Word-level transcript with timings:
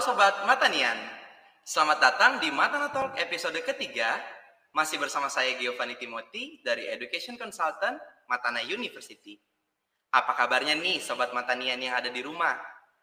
Sobat 0.00 0.48
Matanian, 0.48 0.96
selamat 1.60 2.00
datang 2.00 2.32
di 2.40 2.48
Matana 2.48 2.88
Talk 2.88 3.20
episode 3.20 3.60
ketiga. 3.60 4.16
Masih 4.72 4.96
bersama 4.96 5.28
saya 5.28 5.60
Giovanni 5.60 5.92
Timothy 6.00 6.64
dari 6.64 6.88
Education 6.88 7.36
Consultant 7.36 8.00
Matana 8.24 8.64
University. 8.64 9.36
Apa 10.08 10.32
kabarnya 10.32 10.72
nih 10.80 11.04
Sobat 11.04 11.36
Matanian 11.36 11.76
yang 11.76 12.00
ada 12.00 12.08
di 12.08 12.24
rumah? 12.24 12.56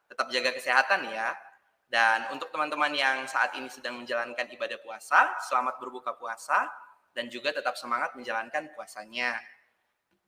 Tetap 0.10 0.34
jaga 0.34 0.50
kesehatan 0.58 1.05
ya. 1.14 1.38
Dan 1.86 2.34
untuk 2.34 2.50
teman-teman 2.50 2.90
yang 2.98 3.30
saat 3.30 3.54
ini 3.54 3.70
sedang 3.70 4.02
menjalankan 4.02 4.50
ibadah 4.58 4.82
puasa, 4.82 5.38
selamat 5.54 5.77
berbuka 5.77 6.18
puasa 6.18 6.66
dan 7.14 7.30
juga 7.30 7.54
tetap 7.54 7.77
semangat 7.77 8.18
menjalankan 8.18 8.74
puasanya. 8.74 9.38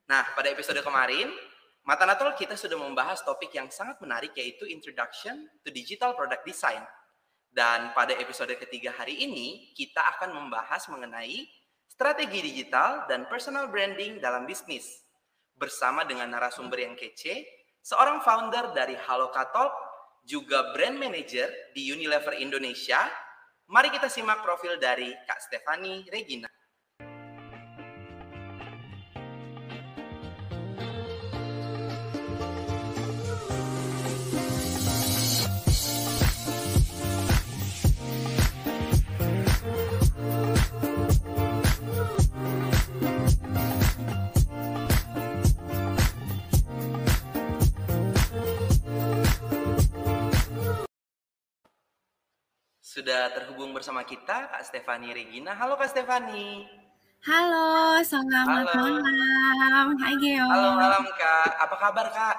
Nah, 0.06 0.22
pada 0.38 0.46
episode 0.54 0.78
kemarin, 0.86 1.34
Matanatol 1.88 2.36
kita 2.36 2.60
sudah 2.60 2.76
membahas 2.76 3.24
topik 3.24 3.56
yang 3.56 3.72
sangat 3.72 3.96
menarik 4.04 4.36
yaitu 4.36 4.68
Introduction 4.68 5.48
to 5.64 5.72
Digital 5.72 6.12
Product 6.12 6.44
Design. 6.44 6.84
Dan 7.50 7.90
pada 7.96 8.14
episode 8.14 8.52
ketiga 8.60 8.94
hari 8.94 9.26
ini, 9.26 9.72
kita 9.74 9.98
akan 10.16 10.36
membahas 10.36 10.86
mengenai 10.86 11.48
strategi 11.90 12.40
digital 12.44 13.10
dan 13.10 13.26
personal 13.26 13.66
branding 13.72 14.22
dalam 14.22 14.46
bisnis. 14.46 15.02
Bersama 15.56 16.06
dengan 16.06 16.30
narasumber 16.30 16.84
yang 16.84 16.94
kece, 16.94 17.42
seorang 17.82 18.22
founder 18.22 18.70
dari 18.76 18.94
Halokatalk, 18.94 19.72
juga 20.24 20.70
brand 20.76 21.00
manager 21.00 21.48
di 21.72 21.90
Unilever 21.90 22.36
Indonesia. 22.38 23.08
Mari 23.72 23.88
kita 23.90 24.06
simak 24.06 24.44
profil 24.44 24.76
dari 24.76 25.10
Kak 25.26 25.40
Stefani 25.42 26.06
Regina. 26.12 26.46
Sudah 52.90 53.30
terhubung 53.30 53.70
bersama 53.70 54.02
kita 54.02 54.50
Kak 54.50 54.66
Stefani 54.66 55.14
Regina. 55.14 55.54
Halo 55.54 55.78
Kak 55.78 55.94
Stefani. 55.94 56.66
Halo, 57.22 58.02
selamat 58.02 58.66
Halo. 58.66 58.98
malam. 58.98 59.86
Hai 59.94 60.18
Geo. 60.18 60.42
Halo 60.50 60.74
malam 60.74 61.06
Kak. 61.14 61.54
Apa 61.54 61.76
kabar 61.78 62.10
Kak? 62.10 62.36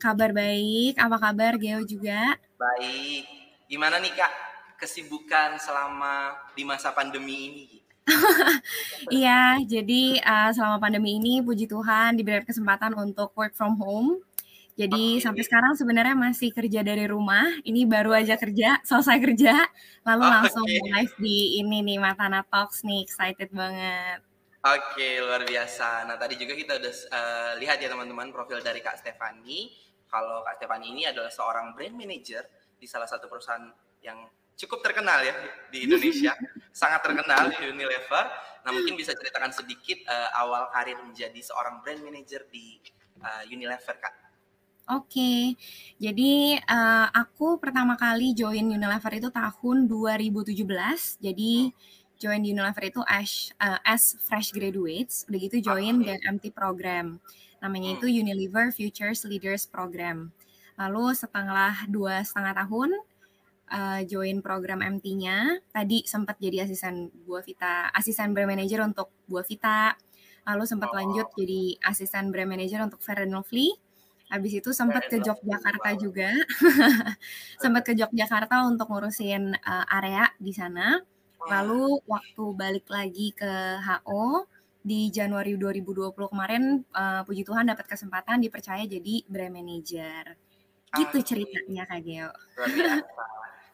Kabar 0.00 0.32
baik. 0.32 0.96
Apa 0.96 1.20
kabar 1.20 1.60
Geo 1.60 1.84
juga? 1.84 2.32
Baik. 2.56 3.28
Gimana 3.68 4.00
nih 4.00 4.16
Kak 4.16 4.32
kesibukan 4.80 5.60
selama 5.60 6.32
di 6.56 6.64
masa 6.64 6.88
pandemi 6.96 7.36
ini? 7.52 7.66
Iya, 9.12 9.60
jadi 9.68 10.16
uh, 10.24 10.48
selama 10.56 10.80
pandemi 10.80 11.20
ini 11.20 11.44
puji 11.44 11.68
Tuhan 11.68 12.16
diberi 12.16 12.40
kesempatan 12.40 12.96
untuk 12.96 13.36
work 13.36 13.52
from 13.52 13.76
home. 13.76 14.24
Jadi 14.74 15.18
Oke. 15.18 15.22
sampai 15.22 15.42
sekarang 15.46 15.72
sebenarnya 15.78 16.18
masih 16.18 16.50
kerja 16.50 16.82
dari 16.82 17.06
rumah. 17.06 17.46
Ini 17.62 17.86
baru 17.86 18.10
aja 18.10 18.34
kerja, 18.34 18.82
selesai 18.82 19.22
kerja, 19.22 19.54
lalu 20.02 20.22
Oh, 20.26 20.30
langsung 20.34 20.66
oke. 20.66 20.90
live 20.90 21.14
di 21.22 21.62
ini 21.62 21.78
nih 21.86 21.98
Matana 22.02 22.42
Talks 22.42 22.82
nih, 22.82 23.06
excited 23.06 23.54
banget. 23.54 24.18
Oke, 24.66 25.22
luar 25.22 25.46
biasa. 25.46 26.10
Nah, 26.10 26.18
tadi 26.18 26.34
juga 26.34 26.58
kita 26.58 26.82
udah 26.82 26.90
eh, 26.90 27.52
lihat 27.62 27.78
ya 27.78 27.86
teman-teman 27.86 28.34
profil 28.34 28.58
dari 28.58 28.82
Kak 28.82 28.98
Stefani. 28.98 29.70
Kalau 30.10 30.42
Kak 30.42 30.58
Stefani 30.58 30.90
ini 30.90 31.06
adalah 31.06 31.30
seorang 31.30 31.70
brand 31.78 31.94
manager 31.94 32.42
di 32.74 32.90
salah 32.90 33.06
satu 33.06 33.30
perusahaan 33.30 33.70
yang 34.02 34.26
cukup 34.58 34.82
terkenal 34.82 35.22
ya 35.22 35.38
di 35.70 35.86
Indonesia, 35.86 36.34
sangat 36.74 37.06
terkenal 37.06 37.54
di 37.54 37.62
Unilever. 37.62 38.26
Nah, 38.66 38.70
mungkin 38.74 38.98
bisa 38.98 39.14
ceritakan 39.14 39.54
sedikit 39.54 40.02
eh, 40.02 40.30
awal 40.34 40.66
karir 40.74 40.98
menjadi 40.98 41.38
seorang 41.38 41.78
brand 41.84 42.02
manager 42.02 42.42
di 42.50 42.82
eh, 43.22 43.44
Unilever, 43.54 44.02
Kak. 44.02 44.23
Oke, 44.84 45.56
jadi 45.96 46.60
uh, 46.60 47.08
aku 47.08 47.56
pertama 47.56 47.96
kali 47.96 48.36
join 48.36 48.68
Unilever 48.68 49.16
itu 49.16 49.32
tahun 49.32 49.88
2017. 49.88 51.24
Jadi 51.24 51.72
join 52.20 52.40
di 52.44 52.52
Unilever 52.52 52.92
itu 52.92 53.00
as 53.08 53.48
uh, 53.64 53.80
as 53.80 54.04
fresh 54.28 54.52
graduates, 54.52 55.24
udah 55.24 55.40
gitu 55.40 55.56
join 55.64 56.04
Oke. 56.04 56.12
the 56.12 56.14
MT 56.28 56.44
program. 56.52 57.16
Namanya 57.64 57.96
Hmm. 57.96 58.04
itu 58.04 58.06
Unilever 58.12 58.76
Futures 58.76 59.24
Leaders 59.24 59.64
Program. 59.64 60.28
Lalu 60.76 61.16
setelah 61.16 61.88
dua 61.88 62.20
setengah 62.20 62.52
tahun 62.52 62.92
uh, 63.72 64.00
join 64.04 64.44
program 64.44 64.84
MT-nya, 64.84 65.64
tadi 65.72 66.04
sempat 66.04 66.36
jadi 66.36 66.68
asisten 66.68 67.08
Buah 67.24 67.40
Vita, 67.40 67.88
asisten 67.96 68.36
brand 68.36 68.52
manager 68.52 68.84
untuk 68.84 69.08
Buah 69.24 69.48
Vita. 69.48 69.96
Lalu 70.44 70.64
sempat 70.68 70.92
Oh. 70.92 70.96
lanjut 71.00 71.32
jadi 71.32 71.80
asisten 71.88 72.28
brand 72.28 72.52
manager 72.52 72.84
untuk 72.84 73.00
Fair 73.00 73.24
and 73.24 73.32
Lovely. 73.32 73.72
Habis 74.34 74.58
itu 74.58 74.70
sempat 74.74 75.06
ke 75.06 75.22
Yogyakarta 75.22 75.94
juga. 75.94 76.34
sempat 77.62 77.86
ke 77.86 77.94
Yogyakarta 77.94 78.66
untuk 78.66 78.90
ngurusin 78.90 79.54
uh, 79.54 79.86
area 79.94 80.26
di 80.42 80.50
sana. 80.50 80.98
Lalu 81.46 82.02
waktu 82.10 82.44
balik 82.58 82.90
lagi 82.90 83.30
ke 83.30 83.78
HO 83.78 84.50
di 84.82 85.08
Januari 85.14 85.54
2020 85.54 86.10
kemarin 86.12 86.82
uh, 86.90 87.22
puji 87.22 87.46
Tuhan 87.46 87.70
dapat 87.70 87.86
kesempatan 87.86 88.42
dipercaya 88.42 88.82
jadi 88.82 89.22
brand 89.30 89.54
manager. 89.54 90.34
Gitu 90.98 91.16
ceritanya 91.22 91.86
Kak 91.86 92.00
Geo. 92.02 92.30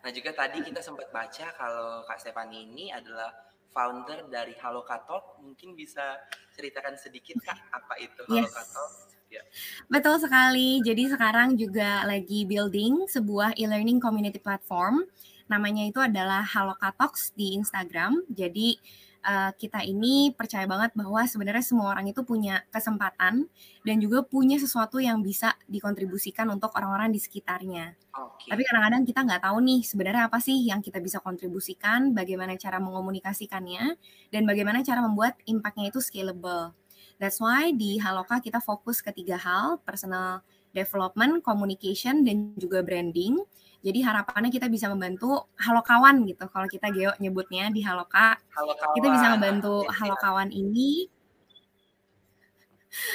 Nah, 0.00 0.08
juga 0.16 0.32
tadi 0.32 0.64
kita 0.64 0.80
sempat 0.80 1.12
baca 1.12 1.52
kalau 1.52 2.00
Kak 2.08 2.16
Stefani 2.16 2.64
ini 2.64 2.88
adalah 2.88 3.28
founder 3.68 4.32
dari 4.32 4.56
Halokatalk. 4.56 5.44
Mungkin 5.44 5.76
bisa 5.76 6.16
ceritakan 6.56 6.96
sedikit 6.96 7.36
Kak 7.44 7.68
apa 7.68 8.00
itu 8.00 8.24
Yes. 8.32 8.48
Halokatalk? 8.48 9.09
Ya. 9.30 9.46
Betul 9.86 10.18
sekali. 10.18 10.82
Jadi 10.82 11.06
sekarang 11.06 11.54
juga 11.54 12.02
lagi 12.02 12.42
building 12.42 13.06
sebuah 13.06 13.54
e-learning 13.54 14.02
community 14.02 14.42
platform. 14.42 15.06
Namanya 15.46 15.86
itu 15.86 16.02
adalah 16.02 16.42
Halokatox 16.42 17.34
di 17.38 17.54
Instagram. 17.54 18.26
Jadi 18.26 18.74
eh, 19.22 19.50
kita 19.54 19.86
ini 19.86 20.34
percaya 20.34 20.66
banget 20.66 20.90
bahwa 20.98 21.22
sebenarnya 21.30 21.62
semua 21.62 21.94
orang 21.94 22.10
itu 22.10 22.26
punya 22.26 22.66
kesempatan 22.74 23.46
dan 23.86 23.96
juga 24.02 24.26
punya 24.26 24.58
sesuatu 24.58 24.98
yang 24.98 25.22
bisa 25.22 25.54
dikontribusikan 25.70 26.50
untuk 26.50 26.74
orang-orang 26.74 27.14
di 27.14 27.22
sekitarnya. 27.22 27.94
Oke. 28.18 28.50
Tapi 28.50 28.62
kadang-kadang 28.66 29.02
kita 29.06 29.20
nggak 29.22 29.42
tahu 29.46 29.58
nih 29.62 29.80
sebenarnya 29.86 30.22
apa 30.26 30.42
sih 30.42 30.58
yang 30.66 30.82
kita 30.82 30.98
bisa 30.98 31.22
kontribusikan, 31.22 32.10
bagaimana 32.10 32.58
cara 32.58 32.82
mengomunikasikannya, 32.82 33.94
dan 34.34 34.42
bagaimana 34.42 34.82
cara 34.82 35.06
membuat 35.06 35.38
impact-nya 35.46 35.94
itu 35.94 36.02
scalable. 36.02 36.79
That's 37.20 37.36
why 37.36 37.76
di 37.76 38.00
Haloka 38.00 38.40
kita 38.40 38.64
fokus 38.64 39.04
ke 39.04 39.12
tiga 39.12 39.36
hal, 39.36 39.76
personal 39.84 40.40
development, 40.72 41.44
communication, 41.44 42.24
dan 42.24 42.56
juga 42.56 42.80
branding. 42.80 43.36
Jadi 43.84 44.00
harapannya 44.00 44.48
kita 44.48 44.68
bisa 44.72 44.88
membantu 44.88 45.48
halokawan 45.60 46.24
gitu, 46.24 46.48
kalau 46.48 46.64
kita 46.68 46.88
Geo 46.92 47.12
nyebutnya 47.20 47.68
di 47.68 47.84
Haloka, 47.84 48.36
Halo 48.56 48.72
kawan. 48.76 48.94
kita 48.96 49.08
bisa 49.12 49.26
membantu 49.36 49.84
Oke, 49.84 49.92
halokawan 50.00 50.48
ini 50.52 51.08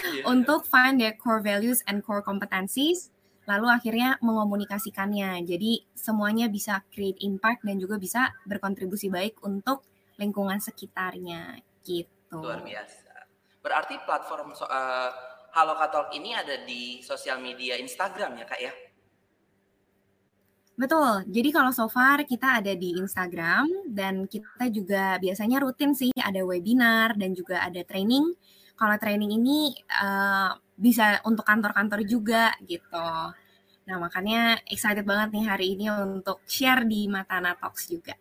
Iya. 0.08 0.24
untuk 0.32 0.64
find 0.66 0.98
their 1.02 1.14
core 1.20 1.44
values 1.44 1.84
and 1.86 2.00
core 2.02 2.24
competencies, 2.24 3.12
lalu 3.46 3.68
akhirnya 3.70 4.16
mengomunikasikannya. 4.24 5.44
Jadi 5.46 5.84
semuanya 5.94 6.48
bisa 6.48 6.82
create 6.90 7.20
impact 7.22 7.62
dan 7.68 7.78
juga 7.78 8.00
bisa 8.00 8.32
berkontribusi 8.48 9.12
baik 9.12 9.38
untuk 9.44 9.84
lingkungan 10.16 10.58
sekitarnya 10.64 11.60
gitu. 11.84 12.40
Luar 12.42 12.64
biasa. 12.64 13.05
Berarti 13.66 13.98
platform 14.06 14.54
so, 14.54 14.70
eh, 14.70 15.10
Halokatalk 15.58 16.14
ini 16.14 16.38
ada 16.38 16.62
di 16.68 17.02
sosial 17.02 17.42
media 17.42 17.80
Instagram 17.82 18.38
ya 18.38 18.46
Kak 18.46 18.62
ya? 18.62 18.74
Betul. 20.76 21.24
Jadi 21.32 21.50
kalau 21.56 21.72
so 21.72 21.88
far 21.88 22.28
kita 22.28 22.60
ada 22.60 22.76
di 22.76 23.00
Instagram 23.00 23.88
dan 23.88 24.28
kita 24.28 24.68
juga 24.68 25.16
biasanya 25.18 25.64
rutin 25.64 25.96
sih 25.96 26.12
ada 26.20 26.44
webinar 26.44 27.16
dan 27.16 27.32
juga 27.32 27.64
ada 27.64 27.80
training. 27.88 28.36
Kalau 28.76 28.96
training 29.00 29.32
ini 29.40 29.72
eh, 29.80 30.52
bisa 30.76 31.24
untuk 31.24 31.48
kantor-kantor 31.48 32.04
juga 32.04 32.52
gitu. 32.68 33.08
Nah 33.88 33.98
makanya 33.98 34.60
excited 34.68 35.08
banget 35.08 35.32
nih 35.32 35.46
hari 35.48 35.66
ini 35.80 35.88
untuk 35.88 36.44
share 36.44 36.84
di 36.84 37.08
Matana 37.08 37.56
Talks 37.56 37.88
juga. 37.88 38.14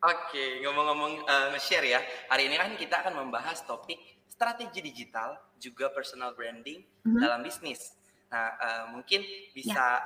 Oke, 0.00 0.64
ngomong-ngomong 0.64 1.28
eh, 1.28 1.46
nge-share 1.52 1.86
ya. 1.92 2.00
Hari 2.32 2.48
ini 2.48 2.56
kan 2.56 2.72
kita 2.80 3.04
akan 3.04 3.28
membahas 3.28 3.60
topik 3.68 4.00
strategi 4.40 4.80
digital 4.80 5.36
juga 5.60 5.92
personal 5.92 6.32
branding 6.32 6.80
Mhm. 7.04 7.20
dalam 7.20 7.44
bisnis. 7.44 7.92
Nah, 8.32 8.56
eh, 8.56 8.84
mungkin 8.96 9.20
bisa 9.52 10.00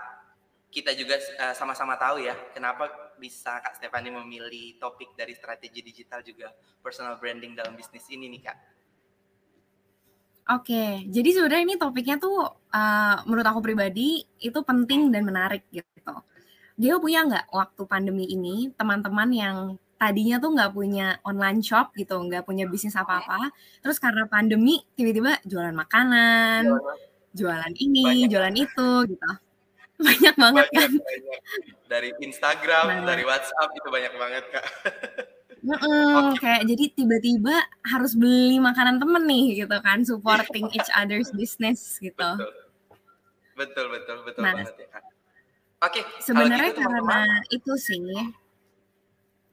kita 0.75 0.91
juga 0.99 1.15
eh, 1.23 1.55
sama-sama 1.55 1.95
tahu 1.95 2.19
ya, 2.27 2.35
kenapa 2.51 3.15
bisa 3.15 3.63
Kak 3.63 3.79
Stefani 3.79 4.11
memilih 4.11 4.75
topik 4.83 5.15
dari 5.15 5.39
strategi 5.39 5.87
digital 5.87 6.19
juga 6.27 6.51
personal 6.83 7.15
branding 7.23 7.55
dalam 7.55 7.79
bisnis 7.79 8.03
ini 8.11 8.27
nih 8.27 8.43
Kak. 8.43 8.59
Oke, 10.45 11.09
jadi 11.09 11.31
sebenarnya 11.41 11.65
ini 11.65 11.77
topiknya 11.81 12.21
tuh 12.21 12.45
uh, 12.53 13.17
menurut 13.25 13.49
aku 13.49 13.65
pribadi 13.65 14.29
itu 14.37 14.61
penting 14.61 15.09
dan 15.09 15.25
menarik 15.25 15.65
gitu. 15.73 16.15
Geo 16.77 17.01
punya 17.01 17.25
nggak 17.25 17.49
waktu 17.49 17.83
pandemi 17.89 18.29
ini 18.29 18.69
teman-teman 18.77 19.31
yang 19.33 19.57
tadinya 20.05 20.37
tuh 20.37 20.53
nggak 20.53 20.73
punya 20.77 21.17
online 21.25 21.65
shop 21.65 21.97
gitu, 21.97 22.21
nggak 22.21 22.45
punya 22.45 22.69
bisnis 22.69 22.93
apa-apa, 22.93 23.49
terus 23.81 23.97
karena 23.97 24.29
pandemi 24.29 24.85
tiba-tiba 24.93 25.41
jualan 25.49 25.73
makanan, 25.73 26.69
jualan 27.33 27.73
ini, 27.81 28.05
Banyak. 28.05 28.29
jualan 28.29 28.55
itu 28.61 28.89
gitu. 29.09 29.31
Banyak 30.05 30.35
banget 30.37 30.67
Banyak, 30.69 30.77
kan? 30.77 30.91
banyak. 31.01 31.41
Dari 31.89 32.11
Instagram, 32.21 32.85
Nah. 32.91 33.07
dari 33.07 33.23
WhatsApp 33.25 33.71
itu 33.73 33.89
banyak 33.89 34.13
banget 34.19 34.45
kak. 34.53 34.67
Mhm, 35.65 36.35
Oke. 36.35 36.45
kayak 36.45 36.63
jadi 36.69 36.85
tiba-tiba 36.93 37.57
harus 37.89 38.13
beli 38.13 38.61
makanan 38.61 39.01
temen 39.01 39.25
nih 39.25 39.65
gitu 39.65 39.77
kan, 39.81 40.05
supporting 40.05 40.69
each 40.77 40.91
other's 40.93 41.33
business 41.33 41.97
gitu. 41.97 42.21
Betul. 42.37 42.53
Betul, 43.55 43.87
betul, 43.89 44.17
betul 44.27 44.43
Nah. 44.45 44.53
banget 44.61 44.77
ya 44.77 44.89
kak. 44.93 45.05
Oke, 45.85 46.01
kalau 46.01 46.21
Sebenarnya 46.21 46.71
gitu 46.73 46.81
karena 46.81 47.01
teman-teman, 47.01 47.55
itu 47.55 47.73
sih. 47.79 48.03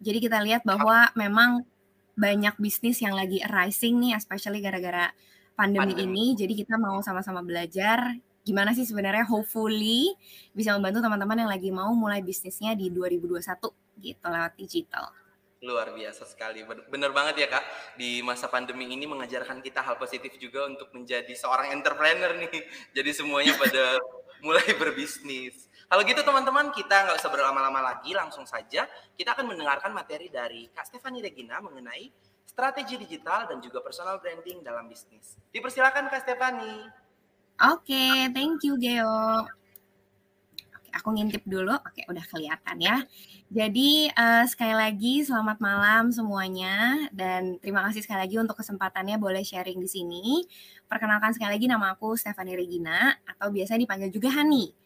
Jadi 0.02 0.18
kita 0.18 0.42
lihat 0.42 0.66
bahwa 0.66 1.14
memang 1.14 1.62
banyak 2.18 2.58
bisnis 2.58 3.00
yang 3.00 3.14
lagi 3.14 3.40
rising 3.46 4.02
nih, 4.02 4.18
especially 4.18 4.60
gara-gara 4.60 5.14
pandemi 5.54 5.94
Pandemi. 5.94 6.34
ini. 6.34 6.38
Jadi 6.38 6.54
kita 6.66 6.76
mau 6.82 7.00
sama-sama 7.06 7.46
belajar 7.46 8.18
gimana 8.42 8.74
sih 8.74 8.90
sebenarnya 8.90 9.22
hopefully 9.30 10.18
bisa 10.50 10.74
membantu 10.74 11.06
teman-teman 11.06 11.46
yang 11.46 11.52
lagi 11.52 11.70
mau 11.70 11.94
mulai 11.94 12.26
bisnisnya 12.26 12.74
di 12.74 12.90
2021 12.90 13.38
gitu 14.02 14.26
lewat 14.26 14.54
digital. 14.58 15.14
luar 15.62 15.94
biasa 15.94 16.26
sekali. 16.26 16.66
Ben- 16.66 16.90
Bener 16.90 17.14
banget 17.14 17.46
ya 17.46 17.46
kak, 17.46 17.62
di 17.94 18.26
masa 18.26 18.50
pandemi 18.50 18.90
ini 18.90 19.06
mengajarkan 19.06 19.62
kita 19.62 19.86
hal 19.86 19.94
positif 20.02 20.34
juga 20.42 20.66
untuk 20.66 20.90
menjadi 20.90 21.30
seorang 21.38 21.70
entrepreneur 21.70 22.34
nih. 22.34 22.50
Jadi 22.98 23.14
semuanya 23.14 23.54
pada 23.62 24.02
mulai 24.42 24.66
berbisnis. 24.74 25.70
Kalau 25.92 26.08
gitu 26.08 26.24
teman-teman, 26.24 26.72
kita 26.72 27.04
nggak 27.04 27.20
usah 27.20 27.28
berlama-lama 27.28 27.84
lagi, 27.84 28.16
langsung 28.16 28.48
saja 28.48 28.88
kita 29.20 29.36
akan 29.36 29.52
mendengarkan 29.52 29.92
materi 29.92 30.32
dari 30.32 30.72
Kak 30.72 30.88
Stefani 30.88 31.20
Regina 31.20 31.60
mengenai 31.60 32.08
strategi 32.48 32.96
digital 32.96 33.52
dan 33.52 33.60
juga 33.60 33.84
personal 33.84 34.24
branding 34.24 34.64
dalam 34.64 34.88
bisnis. 34.88 35.36
Dipersilakan 35.52 36.08
Kak 36.08 36.24
Stefani. 36.24 36.88
Oke, 37.76 38.32
thank 38.32 38.64
you 38.64 38.80
Geo. 38.80 39.52
Aku 40.96 41.12
ngintip 41.12 41.44
dulu. 41.44 41.76
Oke, 41.76 42.08
udah 42.08 42.24
kelihatan 42.24 42.80
ya. 42.80 43.04
Jadi 43.52 44.08
eh, 44.08 44.46
sekali 44.48 44.72
lagi 44.72 45.28
selamat 45.28 45.60
malam 45.60 46.08
semuanya 46.16 47.04
dan 47.12 47.60
terima 47.60 47.84
kasih 47.92 48.00
sekali 48.00 48.32
lagi 48.32 48.40
untuk 48.40 48.56
kesempatannya 48.56 49.20
boleh 49.20 49.44
sharing 49.44 49.84
di 49.84 49.92
sini. 49.92 50.26
Perkenalkan 50.88 51.36
sekali 51.36 51.60
lagi 51.60 51.68
nama 51.68 52.00
aku 52.00 52.16
Stephanie 52.16 52.56
Regina 52.56 53.12
atau 53.28 53.52
biasa 53.52 53.76
dipanggil 53.76 54.08
juga 54.08 54.32
Hani. 54.32 54.81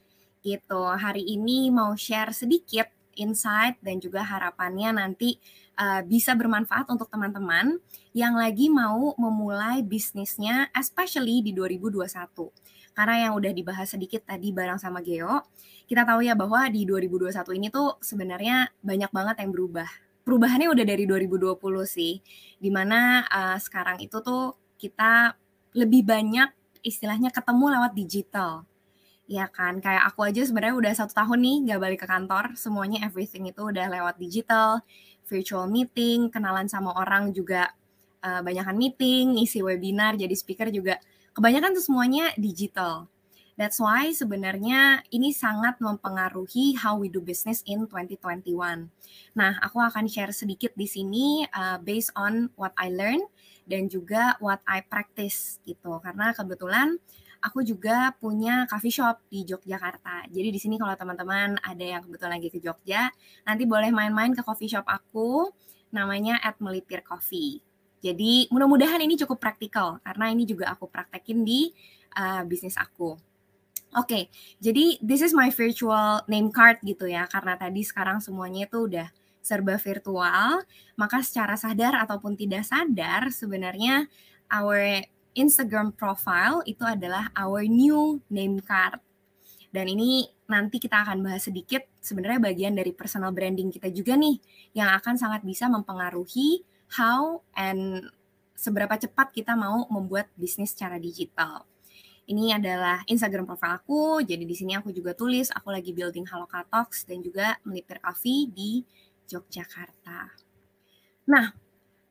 Gitu. 0.46 0.82
Hari 0.86 1.26
ini 1.26 1.74
mau 1.74 1.98
share 1.98 2.30
sedikit 2.30 2.86
insight 3.18 3.82
dan 3.82 3.98
juga 3.98 4.22
harapannya 4.22 4.94
nanti 4.94 5.42
eh, 5.74 6.02
bisa 6.06 6.38
bermanfaat 6.38 6.86
untuk 6.94 7.10
teman-teman 7.10 7.82
yang 8.14 8.38
lagi 8.38 8.70
mau 8.70 9.18
memulai 9.18 9.82
bisnisnya 9.82 10.70
especially 10.78 11.42
di 11.42 11.50
2021. 11.50 12.06
Karena 12.94 13.28
yang 13.28 13.34
udah 13.36 13.52
dibahas 13.52 13.92
sedikit 13.92 14.24
tadi 14.24 14.54
bareng 14.54 14.80
sama 14.80 15.02
Geo, 15.02 15.44
kita 15.90 16.08
tahu 16.08 16.24
ya 16.24 16.38
bahwa 16.38 16.70
di 16.72 16.88
2021 16.88 17.58
ini 17.60 17.68
tuh 17.68 18.00
sebenarnya 18.00 18.72
banyak 18.80 19.12
banget 19.12 19.36
yang 19.44 19.52
berubah. 19.52 19.90
Perubahannya 20.24 20.72
udah 20.72 20.86
dari 20.88 21.04
2020 21.04 21.60
sih, 21.84 22.24
di 22.56 22.70
mana 22.72 23.28
uh, 23.28 23.58
sekarang 23.60 24.00
itu 24.00 24.24
tuh 24.24 24.56
kita 24.80 25.36
lebih 25.76 26.08
banyak 26.08 26.50
istilahnya 26.88 27.36
ketemu 27.36 27.66
lewat 27.78 27.92
digital. 27.94 28.64
Ya 29.26 29.50
kan, 29.50 29.82
kayak 29.82 30.14
aku 30.14 30.22
aja 30.22 30.46
sebenarnya 30.46 30.78
udah 30.78 30.94
satu 30.94 31.18
tahun 31.18 31.42
nih 31.42 31.58
gak 31.74 31.82
balik 31.82 32.00
ke 32.06 32.08
kantor, 32.08 32.54
semuanya 32.54 33.02
everything 33.10 33.50
itu 33.50 33.58
udah 33.58 33.90
lewat 33.90 34.22
digital, 34.22 34.86
virtual 35.26 35.66
meeting, 35.66 36.30
kenalan 36.30 36.70
sama 36.70 36.94
orang 36.94 37.34
juga 37.34 37.74
uh, 38.22 38.46
banyakan 38.46 38.78
meeting, 38.78 39.42
ngisi 39.42 39.66
webinar, 39.66 40.14
jadi 40.14 40.30
speaker 40.38 40.70
juga 40.70 41.02
kebanyakan 41.34 41.74
tuh 41.74 41.82
semuanya 41.82 42.38
digital. 42.38 43.10
That's 43.56 43.80
why 43.80 44.12
sebenarnya 44.12 45.08
ini 45.16 45.32
sangat 45.32 45.80
mempengaruhi 45.80 46.76
how 46.76 47.00
we 47.00 47.08
do 47.08 47.24
business 47.24 47.64
in 47.64 47.88
2021. 47.88 48.52
Nah, 49.32 49.54
aku 49.64 49.80
akan 49.80 50.12
share 50.12 50.36
sedikit 50.36 50.76
di 50.76 50.84
sini 50.84 51.48
uh, 51.56 51.80
based 51.80 52.12
on 52.20 52.52
what 52.60 52.76
I 52.76 52.92
learn 52.92 53.24
dan 53.64 53.88
juga 53.88 54.36
what 54.44 54.60
I 54.68 54.84
practice 54.84 55.64
gitu. 55.64 56.04
Karena 56.04 56.36
kebetulan 56.36 57.00
aku 57.46 57.62
juga 57.62 58.10
punya 58.18 58.66
coffee 58.66 58.90
shop 58.90 59.22
di 59.30 59.46
Yogyakarta. 59.46 60.26
Jadi 60.34 60.50
di 60.50 60.58
sini 60.58 60.82
kalau 60.82 60.98
teman-teman 60.98 61.62
ada 61.62 61.86
yang 61.86 62.02
kebetulan 62.02 62.42
lagi 62.42 62.50
ke 62.50 62.58
Jogja, 62.58 63.14
nanti 63.46 63.70
boleh 63.70 63.94
main-main 63.94 64.34
ke 64.34 64.42
coffee 64.42 64.66
shop 64.66 64.90
aku 64.90 65.54
namanya 65.94 66.42
at 66.42 66.58
Melipir 66.58 67.06
Coffee. 67.06 67.62
Jadi 68.02 68.50
mudah-mudahan 68.50 68.98
ini 69.06 69.14
cukup 69.22 69.38
praktikal 69.38 70.02
karena 70.02 70.34
ini 70.34 70.50
juga 70.50 70.74
aku 70.74 70.90
praktekin 70.90 71.46
di 71.46 71.70
uh, 72.18 72.42
bisnis 72.50 72.78
aku. 72.82 73.14
Oke, 73.96 74.04
okay, 74.04 74.24
jadi 74.60 75.00
this 75.00 75.24
is 75.24 75.32
my 75.32 75.48
virtual 75.48 76.20
name 76.28 76.52
card 76.52 76.84
gitu 76.84 77.08
ya 77.08 77.30
karena 77.32 77.56
tadi 77.56 77.80
sekarang 77.80 78.20
semuanya 78.20 78.68
itu 78.68 78.92
udah 78.92 79.08
serba 79.40 79.78
virtual, 79.80 80.66
maka 80.98 81.22
secara 81.22 81.56
sadar 81.56 81.96
ataupun 82.04 82.34
tidak 82.36 82.66
sadar 82.66 83.30
sebenarnya 83.32 84.10
our 84.52 85.06
Instagram 85.36 85.92
profile 85.94 86.64
itu 86.66 86.82
adalah 86.82 87.30
our 87.36 87.68
new 87.68 88.24
name 88.32 88.64
card. 88.64 89.04
Dan 89.70 89.92
ini 89.92 90.24
nanti 90.48 90.80
kita 90.80 91.04
akan 91.04 91.20
bahas 91.20 91.44
sedikit 91.44 91.84
sebenarnya 92.00 92.40
bagian 92.40 92.74
dari 92.74 92.96
personal 92.96 93.36
branding 93.36 93.76
kita 93.76 93.92
juga 93.92 94.16
nih 94.16 94.40
yang 94.72 94.88
akan 94.96 95.20
sangat 95.20 95.44
bisa 95.44 95.68
mempengaruhi 95.68 96.64
how 96.96 97.44
and 97.60 98.08
seberapa 98.56 98.96
cepat 98.96 99.36
kita 99.36 99.52
mau 99.60 99.84
membuat 99.92 100.32
bisnis 100.40 100.72
secara 100.72 100.96
digital. 100.96 101.68
Ini 102.26 102.58
adalah 102.58 103.06
Instagram 103.06 103.46
profile 103.46 103.78
aku, 103.78 104.24
jadi 104.26 104.42
di 104.42 104.56
sini 104.58 104.74
aku 104.74 104.90
juga 104.90 105.14
tulis 105.14 105.54
aku 105.54 105.70
lagi 105.70 105.94
building 105.94 106.26
Haloka 106.26 106.66
Talks 106.66 107.06
dan 107.06 107.22
juga 107.22 107.60
melipir 107.62 108.02
coffee 108.02 108.50
di 108.50 108.82
Yogyakarta. 109.30 110.34
Nah, 111.30 111.54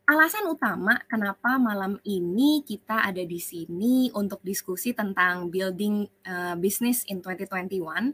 alasan 0.05 0.45
utama 0.53 1.01
kenapa 1.09 1.57
malam 1.57 1.97
ini 2.05 2.61
kita 2.61 3.09
ada 3.09 3.25
di 3.25 3.41
sini 3.41 4.13
untuk 4.13 4.45
diskusi 4.45 4.93
tentang 4.93 5.49
building 5.49 6.05
uh, 6.29 6.55
business 6.61 7.09
in 7.09 7.25
2021 7.25 8.13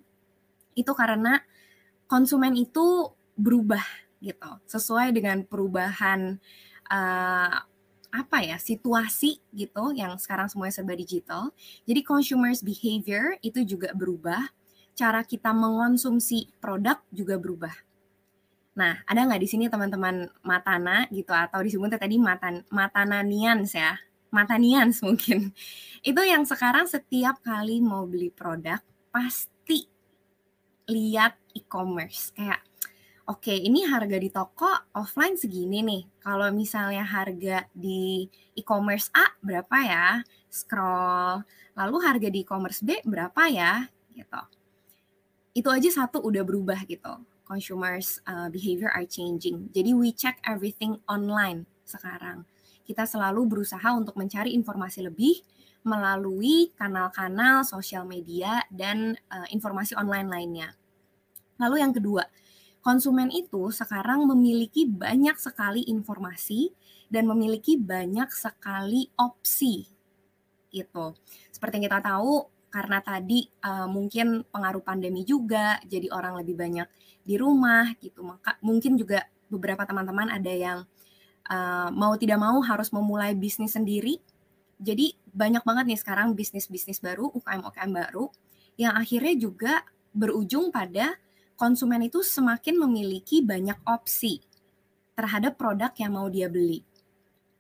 itu 0.79 0.93
karena 0.95 1.43
konsumen 2.07 2.55
itu 2.55 3.11
berubah 3.35 3.83
gitu 4.23 4.51
sesuai 4.71 5.11
dengan 5.11 5.43
perubahan 5.43 6.39
uh, 6.87 7.59
apa 8.11 8.39
ya 8.43 8.59
situasi 8.59 9.43
gitu 9.51 9.95
yang 9.95 10.19
sekarang 10.19 10.51
semuanya 10.51 10.83
serba 10.83 10.99
digital. 10.99 11.55
Jadi 11.87 12.03
consumers 12.03 12.59
behavior 12.59 13.39
itu 13.39 13.63
juga 13.63 13.95
berubah 13.95 14.51
cara 14.99 15.23
kita 15.23 15.55
mengonsumsi 15.55 16.51
produk 16.59 16.99
juga 17.15 17.39
berubah 17.39 17.90
nah 18.81 18.97
ada 19.05 19.29
nggak 19.29 19.43
di 19.45 19.49
sini 19.49 19.65
teman-teman 19.69 20.33
matana 20.41 21.05
gitu 21.13 21.37
atau 21.37 21.61
disebutnya 21.61 22.01
tadi 22.01 22.17
matan 22.17 22.65
matananians 22.73 23.77
ya 23.77 24.01
matanians 24.33 25.05
mungkin 25.05 25.53
itu 26.09 26.21
yang 26.25 26.49
sekarang 26.49 26.89
setiap 26.89 27.45
kali 27.45 27.85
mau 27.85 28.09
beli 28.09 28.33
produk 28.33 28.81
pasti 29.13 29.85
lihat 30.89 31.37
e-commerce 31.53 32.33
kayak 32.33 32.65
oke 33.31 33.55
ini 33.55 33.87
harga 33.87 34.19
di 34.19 34.27
toko 34.27 34.67
offline 34.99 35.39
segini 35.39 35.87
nih. 35.87 36.03
Kalau 36.19 36.51
misalnya 36.51 37.07
harga 37.07 37.63
di 37.71 38.27
e-commerce 38.59 39.07
A 39.15 39.31
berapa 39.39 39.77
ya? 39.87 40.07
Scroll. 40.51 41.47
Lalu 41.79 41.97
harga 42.03 42.29
di 42.29 42.43
e-commerce 42.43 42.83
B 42.83 42.99
berapa 43.07 43.47
ya? 43.47 43.87
Gitu. 44.11 44.43
Itu 45.55 45.71
aja 45.71 45.91
satu 45.95 46.19
udah 46.27 46.43
berubah 46.43 46.83
gitu. 46.91 47.23
Consumers 47.51 48.23
uh, 48.31 48.47
behavior 48.47 48.95
are 48.95 49.03
changing. 49.03 49.75
Jadi 49.75 49.91
we 49.91 50.15
check 50.15 50.39
everything 50.47 51.03
online 51.11 51.67
sekarang. 51.83 52.47
Kita 52.87 53.03
selalu 53.03 53.51
berusaha 53.51 53.91
untuk 53.91 54.15
mencari 54.15 54.55
informasi 54.55 55.03
lebih 55.03 55.43
melalui 55.83 56.71
kanal-kanal 56.79 57.67
sosial 57.67 58.07
media 58.07 58.63
dan 58.71 59.19
uh, 59.35 59.51
informasi 59.51 59.99
online 59.99 60.31
lainnya. 60.31 60.69
Lalu 61.59 61.83
yang 61.83 61.91
kedua, 61.91 62.23
konsumen 62.87 63.35
itu 63.35 63.75
sekarang 63.75 64.31
memiliki 64.31 64.87
banyak 64.87 65.35
sekali 65.43 65.91
informasi 65.91 66.71
dan 67.11 67.27
memiliki 67.27 67.75
banyak 67.75 68.31
sekali 68.31 69.11
opsi 69.19 69.91
gitu. 70.71 71.19
Seperti 71.51 71.83
yang 71.83 71.87
kita 71.91 72.01
tahu 72.01 72.47
karena 72.71 73.03
tadi 73.03 73.51
uh, 73.67 73.91
mungkin 73.91 74.47
pengaruh 74.47 74.81
pandemi 74.81 75.27
juga 75.27 75.83
jadi 75.83 76.07
orang 76.15 76.39
lebih 76.39 76.55
banyak 76.55 76.89
di 77.27 77.35
rumah 77.35 77.91
gitu. 77.99 78.23
Maka 78.23 78.57
mungkin 78.63 78.95
juga 78.95 79.27
beberapa 79.51 79.83
teman-teman 79.83 80.31
ada 80.31 80.53
yang 80.55 80.79
uh, 81.51 81.91
mau 81.91 82.15
tidak 82.15 82.39
mau 82.39 82.63
harus 82.63 82.95
memulai 82.95 83.35
bisnis 83.35 83.75
sendiri. 83.75 84.23
Jadi 84.81 85.13
banyak 85.29 85.67
banget 85.67 85.85
nih 85.93 86.01
sekarang 86.01 86.33
bisnis-bisnis 86.33 87.03
baru, 87.03 87.29
UKM-UKM 87.37 87.91
baru 87.93 88.33
yang 88.81 88.97
akhirnya 88.97 89.37
juga 89.37 89.85
berujung 90.17 90.73
pada 90.73 91.21
konsumen 91.61 92.09
itu 92.09 92.25
semakin 92.25 92.81
memiliki 92.81 93.45
banyak 93.45 93.77
opsi 93.85 94.41
terhadap 95.13 95.61
produk 95.61 95.93
yang 96.01 96.17
mau 96.17 96.33
dia 96.33 96.49
beli. 96.49 96.81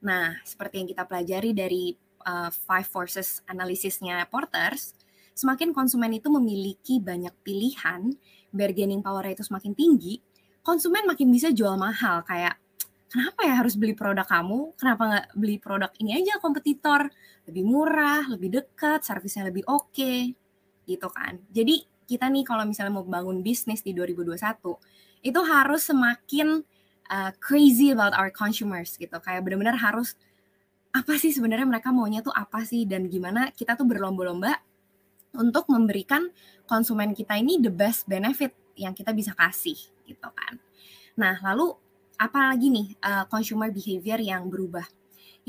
Nah, 0.00 0.40
seperti 0.48 0.80
yang 0.80 0.88
kita 0.88 1.04
pelajari 1.04 1.52
dari 1.52 1.92
uh, 2.24 2.48
five 2.48 2.88
forces 2.88 3.44
analisisnya 3.44 4.24
Porters, 4.32 4.96
semakin 5.34 5.72
konsumen 5.72 6.12
itu 6.16 6.28
memiliki 6.28 7.00
banyak 7.00 7.32
pilihan, 7.44 8.12
bargaining 8.50 9.00
power 9.00 9.24
itu 9.30 9.46
semakin 9.46 9.72
tinggi, 9.72 10.20
konsumen 10.60 11.08
makin 11.08 11.30
bisa 11.32 11.50
jual 11.50 11.74
mahal 11.80 12.22
kayak 12.26 12.60
kenapa 13.10 13.40
ya 13.42 13.54
harus 13.58 13.74
beli 13.74 13.92
produk 13.92 14.24
kamu? 14.24 14.72
Kenapa 14.78 15.02
nggak 15.10 15.26
beli 15.34 15.56
produk 15.58 15.90
ini 15.98 16.14
aja 16.14 16.38
kompetitor? 16.38 17.10
Lebih 17.50 17.64
murah, 17.66 18.22
lebih 18.30 18.62
dekat, 18.62 19.02
servisnya 19.02 19.50
lebih 19.50 19.66
oke, 19.66 19.90
okay, 19.90 20.30
gitu 20.86 21.10
kan. 21.10 21.42
Jadi 21.50 21.82
kita 22.06 22.30
nih 22.30 22.46
kalau 22.46 22.62
misalnya 22.66 22.94
mau 22.94 23.06
bangun 23.06 23.42
bisnis 23.42 23.82
di 23.82 23.90
2021, 23.94 24.38
itu 25.26 25.40
harus 25.42 25.82
semakin 25.86 26.62
uh, 27.10 27.30
crazy 27.42 27.90
about 27.90 28.14
our 28.14 28.30
consumers 28.30 28.94
gitu. 28.94 29.14
Kayak 29.18 29.42
benar-benar 29.42 29.76
harus 29.76 30.14
apa 30.90 31.14
sih 31.18 31.30
sebenarnya 31.30 31.66
mereka 31.70 31.94
maunya 31.94 32.18
tuh 32.18 32.34
apa 32.34 32.66
sih 32.66 32.82
dan 32.82 33.06
gimana 33.06 33.54
kita 33.54 33.78
tuh 33.78 33.86
berlomba-lomba 33.86 34.58
untuk 35.36 35.66
memberikan 35.70 36.30
konsumen 36.66 37.14
kita 37.14 37.38
ini 37.38 37.58
the 37.62 37.70
best 37.70 38.06
benefit 38.06 38.54
yang 38.74 38.94
kita 38.96 39.14
bisa 39.14 39.34
kasih 39.34 39.76
gitu 40.06 40.28
kan. 40.30 40.58
Nah, 41.18 41.38
lalu 41.42 41.74
apa 42.20 42.52
lagi 42.52 42.68
nih 42.68 42.94
uh, 43.00 43.24
consumer 43.30 43.70
behavior 43.70 44.18
yang 44.20 44.48
berubah? 44.50 44.84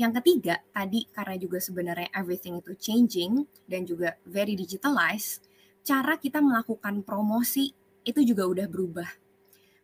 Yang 0.00 0.22
ketiga, 0.22 0.62
tadi 0.72 1.04
karena 1.12 1.36
juga 1.36 1.58
sebenarnya 1.60 2.08
everything 2.16 2.58
itu 2.58 2.72
changing 2.80 3.44
dan 3.68 3.84
juga 3.84 4.16
very 4.24 4.56
digitalized, 4.56 5.44
cara 5.84 6.16
kita 6.16 6.40
melakukan 6.40 7.04
promosi 7.04 7.70
itu 8.02 8.20
juga 8.24 8.48
udah 8.48 8.66
berubah 8.66 9.22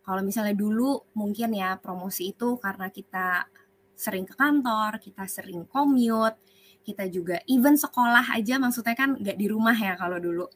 kalau 0.08 0.24
misalnya 0.24 0.56
dulu 0.56 1.04
mungkin 1.12 1.52
ya 1.52 1.76
promosi 1.76 2.32
itu 2.32 2.56
karena 2.56 2.88
kita 2.88 3.44
sering 3.92 4.24
ke 4.24 4.32
kantor, 4.32 4.96
kita 5.04 5.28
sering 5.28 5.68
commute, 5.68 6.40
kita 6.84 7.04
juga 7.10 7.40
even 7.46 7.76
sekolah 7.76 8.34
aja 8.34 8.56
maksudnya 8.56 8.96
kan 8.96 9.16
nggak 9.18 9.36
di 9.38 9.46
rumah 9.46 9.76
ya 9.76 9.94
kalau 9.94 10.18
dulu. 10.18 10.46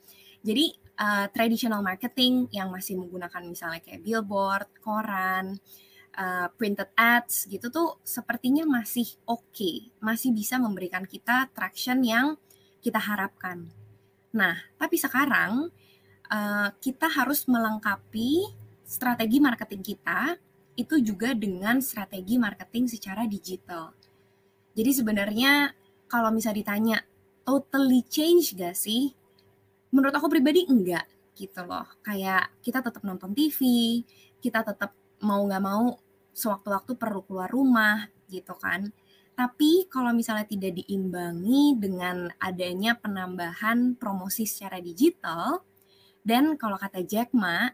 Jadi 0.42 0.74
uh, 0.98 1.26
traditional 1.30 1.80
marketing 1.80 2.50
yang 2.50 2.68
masih 2.68 2.98
menggunakan 2.98 3.42
misalnya 3.46 3.78
kayak 3.78 4.02
billboard, 4.02 4.68
koran, 4.82 5.60
uh, 6.18 6.48
printed 6.58 6.90
ads 6.98 7.46
gitu 7.46 7.70
tuh 7.70 8.02
sepertinya 8.02 8.66
masih 8.66 9.06
oke, 9.28 9.46
okay, 9.52 9.92
masih 10.02 10.34
bisa 10.34 10.58
memberikan 10.58 11.06
kita 11.06 11.48
traction 11.54 12.02
yang 12.02 12.34
kita 12.82 12.98
harapkan. 12.98 13.70
Nah, 14.34 14.56
tapi 14.80 14.98
sekarang 14.98 15.70
uh, 16.32 16.68
kita 16.80 17.06
harus 17.06 17.46
melengkapi 17.46 18.48
strategi 18.82 19.38
marketing 19.38 19.82
kita 19.84 20.36
itu 20.72 20.96
juga 21.04 21.36
dengan 21.36 21.84
strategi 21.84 22.40
marketing 22.40 22.88
secara 22.88 23.28
digital. 23.28 23.92
Jadi 24.72 24.90
sebenarnya 24.96 25.68
kalau 26.12 26.28
misalnya 26.28 26.60
ditanya 26.60 26.98
totally 27.48 28.04
change 28.04 28.52
gak 28.52 28.76
sih? 28.76 29.16
Menurut 29.88 30.12
aku 30.12 30.28
pribadi 30.28 30.68
enggak 30.68 31.08
gitu 31.32 31.64
loh. 31.64 31.88
Kayak 32.04 32.52
kita 32.60 32.84
tetap 32.84 33.00
nonton 33.00 33.32
TV, 33.32 33.60
kita 34.44 34.60
tetap 34.60 34.92
mau 35.24 35.40
nggak 35.48 35.64
mau 35.64 35.96
sewaktu-waktu 36.36 36.92
perlu 37.00 37.24
keluar 37.24 37.48
rumah 37.48 38.12
gitu 38.28 38.52
kan. 38.60 38.92
Tapi 39.32 39.88
kalau 39.88 40.12
misalnya 40.12 40.44
tidak 40.44 40.76
diimbangi 40.84 41.80
dengan 41.80 42.28
adanya 42.36 42.92
penambahan 43.00 43.96
promosi 43.96 44.44
secara 44.44 44.76
digital, 44.84 45.64
dan 46.20 46.60
kalau 46.60 46.76
kata 46.76 47.00
Jack 47.00 47.32
Ma, 47.32 47.72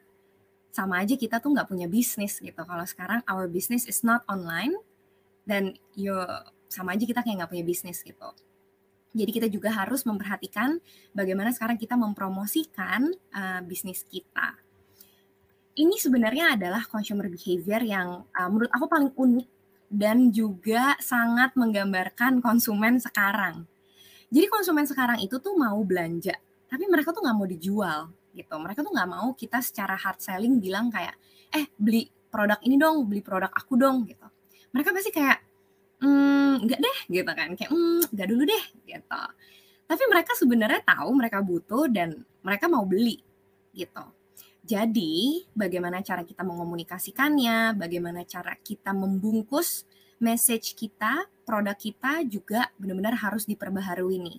sama 0.70 1.02
aja 1.02 1.18
kita 1.18 1.42
tuh 1.42 1.58
nggak 1.58 1.66
punya 1.66 1.90
bisnis 1.90 2.38
gitu. 2.38 2.62
Kalau 2.62 2.86
sekarang 2.86 3.26
our 3.26 3.50
business 3.50 3.90
is 3.90 4.06
not 4.06 4.22
online 4.30 4.78
dan 5.50 5.74
yo 5.98 6.22
sama 6.68 6.94
aja 6.94 7.04
kita 7.08 7.24
kayak 7.24 7.44
nggak 7.44 7.50
punya 7.50 7.64
bisnis 7.64 8.04
gitu. 8.04 8.30
Jadi 9.16 9.30
kita 9.32 9.48
juga 9.48 9.72
harus 9.72 10.04
memperhatikan 10.04 10.78
bagaimana 11.16 11.50
sekarang 11.50 11.80
kita 11.80 11.96
mempromosikan 11.96 13.08
uh, 13.32 13.60
bisnis 13.64 14.04
kita. 14.04 14.54
Ini 15.78 15.96
sebenarnya 15.96 16.58
adalah 16.58 16.84
consumer 16.84 17.26
behavior 17.32 17.80
yang 17.82 18.28
uh, 18.30 18.48
menurut 18.52 18.68
aku 18.68 18.84
paling 18.84 19.10
unik 19.16 19.48
dan 19.88 20.28
juga 20.28 20.92
sangat 21.00 21.56
menggambarkan 21.56 22.44
konsumen 22.44 23.00
sekarang. 23.00 23.64
Jadi 24.28 24.46
konsumen 24.52 24.84
sekarang 24.84 25.24
itu 25.24 25.40
tuh 25.40 25.56
mau 25.56 25.80
belanja, 25.80 26.36
tapi 26.68 26.84
mereka 26.84 27.16
tuh 27.16 27.24
nggak 27.24 27.36
mau 27.36 27.48
dijual 27.48 28.12
gitu. 28.36 28.54
Mereka 28.60 28.84
tuh 28.84 28.92
nggak 28.92 29.08
mau 29.08 29.32
kita 29.32 29.64
secara 29.64 29.96
hard 29.96 30.20
selling 30.20 30.60
bilang 30.60 30.92
kayak, 30.92 31.16
eh 31.48 31.72
beli 31.80 32.12
produk 32.28 32.60
ini 32.60 32.76
dong, 32.76 33.08
beli 33.08 33.24
produk 33.24 33.48
aku 33.48 33.80
dong 33.80 34.04
gitu. 34.04 34.28
Mereka 34.76 34.92
pasti 34.92 35.10
kayak, 35.16 35.47
hmm, 36.02 36.66
nggak 36.66 36.80
deh 36.80 36.98
gitu 37.10 37.30
kan, 37.32 37.48
kayak 37.54 37.70
hmm, 37.70 38.10
nggak 38.12 38.28
dulu 38.28 38.42
deh 38.46 38.64
gitu. 38.86 39.22
Tapi 39.88 40.02
mereka 40.10 40.32
sebenarnya 40.36 40.80
tahu 40.84 41.10
mereka 41.16 41.38
butuh 41.40 41.88
dan 41.88 42.22
mereka 42.44 42.68
mau 42.68 42.84
beli 42.84 43.24
gitu. 43.72 44.04
Jadi, 44.68 45.48
bagaimana 45.56 46.04
cara 46.04 46.28
kita 46.28 46.44
mengomunikasikannya, 46.44 47.72
bagaimana 47.80 48.20
cara 48.28 48.52
kita 48.60 48.92
membungkus 48.92 49.88
message 50.20 50.76
kita, 50.76 51.24
produk 51.48 51.72
kita 51.72 52.20
juga 52.28 52.68
benar-benar 52.76 53.16
harus 53.16 53.48
diperbaharui 53.48 54.20
nih. 54.20 54.38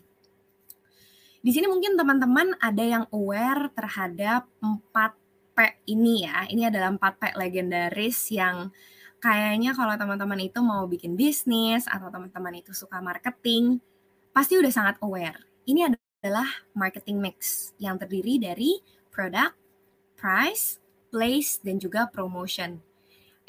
Di 1.39 1.49
sini 1.55 1.65
mungkin 1.71 1.95
teman-teman 1.95 2.51
ada 2.61 2.83
yang 2.83 3.05
aware 3.15 3.71
terhadap 3.71 4.45
4P 4.61 5.57
ini 5.87 6.27
ya. 6.27 6.45
Ini 6.45 6.67
adalah 6.67 6.93
4P 6.93 7.33
legendaris 7.33 8.29
yang 8.29 8.69
kayaknya 9.19 9.75
kalau 9.75 9.93
teman-teman 9.99 10.39
itu 10.39 10.59
mau 10.63 10.87
bikin 10.87 11.13
bisnis 11.19 11.85
atau 11.85 12.07
teman-teman 12.07 12.59
itu 12.59 12.71
suka 12.71 13.03
marketing, 13.03 13.83
pasti 14.31 14.55
udah 14.55 14.71
sangat 14.71 14.95
aware. 15.03 15.37
Ini 15.67 15.91
adalah 15.91 16.47
marketing 16.73 17.19
mix 17.19 17.71
yang 17.77 17.99
terdiri 17.99 18.39
dari 18.39 18.79
product, 19.11 19.55
price, 20.15 20.79
place, 21.11 21.59
dan 21.59 21.77
juga 21.77 22.07
promotion. 22.07 22.79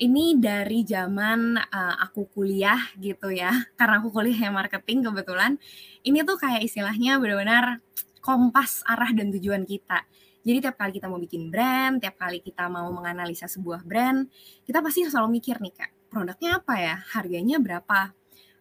Ini 0.00 0.40
dari 0.40 0.80
zaman 0.82 1.60
uh, 1.60 1.94
aku 2.00 2.26
kuliah 2.32 2.90
gitu 2.98 3.30
ya. 3.30 3.52
Karena 3.78 4.02
aku 4.02 4.10
kuliah 4.10 4.50
marketing 4.50 5.06
kebetulan. 5.06 5.56
Ini 6.02 6.24
tuh 6.24 6.40
kayak 6.40 6.64
istilahnya 6.64 7.20
benar-benar 7.20 7.84
kompas 8.20 8.84
arah 8.84 9.12
dan 9.16 9.32
tujuan 9.32 9.64
kita 9.64 10.04
jadi 10.40 10.68
tiap 10.68 10.76
kali 10.80 10.96
kita 10.96 11.06
mau 11.06 11.20
bikin 11.20 11.48
brand 11.48 12.00
tiap 12.00 12.16
kali 12.16 12.40
kita 12.40 12.68
mau 12.68 12.88
menganalisa 12.92 13.46
sebuah 13.48 13.84
brand 13.84 14.28
kita 14.64 14.80
pasti 14.80 15.06
selalu 15.06 15.40
mikir 15.40 15.60
nih 15.60 15.74
kak 15.74 15.90
produknya 16.08 16.58
apa 16.58 16.74
ya 16.78 16.96
harganya 17.16 17.56
berapa 17.60 18.12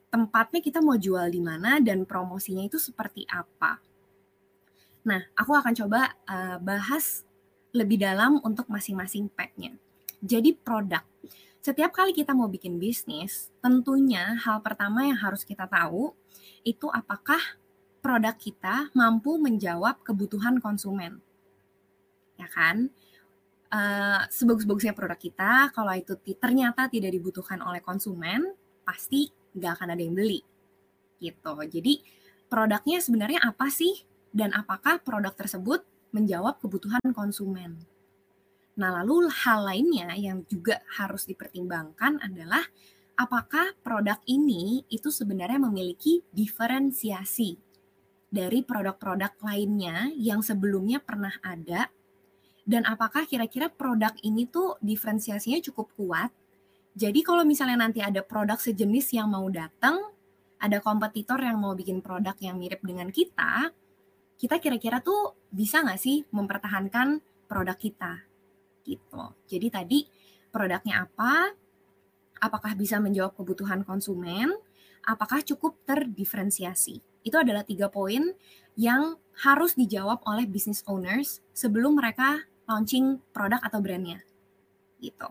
tempatnya 0.09 0.59
kita 0.59 0.79
mau 0.81 0.98
jual 0.98 1.29
di 1.29 1.41
mana 1.41 1.77
dan 1.79 2.03
promosinya 2.03 2.65
itu 2.65 2.77
seperti 2.77 3.24
apa 3.29 3.79
nah 5.05 5.21
aku 5.33 5.55
akan 5.55 5.74
coba 5.74 6.12
uh, 6.27 6.57
bahas 6.59 7.24
lebih 7.71 8.01
dalam 8.01 8.41
untuk 8.41 8.67
masing-masing 8.67 9.29
packnya 9.31 9.77
jadi 10.19 10.51
produk. 10.55 11.03
Setiap 11.59 11.91
kali 11.91 12.15
kita 12.15 12.31
mau 12.31 12.48
bikin 12.48 12.79
bisnis, 12.79 13.51
tentunya 13.59 14.36
hal 14.39 14.63
pertama 14.63 15.07
yang 15.07 15.19
harus 15.19 15.43
kita 15.43 15.67
tahu 15.67 16.15
itu 16.63 16.88
apakah 16.91 17.39
produk 18.00 18.36
kita 18.36 18.91
mampu 18.95 19.36
menjawab 19.39 20.00
kebutuhan 20.03 20.59
konsumen. 20.63 21.19
Ya 22.39 22.48
kan? 22.48 22.88
Uh, 23.69 24.25
sebagus-bagusnya 24.34 24.98
produk 24.98 25.19
kita, 25.19 25.69
kalau 25.75 25.93
itu 25.93 26.17
ternyata 26.39 26.89
tidak 26.89 27.13
dibutuhkan 27.13 27.62
oleh 27.62 27.84
konsumen, 27.86 28.55
pasti 28.81 29.29
nggak 29.53 29.72
akan 29.77 29.88
ada 29.93 30.01
yang 30.01 30.15
beli. 30.17 30.41
Gitu. 31.22 31.53
Jadi 31.69 31.93
produknya 32.50 32.98
sebenarnya 33.03 33.46
apa 33.46 33.69
sih? 33.69 34.08
Dan 34.29 34.53
apakah 34.58 35.01
produk 35.01 35.34
tersebut 35.34 35.86
menjawab 36.15 36.58
kebutuhan 36.58 37.01
konsumen? 37.13 37.77
Nah, 38.79 39.03
lalu 39.03 39.27
hal 39.27 39.67
lainnya 39.67 40.15
yang 40.15 40.48
juga 40.48 40.79
harus 40.96 41.27
dipertimbangkan 41.27 42.24
adalah 42.24 42.63
apakah 43.19 43.75
produk 43.84 44.15
ini 44.24 44.88
itu 44.88 45.12
sebenarnya 45.12 45.60
memiliki 45.60 46.24
diferensiasi 46.31 47.60
dari 48.31 48.63
produk-produk 48.63 49.36
lainnya 49.43 50.13
yang 50.15 50.39
sebelumnya 50.39 51.03
pernah 51.03 51.36
ada 51.43 51.91
dan 52.70 52.86
apakah 52.86 53.26
kira-kira 53.26 53.74
produk 53.74 54.14
ini 54.22 54.46
tuh 54.46 54.78
diferensiasinya 54.78 55.58
cukup 55.66 55.90
kuat. 55.98 56.30
Jadi 56.94 57.26
kalau 57.26 57.42
misalnya 57.42 57.90
nanti 57.90 58.06
ada 58.06 58.22
produk 58.22 58.62
sejenis 58.62 59.18
yang 59.18 59.34
mau 59.34 59.50
datang, 59.50 59.98
ada 60.62 60.78
kompetitor 60.78 61.42
yang 61.42 61.58
mau 61.58 61.74
bikin 61.74 62.06
produk 62.06 62.38
yang 62.38 62.62
mirip 62.62 62.86
dengan 62.86 63.10
kita, 63.10 63.74
kita 64.38 64.62
kira-kira 64.62 65.02
tuh 65.02 65.34
bisa 65.50 65.82
nggak 65.82 65.98
sih 65.98 66.22
mempertahankan 66.30 67.26
produk 67.50 67.74
kita? 67.74 68.30
gitu. 68.90 69.24
Jadi 69.46 69.68
tadi 69.70 70.00
produknya 70.50 71.06
apa, 71.06 71.54
apakah 72.42 72.74
bisa 72.74 72.98
menjawab 72.98 73.38
kebutuhan 73.38 73.86
konsumen, 73.86 74.50
apakah 75.06 75.46
cukup 75.46 75.78
terdiferensiasi. 75.86 77.06
Itu 77.22 77.38
adalah 77.38 77.62
tiga 77.62 77.94
poin 77.94 78.34
yang 78.74 79.22
harus 79.46 79.78
dijawab 79.78 80.26
oleh 80.26 80.50
business 80.50 80.82
owners 80.90 81.46
sebelum 81.54 82.00
mereka 82.00 82.49
launching 82.70 83.18
produk 83.34 83.58
atau 83.66 83.82
brandnya. 83.82 84.22
Gitu. 85.02 85.28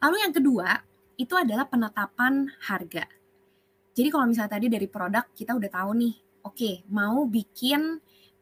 Lalu 0.00 0.16
yang 0.24 0.32
kedua, 0.32 0.80
itu 1.20 1.36
adalah 1.36 1.68
penetapan 1.68 2.48
harga. 2.64 3.04
Jadi 3.94 4.08
kalau 4.10 4.26
misalnya 4.26 4.52
tadi 4.58 4.66
dari 4.72 4.88
produk 4.88 5.28
kita 5.36 5.54
udah 5.54 5.70
tahu 5.70 5.90
nih, 5.94 6.14
oke, 6.42 6.56
okay, 6.56 6.74
mau 6.90 7.28
bikin 7.28 8.00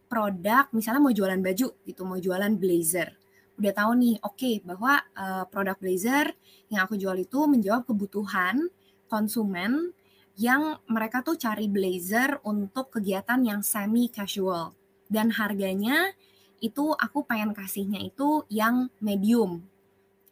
produk 0.09 0.71
misalnya 0.73 1.03
mau 1.03 1.13
jualan 1.13 1.41
baju 1.43 1.67
gitu, 1.85 2.03
mau 2.09 2.17
jualan 2.17 2.53
blazer. 2.57 3.13
Udah 3.61 3.73
tahu 3.77 3.91
nih, 4.01 4.17
oke, 4.25 4.37
okay, 4.39 4.55
bahwa 4.65 4.97
uh, 5.13 5.45
produk 5.53 5.77
blazer 5.77 6.33
yang 6.73 6.89
aku 6.89 6.97
jual 6.97 7.17
itu 7.21 7.45
menjawab 7.45 7.85
kebutuhan 7.85 8.73
konsumen 9.13 9.93
yang 10.41 10.81
mereka 10.89 11.21
tuh 11.21 11.37
cari 11.37 11.69
blazer 11.69 12.41
untuk 12.49 12.89
kegiatan 12.89 13.45
yang 13.45 13.61
semi 13.61 14.09
casual 14.09 14.73
dan 15.13 15.29
harganya 15.37 16.17
itu 16.63 16.95
aku 16.95 17.27
pengen 17.27 17.51
kasihnya 17.51 17.99
itu 17.99 18.47
yang 18.47 18.87
medium. 19.03 19.67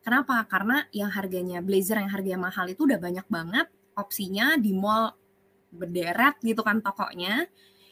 Kenapa? 0.00 0.46
Karena 0.46 0.86
yang 0.94 1.10
harganya 1.10 1.58
blazer 1.58 1.98
yang 1.98 2.08
harganya 2.08 2.46
mahal 2.48 2.70
itu 2.70 2.86
udah 2.86 3.02
banyak 3.02 3.26
banget 3.26 3.66
opsinya 3.98 4.54
di 4.56 4.70
mall 4.70 5.12
berderet 5.74 6.38
gitu 6.40 6.62
kan 6.62 6.78
tokonya. 6.80 7.50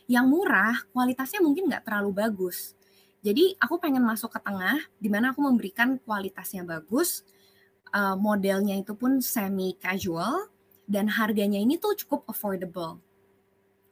Yang 0.09 0.27
murah 0.31 0.87
kualitasnya 0.95 1.43
mungkin 1.43 1.69
nggak 1.69 1.85
terlalu 1.85 2.15
bagus. 2.15 2.79
Jadi 3.21 3.59
aku 3.59 3.83
pengen 3.83 4.07
masuk 4.07 4.31
ke 4.31 4.41
tengah 4.41 4.79
di 4.97 5.11
mana 5.11 5.35
aku 5.35 5.43
memberikan 5.43 5.99
kualitasnya 6.01 6.63
bagus, 6.63 7.27
uh, 7.91 8.15
modelnya 8.15 8.79
itu 8.79 8.95
pun 8.95 9.19
semi 9.19 9.75
casual 9.77 10.47
dan 10.87 11.11
harganya 11.11 11.59
ini 11.59 11.77
tuh 11.77 11.99
cukup 11.99 12.25
affordable. 12.31 13.03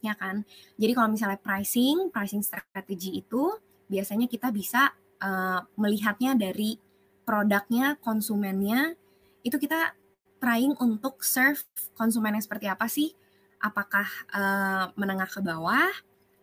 Ya 0.00 0.14
kan? 0.14 0.46
Jadi 0.78 0.92
kalau 0.94 1.10
misalnya 1.10 1.42
pricing, 1.42 2.14
pricing 2.14 2.40
strategy 2.46 3.20
itu 3.26 3.50
biasanya 3.86 4.26
kita 4.26 4.50
bisa 4.50 4.94
uh, 5.22 5.60
melihatnya 5.78 6.38
dari 6.38 6.78
produknya, 7.26 7.98
konsumennya, 7.98 8.94
itu 9.42 9.56
kita 9.58 9.94
trying 10.38 10.74
untuk 10.78 11.22
serve 11.26 11.62
konsumen 11.98 12.38
yang 12.38 12.44
seperti 12.44 12.66
apa 12.70 12.86
sih? 12.86 13.14
Apakah 13.58 14.06
uh, 14.30 14.84
menengah 14.94 15.26
ke 15.26 15.40
bawah, 15.42 15.90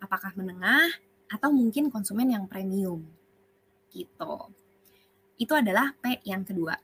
apakah 0.03 0.35
menengah, 0.35 0.91
atau 1.33 1.49
mungkin 1.49 1.89
konsumen 1.89 2.29
yang 2.29 2.45
premium 2.45 3.01
gitu. 3.89 4.49
Itu 5.37 5.53
adalah 5.57 5.93
P 5.97 6.21
yang 6.25 6.45
kedua. 6.45 6.77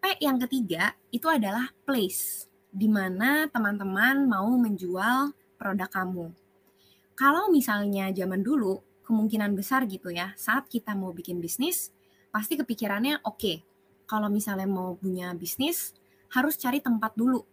P 0.00 0.20
yang 0.20 0.40
ketiga 0.40 0.96
itu 1.12 1.28
adalah 1.28 1.72
place 1.84 2.48
di 2.68 2.88
mana 2.88 3.48
teman-teman 3.48 4.24
mau 4.28 4.48
menjual 4.56 5.32
produk 5.60 5.88
kamu. 5.88 6.32
Kalau 7.14 7.48
misalnya 7.52 8.10
zaman 8.10 8.42
dulu, 8.42 8.80
kemungkinan 9.04 9.52
besar 9.52 9.84
gitu 9.84 10.08
ya, 10.10 10.32
saat 10.34 10.66
kita 10.66 10.96
mau 10.96 11.12
bikin 11.12 11.38
bisnis, 11.38 11.92
pasti 12.32 12.56
kepikirannya 12.58 13.22
oke, 13.22 13.38
okay, 13.38 13.56
kalau 14.08 14.32
misalnya 14.32 14.66
mau 14.66 14.96
punya 14.96 15.32
bisnis, 15.36 15.92
harus 16.32 16.56
cari 16.56 16.80
tempat 16.80 17.14
dulu. 17.14 17.44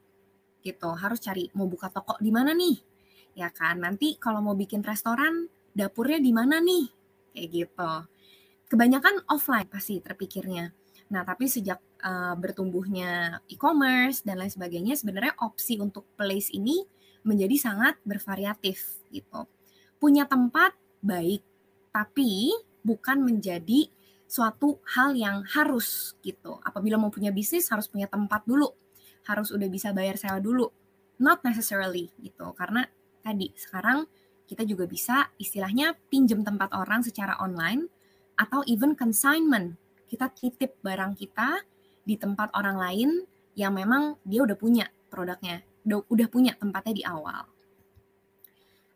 Gitu, 0.62 0.90
harus 0.94 1.20
cari 1.20 1.50
mau 1.58 1.68
buka 1.68 1.92
toko 1.92 2.16
di 2.22 2.32
mana 2.32 2.56
nih? 2.56 2.78
Ya 3.36 3.50
kan, 3.52 3.80
nanti 3.82 4.16
kalau 4.20 4.44
mau 4.44 4.56
bikin 4.56 4.84
restoran, 4.84 5.48
dapurnya 5.72 6.20
di 6.20 6.32
mana 6.32 6.60
nih? 6.60 6.86
Kayak 7.32 7.48
gitu. 7.52 7.92
Kebanyakan 8.72 9.28
offline 9.28 9.68
pasti 9.68 10.00
terpikirnya. 10.00 10.72
Nah, 11.12 11.28
tapi 11.28 11.52
sejak 11.52 11.80
uh, 12.04 12.36
bertumbuhnya 12.40 13.44
e-commerce 13.52 14.24
dan 14.24 14.40
lain 14.40 14.52
sebagainya, 14.52 14.96
sebenarnya 14.96 15.36
opsi 15.44 15.76
untuk 15.76 16.08
place 16.16 16.52
ini 16.56 16.88
menjadi 17.28 17.56
sangat 17.60 18.00
bervariatif 18.08 19.04
gitu. 19.12 19.48
Punya 20.00 20.24
tempat 20.24 20.72
baik, 21.04 21.44
tapi 21.92 22.52
bukan 22.82 23.22
menjadi 23.22 23.88
suatu 24.26 24.80
hal 24.96 25.12
yang 25.14 25.44
harus 25.44 26.16
gitu. 26.24 26.58
Apabila 26.64 26.96
mau 26.96 27.12
punya 27.12 27.36
bisnis 27.36 27.68
harus 27.68 27.92
punya 27.92 28.08
tempat 28.08 28.48
dulu, 28.48 28.72
harus 29.28 29.52
udah 29.52 29.68
bisa 29.68 29.92
bayar 29.92 30.16
sewa 30.16 30.40
dulu. 30.40 30.72
Not 31.22 31.44
necessarily 31.46 32.10
gitu, 32.24 32.56
karena 32.58 32.88
tadi 33.22 33.54
sekarang 33.54 34.08
kita 34.48 34.66
juga 34.66 34.88
bisa 34.88 35.30
istilahnya 35.38 35.94
pinjam 36.10 36.42
tempat 36.42 36.74
orang 36.74 37.06
secara 37.06 37.38
online 37.44 37.86
atau 38.40 38.66
even 38.66 38.98
consignment 38.98 39.78
kita 40.10 40.28
titip 40.34 40.76
barang 40.84 41.16
kita 41.16 41.62
di 42.04 42.18
tempat 42.18 42.52
orang 42.58 42.76
lain 42.76 43.10
yang 43.56 43.76
memang 43.76 44.20
dia 44.26 44.44
udah 44.44 44.58
punya 44.58 44.88
produknya, 45.12 45.64
udah 45.88 46.28
punya 46.32 46.56
tempatnya 46.56 46.94
di 46.96 47.04
awal. 47.04 47.51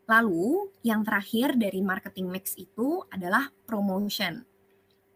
Lalu, 0.05 0.69
yang 0.85 1.01
terakhir 1.01 1.57
dari 1.57 1.81
marketing 1.81 2.29
mix 2.29 2.53
itu 2.57 3.01
adalah 3.09 3.49
promotion. 3.65 4.45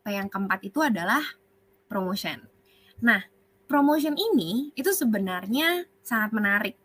Yang 0.10 0.28
keempat 0.34 0.60
itu 0.66 0.80
adalah 0.82 1.22
promotion. 1.86 2.42
Nah, 3.06 3.22
promotion 3.70 4.18
ini 4.18 4.74
itu 4.74 4.90
sebenarnya 4.90 5.86
sangat 6.02 6.34
menarik 6.34 6.76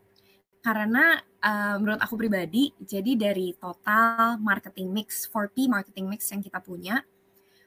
karena 0.64 1.20
uh, 1.44 1.76
menurut 1.76 2.00
aku 2.00 2.16
pribadi, 2.16 2.72
jadi 2.80 3.20
dari 3.20 3.52
total 3.60 4.40
marketing 4.40 4.96
mix, 4.96 5.28
4P 5.28 5.68
marketing 5.68 6.08
mix 6.08 6.32
yang 6.32 6.40
kita 6.40 6.56
punya, 6.64 7.04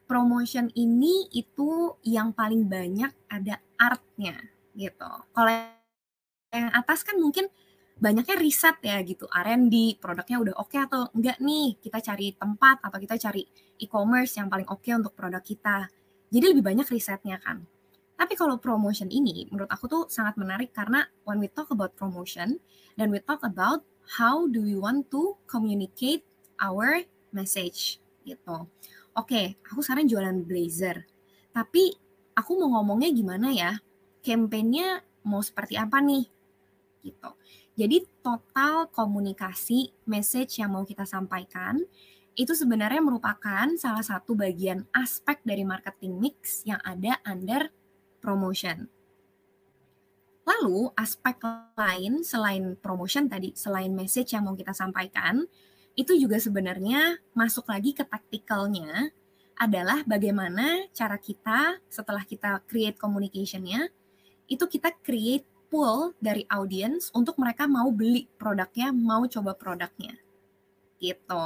promotion 0.10 0.74
ini 0.74 1.30
itu 1.30 1.94
yang 2.02 2.34
paling 2.34 2.66
banyak 2.66 3.14
ada 3.30 3.62
artnya 3.78 4.42
gitu. 4.74 5.12
Kalau 5.30 5.52
yang 6.50 6.74
atas 6.74 7.06
kan 7.06 7.22
mungkin 7.22 7.46
banyaknya 7.98 8.36
riset 8.38 8.78
ya 8.82 9.02
gitu, 9.02 9.26
R&D, 9.30 9.98
produknya 10.02 10.38
udah 10.42 10.56
oke 10.62 10.74
okay 10.74 10.80
atau 10.86 11.10
enggak 11.14 11.38
nih, 11.42 11.78
kita 11.82 12.00
cari 12.02 12.34
tempat 12.38 12.78
atau 12.82 12.98
kita 12.98 13.16
cari 13.18 13.44
e-commerce 13.82 14.38
yang 14.38 14.48
paling 14.48 14.68
oke 14.70 14.82
okay 14.82 14.94
untuk 14.94 15.14
produk 15.18 15.42
kita. 15.42 15.90
Jadi 16.30 16.46
lebih 16.54 16.64
banyak 16.66 16.88
risetnya 16.90 17.42
kan. 17.42 17.66
Tapi 18.18 18.34
kalau 18.34 18.58
promotion 18.58 19.10
ini 19.14 19.46
menurut 19.54 19.70
aku 19.70 19.86
tuh 19.86 20.04
sangat 20.10 20.38
menarik 20.42 20.74
karena 20.74 21.06
when 21.26 21.38
we 21.38 21.50
talk 21.50 21.70
about 21.70 21.94
promotion 21.94 22.58
dan 22.98 23.14
we 23.14 23.22
talk 23.22 23.42
about 23.46 23.86
how 24.18 24.50
do 24.50 24.66
we 24.66 24.74
want 24.74 25.06
to 25.14 25.38
communicate 25.46 26.26
our 26.58 27.06
message 27.30 28.02
gitu 28.26 28.66
oke, 29.18 29.42
aku 29.66 29.82
sekarang 29.82 30.06
jualan 30.06 30.46
blazer. 30.46 31.10
Tapi 31.50 31.90
aku 32.38 32.52
mau 32.62 32.78
ngomongnya 32.80 33.10
gimana 33.10 33.50
ya? 33.50 33.82
Campaignnya 34.22 35.02
mau 35.26 35.42
seperti 35.42 35.74
apa 35.74 35.98
nih? 35.98 36.30
Gitu. 37.02 37.30
Jadi 37.78 38.02
total 38.26 38.90
komunikasi 38.90 39.94
message 40.10 40.58
yang 40.58 40.74
mau 40.74 40.82
kita 40.82 41.06
sampaikan 41.06 41.78
itu 42.34 42.54
sebenarnya 42.58 43.02
merupakan 43.06 43.70
salah 43.78 44.02
satu 44.02 44.34
bagian 44.34 44.86
aspek 44.94 45.38
dari 45.46 45.62
marketing 45.62 46.18
mix 46.18 46.66
yang 46.66 46.82
ada 46.82 47.22
under 47.22 47.70
promotion. 48.18 48.90
Lalu 50.42 50.90
aspek 50.98 51.38
lain 51.78 52.26
selain 52.26 52.74
promotion 52.82 53.30
tadi, 53.30 53.54
selain 53.54 53.94
message 53.94 54.34
yang 54.34 54.50
mau 54.50 54.58
kita 54.58 54.74
sampaikan, 54.74 55.46
itu 55.94 56.14
juga 56.18 56.42
sebenarnya 56.42 57.22
masuk 57.38 57.70
lagi 57.70 57.94
ke 57.94 58.06
taktikalnya 58.06 59.14
adalah 59.58 60.06
bagaimana 60.06 60.86
cara 60.94 61.18
kita 61.18 61.82
setelah 61.90 62.22
kita 62.22 62.62
create 62.70 62.98
communicationnya 63.02 63.90
itu 64.46 64.64
kita 64.70 64.94
create 65.02 65.44
pool 65.68 66.16
dari 66.18 66.48
audience 66.50 67.12
untuk 67.14 67.38
mereka 67.40 67.68
mau 67.68 67.92
beli 67.92 68.28
produknya, 68.40 68.92
mau 68.96 69.28
coba 69.28 69.54
produknya. 69.54 70.16
Gitu. 70.98 71.46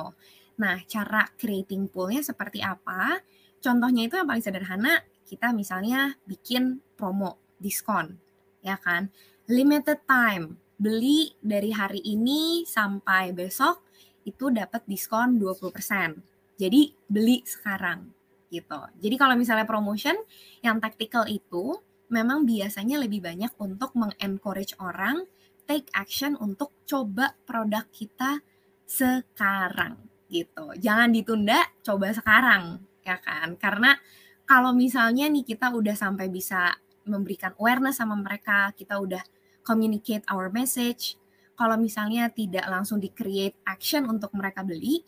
Nah, 0.61 0.77
cara 0.85 1.25
creating 1.35 1.89
poolnya 1.89 2.21
seperti 2.21 2.61
apa? 2.61 3.19
Contohnya 3.61 4.05
itu 4.09 4.17
yang 4.17 4.29
paling 4.29 4.45
sederhana, 4.45 5.01
kita 5.25 5.53
misalnya 5.53 6.17
bikin 6.25 6.81
promo, 6.97 7.37
diskon, 7.57 8.17
ya 8.61 8.77
kan? 8.77 9.09
Limited 9.49 10.05
time, 10.05 10.57
beli 10.77 11.33
dari 11.41 11.69
hari 11.73 12.01
ini 12.01 12.65
sampai 12.65 13.33
besok, 13.33 13.85
itu 14.25 14.53
dapat 14.53 14.85
diskon 14.85 15.37
20%. 15.37 16.57
Jadi 16.61 16.93
beli 17.09 17.41
sekarang 17.41 18.21
gitu. 18.51 18.79
Jadi 18.99 19.15
kalau 19.15 19.33
misalnya 19.39 19.63
promotion 19.63 20.13
yang 20.59 20.77
tactical 20.83 21.25
itu 21.25 21.79
memang 22.11 22.43
biasanya 22.43 22.99
lebih 22.99 23.23
banyak 23.23 23.55
untuk 23.57 23.95
mengencourage 23.95 24.75
orang 24.83 25.23
take 25.63 25.87
action 25.95 26.35
untuk 26.37 26.75
coba 26.83 27.33
produk 27.47 27.87
kita 27.89 28.43
sekarang 28.83 29.95
gitu. 30.27 30.75
Jangan 30.75 31.15
ditunda, 31.15 31.63
coba 31.79 32.11
sekarang 32.11 32.83
ya 33.07 33.17
kan? 33.23 33.55
Karena 33.55 33.95
kalau 34.43 34.75
misalnya 34.75 35.31
nih 35.31 35.47
kita 35.47 35.71
udah 35.71 35.95
sampai 35.95 36.27
bisa 36.27 36.75
memberikan 37.07 37.55
awareness 37.57 38.03
sama 38.03 38.19
mereka, 38.19 38.75
kita 38.75 38.99
udah 38.99 39.23
communicate 39.63 40.27
our 40.27 40.51
message, 40.51 41.15
kalau 41.55 41.77
misalnya 41.77 42.27
tidak 42.33 42.65
langsung 42.67 42.97
di-create 42.97 43.57
action 43.63 44.05
untuk 44.09 44.33
mereka 44.33 44.65
beli, 44.65 45.05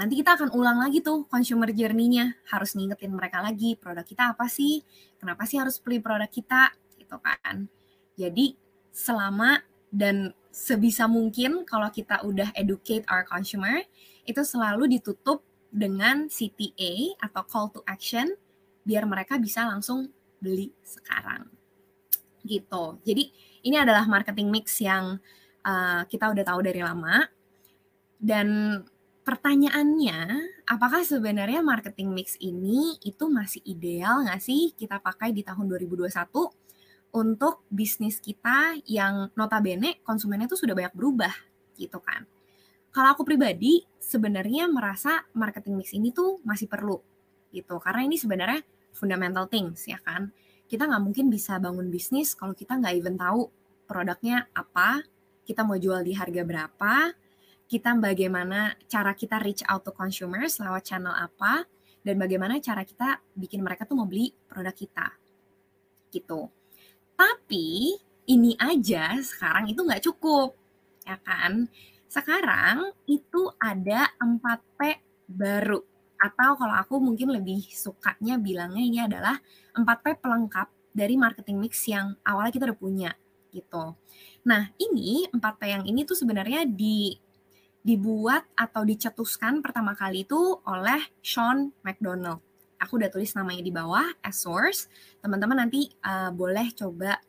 nanti 0.00 0.16
kita 0.16 0.32
akan 0.40 0.56
ulang 0.56 0.80
lagi 0.80 1.04
tuh 1.04 1.28
consumer 1.28 1.68
journey-nya. 1.76 2.40
Harus 2.48 2.72
ngingetin 2.72 3.12
mereka 3.12 3.44
lagi, 3.44 3.76
produk 3.76 4.00
kita 4.00 4.32
apa 4.32 4.48
sih? 4.48 4.80
Kenapa 5.20 5.44
sih 5.44 5.60
harus 5.60 5.76
beli 5.76 6.00
produk 6.00 6.32
kita? 6.32 6.72
Gitu 6.96 7.20
kan. 7.20 7.68
Jadi 8.16 8.56
selama 8.88 9.60
dan 9.92 10.32
sebisa 10.48 11.04
mungkin 11.04 11.68
kalau 11.68 11.92
kita 11.92 12.24
udah 12.24 12.48
educate 12.56 13.04
our 13.12 13.28
consumer, 13.28 13.84
itu 14.24 14.40
selalu 14.40 14.88
ditutup 14.88 15.44
dengan 15.68 16.32
CTA 16.32 17.20
atau 17.20 17.44
call 17.44 17.68
to 17.68 17.80
action 17.84 18.32
biar 18.88 19.04
mereka 19.04 19.36
bisa 19.36 19.68
langsung 19.68 20.08
beli 20.40 20.72
sekarang. 20.80 21.44
Gitu. 22.40 22.84
Jadi 23.04 23.24
ini 23.68 23.76
adalah 23.76 24.08
marketing 24.08 24.48
mix 24.48 24.80
yang 24.80 25.20
uh, 25.60 26.02
kita 26.08 26.32
udah 26.32 26.44
tahu 26.48 26.60
dari 26.64 26.80
lama. 26.80 27.28
Dan 28.20 28.80
pertanyaannya, 29.22 30.20
apakah 30.66 31.04
sebenarnya 31.04 31.60
marketing 31.60 32.12
mix 32.14 32.36
ini 32.40 32.96
itu 33.04 33.28
masih 33.28 33.60
ideal 33.68 34.24
nggak 34.24 34.40
sih 34.40 34.72
kita 34.74 34.98
pakai 35.00 35.30
di 35.34 35.44
tahun 35.44 35.68
2021 35.68 36.10
untuk 37.10 37.66
bisnis 37.70 38.22
kita 38.22 38.78
yang 38.86 39.34
notabene 39.34 39.98
konsumennya 40.06 40.46
tuh 40.46 40.58
sudah 40.58 40.74
banyak 40.78 40.94
berubah 40.94 41.34
gitu 41.74 41.98
kan. 41.98 42.26
Kalau 42.90 43.14
aku 43.14 43.22
pribadi 43.22 43.86
sebenarnya 44.02 44.66
merasa 44.66 45.22
marketing 45.34 45.78
mix 45.78 45.94
ini 45.94 46.10
tuh 46.10 46.42
masih 46.42 46.66
perlu 46.66 46.98
gitu 47.50 47.78
karena 47.82 48.06
ini 48.06 48.18
sebenarnya 48.18 48.62
fundamental 48.94 49.46
things 49.50 49.86
ya 49.86 49.98
kan. 50.02 50.30
Kita 50.70 50.86
nggak 50.86 51.02
mungkin 51.02 51.26
bisa 51.30 51.58
bangun 51.58 51.90
bisnis 51.90 52.38
kalau 52.38 52.54
kita 52.54 52.78
nggak 52.78 52.94
even 52.94 53.18
tahu 53.18 53.50
produknya 53.90 54.46
apa, 54.54 55.02
kita 55.42 55.66
mau 55.66 55.74
jual 55.74 56.06
di 56.06 56.14
harga 56.14 56.46
berapa, 56.46 57.10
kita 57.70 57.94
bagaimana 57.94 58.74
cara 58.90 59.14
kita 59.14 59.38
reach 59.38 59.62
out 59.70 59.86
to 59.86 59.94
consumers 59.94 60.58
lewat 60.58 60.90
channel 60.90 61.14
apa, 61.14 61.62
dan 62.02 62.18
bagaimana 62.18 62.58
cara 62.58 62.82
kita 62.82 63.22
bikin 63.38 63.62
mereka 63.62 63.86
tuh 63.86 63.94
mau 63.94 64.10
beli 64.10 64.34
produk 64.50 64.74
kita. 64.74 65.06
Gitu. 66.10 66.50
Tapi 67.14 67.94
ini 68.26 68.58
aja 68.58 69.14
sekarang 69.22 69.70
itu 69.70 69.86
nggak 69.86 70.02
cukup, 70.02 70.58
ya 71.06 71.14
kan? 71.22 71.70
Sekarang 72.10 72.90
itu 73.06 73.54
ada 73.62 74.10
4P 74.18 74.98
baru 75.30 75.78
atau 76.18 76.58
kalau 76.58 76.74
aku 76.74 76.98
mungkin 76.98 77.30
lebih 77.30 77.70
sukanya 77.70 78.34
bilangnya 78.34 78.82
ini 78.82 78.98
adalah 78.98 79.38
4P 79.78 80.18
pelengkap 80.18 80.68
dari 80.90 81.14
marketing 81.14 81.62
mix 81.62 81.86
yang 81.86 82.18
awalnya 82.26 82.50
kita 82.50 82.66
udah 82.66 82.80
punya 82.82 83.10
gitu. 83.54 83.94
Nah, 84.42 84.74
ini 84.78 85.30
4P 85.30 85.60
yang 85.70 85.84
ini 85.86 86.02
tuh 86.02 86.18
sebenarnya 86.18 86.66
di 86.66 87.14
dibuat 87.80 88.44
atau 88.52 88.84
dicetuskan 88.84 89.64
pertama 89.64 89.96
kali 89.96 90.28
itu 90.28 90.60
oleh 90.68 91.00
Sean 91.24 91.72
McDonald. 91.80 92.44
Aku 92.80 92.96
udah 92.96 93.12
tulis 93.12 93.32
namanya 93.36 93.60
di 93.64 93.72
bawah 93.72 94.04
as 94.24 94.40
source. 94.40 94.88
Teman-teman 95.20 95.64
nanti 95.64 95.88
uh, 96.04 96.32
boleh 96.32 96.72
coba 96.76 97.20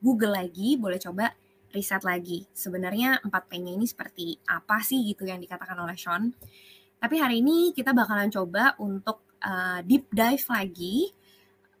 Google 0.00 0.36
lagi, 0.36 0.76
boleh 0.76 1.00
coba 1.00 1.32
riset 1.72 2.04
lagi. 2.04 2.44
Sebenarnya 2.52 3.20
4P-nya 3.24 3.72
ini 3.76 3.86
seperti 3.88 4.36
apa 4.48 4.80
sih 4.80 5.00
gitu 5.04 5.28
yang 5.28 5.40
dikatakan 5.40 5.76
oleh 5.80 5.96
Sean. 5.96 6.32
Tapi 6.98 7.16
hari 7.20 7.40
ini 7.44 7.72
kita 7.76 7.92
bakalan 7.92 8.32
coba 8.32 8.74
untuk 8.80 9.28
uh, 9.44 9.80
deep 9.84 10.08
dive 10.12 10.44
lagi 10.48 11.12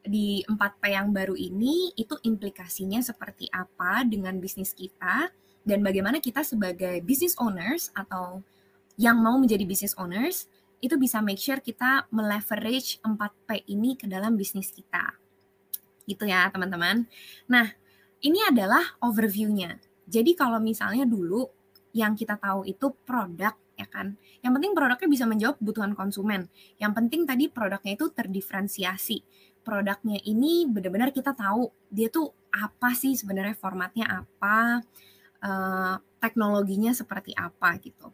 di 0.08 0.40
4P 0.46 0.82
yang 0.88 1.12
baru 1.12 1.36
ini 1.36 1.92
itu 1.98 2.16
implikasinya 2.22 3.02
seperti 3.02 3.50
apa 3.52 4.06
dengan 4.08 4.40
bisnis 4.40 4.72
kita 4.72 5.28
dan 5.68 5.84
bagaimana 5.84 6.16
kita 6.24 6.40
sebagai 6.40 7.04
business 7.04 7.36
owners 7.36 7.92
atau 7.92 8.40
yang 8.96 9.20
mau 9.20 9.36
menjadi 9.36 9.68
business 9.68 9.92
owners 10.00 10.48
itu 10.80 10.96
bisa 10.96 11.20
make 11.20 11.36
sure 11.36 11.60
kita 11.60 12.08
meleverage 12.08 12.96
4P 13.04 13.68
ini 13.68 13.92
ke 14.00 14.08
dalam 14.08 14.32
bisnis 14.32 14.72
kita. 14.72 15.12
Gitu 16.08 16.24
ya, 16.24 16.48
teman-teman. 16.48 17.04
Nah, 17.52 17.68
ini 18.24 18.40
adalah 18.48 18.96
overview-nya. 19.04 19.76
Jadi 20.08 20.32
kalau 20.32 20.56
misalnya 20.56 21.04
dulu 21.04 21.44
yang 21.92 22.16
kita 22.16 22.40
tahu 22.40 22.64
itu 22.64 22.88
produk 23.04 23.52
ya 23.78 23.86
kan. 23.86 24.18
Yang 24.42 24.52
penting 24.58 24.72
produknya 24.74 25.08
bisa 25.12 25.24
menjawab 25.28 25.56
kebutuhan 25.60 25.92
konsumen. 25.94 26.50
Yang 26.82 26.92
penting 26.98 27.20
tadi 27.28 27.44
produknya 27.46 27.92
itu 27.94 28.10
terdiferensiasi. 28.10 29.18
Produknya 29.62 30.18
ini 30.24 30.64
benar-benar 30.66 31.12
kita 31.14 31.36
tahu 31.36 31.70
dia 31.92 32.08
tuh 32.08 32.32
apa 32.50 32.96
sih 32.96 33.14
sebenarnya 33.14 33.54
formatnya 33.54 34.08
apa, 34.08 34.82
uh, 35.42 35.96
teknologinya 36.18 36.90
seperti 36.94 37.34
apa 37.34 37.78
gitu. 37.78 38.10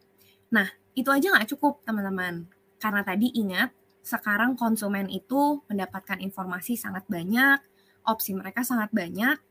Nah, 0.53 0.67
itu 0.93 1.09
aja 1.09 1.33
nggak 1.33 1.49
cukup 1.57 1.81
teman-teman. 1.83 2.45
Karena 2.77 3.01
tadi 3.01 3.33
ingat, 3.33 3.73
sekarang 4.05 4.53
konsumen 4.53 5.09
itu 5.09 5.65
mendapatkan 5.65 6.21
informasi 6.21 6.77
sangat 6.77 7.09
banyak, 7.09 7.57
opsi 8.05 8.37
mereka 8.37 8.61
sangat 8.61 8.93
banyak. 8.93 9.41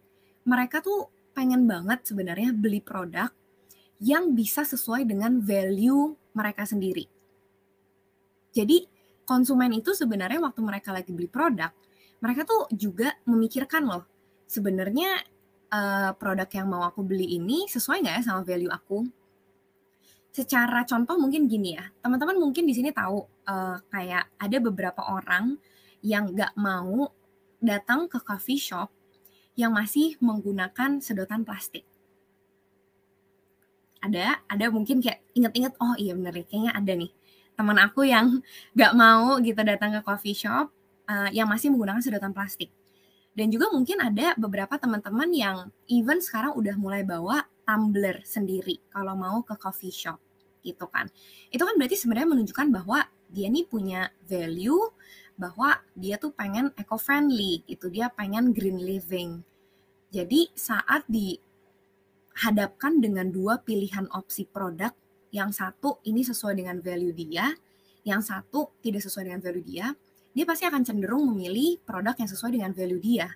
Mereka 0.47 0.85
tuh 0.85 1.11
pengen 1.35 1.67
banget 1.67 2.07
sebenarnya 2.07 2.55
beli 2.55 2.79
produk 2.79 3.29
yang 3.99 4.33
bisa 4.39 4.63
sesuai 4.63 5.09
dengan 5.09 5.43
value 5.43 6.15
mereka 6.37 6.63
sendiri. 6.63 7.11
Jadi 8.55 8.87
konsumen 9.27 9.75
itu 9.75 9.91
sebenarnya 9.97 10.39
waktu 10.39 10.61
mereka 10.63 10.95
lagi 10.95 11.11
beli 11.11 11.27
produk, 11.27 11.75
mereka 12.23 12.47
tuh 12.47 12.71
juga 12.71 13.19
memikirkan 13.27 13.83
loh, 13.83 14.07
sebenarnya 14.47 15.19
uh, 15.75 16.15
produk 16.15 16.47
yang 16.47 16.71
mau 16.71 16.87
aku 16.87 17.03
beli 17.03 17.35
ini 17.35 17.67
sesuai 17.67 18.07
nggak 18.07 18.15
ya 18.15 18.23
sama 18.23 18.47
value 18.47 18.71
aku? 18.71 19.03
Secara 20.31 20.87
contoh 20.87 21.19
mungkin 21.19 21.51
gini 21.51 21.75
ya, 21.75 21.91
teman-teman 21.99 22.39
mungkin 22.39 22.67
di 22.67 22.75
sini 22.75 22.95
tahu 22.95 23.27
uh, 23.51 23.79
kayak 23.91 24.31
ada 24.39 24.57
beberapa 24.63 25.03
orang 25.11 25.59
yang 26.07 26.31
nggak 26.31 26.55
mau 26.55 27.11
datang 27.59 28.07
ke 28.07 28.23
coffee 28.23 28.59
shop 28.59 28.95
yang 29.55 29.75
masih 29.75 30.19
menggunakan 30.23 30.99
sedotan 30.99 31.47
plastik 31.47 31.87
ada 34.05 34.45
ada 34.45 34.69
mungkin 34.69 35.01
kayak 35.01 35.25
inget-inget 35.33 35.73
oh 35.81 35.97
iya 35.97 36.13
bener 36.13 36.37
ya 36.37 36.45
kayaknya 36.45 36.73
ada 36.77 36.93
nih 36.93 37.11
teman 37.57 37.79
aku 37.81 38.05
yang 38.05 38.45
gak 38.77 38.93
mau 38.93 39.41
gitu 39.41 39.57
datang 39.65 39.97
ke 39.97 40.01
coffee 40.05 40.37
shop 40.37 40.69
uh, 41.09 41.33
yang 41.33 41.49
masih 41.49 41.73
menggunakan 41.73 42.05
sedotan 42.05 42.37
plastik 42.37 42.69
dan 43.35 43.51
juga 43.51 43.70
mungkin 43.75 43.99
ada 43.99 44.38
beberapa 44.38 44.79
teman-teman 44.79 45.31
yang 45.35 45.57
even 45.90 46.23
sekarang 46.23 46.55
udah 46.55 46.75
mulai 46.79 47.03
bawa 47.03 47.47
tumbler 47.66 48.23
sendiri 48.23 48.79
kalau 48.90 49.18
mau 49.18 49.42
ke 49.42 49.55
coffee 49.59 49.94
shop 49.94 50.18
gitu 50.62 50.87
kan 50.88 51.11
itu 51.51 51.61
kan 51.61 51.75
berarti 51.77 51.99
sebenarnya 51.99 52.31
menunjukkan 52.31 52.68
bahwa 52.73 53.05
dia 53.29 53.51
nih 53.51 53.66
punya 53.66 54.09
value 54.25 54.94
bahwa 55.35 55.83
dia 55.99 56.14
tuh 56.16 56.31
pengen 56.31 56.70
eco 56.79 56.94
friendly 56.94 57.66
gitu 57.66 57.90
dia 57.90 58.07
pengen 58.09 58.55
green 58.55 58.79
living 58.79 59.42
jadi 60.14 60.47
saat 60.55 61.03
di 61.11 61.35
hadapkan 62.35 62.99
dengan 62.99 63.31
dua 63.31 63.62
pilihan 63.62 64.11
opsi 64.11 64.47
produk. 64.47 64.90
Yang 65.35 65.59
satu 65.59 65.99
ini 66.07 66.23
sesuai 66.23 66.55
dengan 66.55 66.79
value 66.79 67.11
dia, 67.11 67.51
yang 68.07 68.23
satu 68.23 68.70
tidak 68.79 69.03
sesuai 69.03 69.27
dengan 69.27 69.42
value 69.42 69.66
dia, 69.66 69.90
dia 70.35 70.44
pasti 70.44 70.66
akan 70.66 70.83
cenderung 70.83 71.31
memilih 71.31 71.79
produk 71.87 72.12
yang 72.18 72.27
sesuai 72.27 72.53
dengan 72.59 72.70
value 72.75 72.99
dia. 72.99 73.31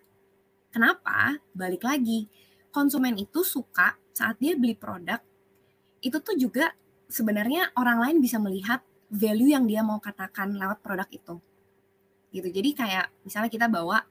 Kenapa? 0.69 1.39
Balik 1.55 1.87
lagi, 1.87 2.27
konsumen 2.75 3.15
itu 3.17 3.47
suka 3.47 3.95
saat 4.11 4.37
dia 4.43 4.59
beli 4.59 4.75
produk, 4.75 5.23
itu 6.03 6.19
tuh 6.19 6.35
juga 6.35 6.75
sebenarnya 7.07 7.73
orang 7.79 8.03
lain 8.03 8.17
bisa 8.19 8.37
melihat 8.43 8.83
value 9.09 9.55
yang 9.55 9.65
dia 9.65 9.81
mau 9.81 10.03
katakan 10.03 10.53
lewat 10.59 10.83
produk 10.83 11.09
itu. 11.09 11.39
Gitu. 12.35 12.49
Jadi 12.51 12.71
kayak 12.77 13.07
misalnya 13.25 13.49
kita 13.49 13.67
bawa 13.71 14.05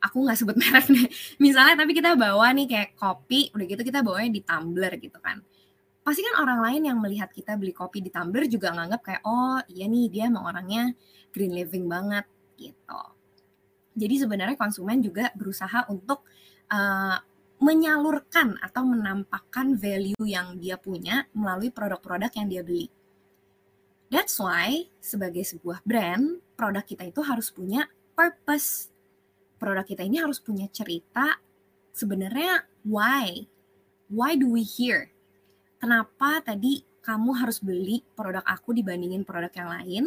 aku 0.00 0.16
nggak 0.24 0.38
sebut 0.40 0.56
merek 0.56 0.86
deh. 0.90 1.08
Misalnya 1.44 1.84
tapi 1.84 1.92
kita 1.92 2.16
bawa 2.16 2.50
nih 2.56 2.66
kayak 2.66 2.90
kopi, 2.96 3.52
udah 3.52 3.66
gitu 3.68 3.82
kita 3.84 4.00
bawanya 4.00 4.32
di 4.32 4.42
tumbler 4.42 4.96
gitu 4.96 5.20
kan. 5.20 5.44
Pasti 6.00 6.24
kan 6.24 6.42
orang 6.42 6.60
lain 6.64 6.82
yang 6.88 6.98
melihat 6.98 7.28
kita 7.30 7.54
beli 7.60 7.76
kopi 7.76 8.00
di 8.00 8.08
tumbler 8.08 8.48
juga 8.48 8.72
nganggap 8.72 9.00
kayak 9.04 9.22
oh 9.28 9.60
iya 9.68 9.84
nih 9.84 10.06
dia 10.08 10.32
emang 10.32 10.48
orangnya 10.48 10.96
green 11.30 11.52
living 11.52 11.86
banget 11.86 12.24
gitu. 12.56 13.02
Jadi 13.94 14.14
sebenarnya 14.22 14.56
konsumen 14.56 15.04
juga 15.04 15.28
berusaha 15.36 15.86
untuk 15.92 16.24
uh, 16.72 17.18
menyalurkan 17.60 18.56
atau 18.64 18.88
menampakkan 18.88 19.76
value 19.76 20.24
yang 20.24 20.56
dia 20.56 20.80
punya 20.80 21.28
melalui 21.36 21.68
produk-produk 21.68 22.32
yang 22.32 22.48
dia 22.48 22.62
beli. 22.64 22.88
That's 24.08 24.40
why 24.40 24.88
sebagai 24.98 25.44
sebuah 25.44 25.84
brand, 25.84 26.40
produk 26.56 26.82
kita 26.82 27.04
itu 27.06 27.20
harus 27.20 27.52
punya 27.52 27.86
purpose 28.16 28.90
produk 29.60 29.84
kita 29.84 30.08
ini 30.08 30.24
harus 30.24 30.40
punya 30.40 30.64
cerita 30.72 31.36
sebenarnya 31.92 32.64
why 32.88 33.44
why 34.08 34.32
do 34.32 34.48
we 34.48 34.64
here 34.64 35.09
kenapa 35.80 36.44
tadi 36.44 36.84
kamu 37.00 37.40
harus 37.40 37.64
beli 37.64 38.04
produk 38.12 38.44
aku 38.44 38.76
dibandingin 38.76 39.24
produk 39.24 39.50
yang 39.56 39.70
lain? 39.72 40.04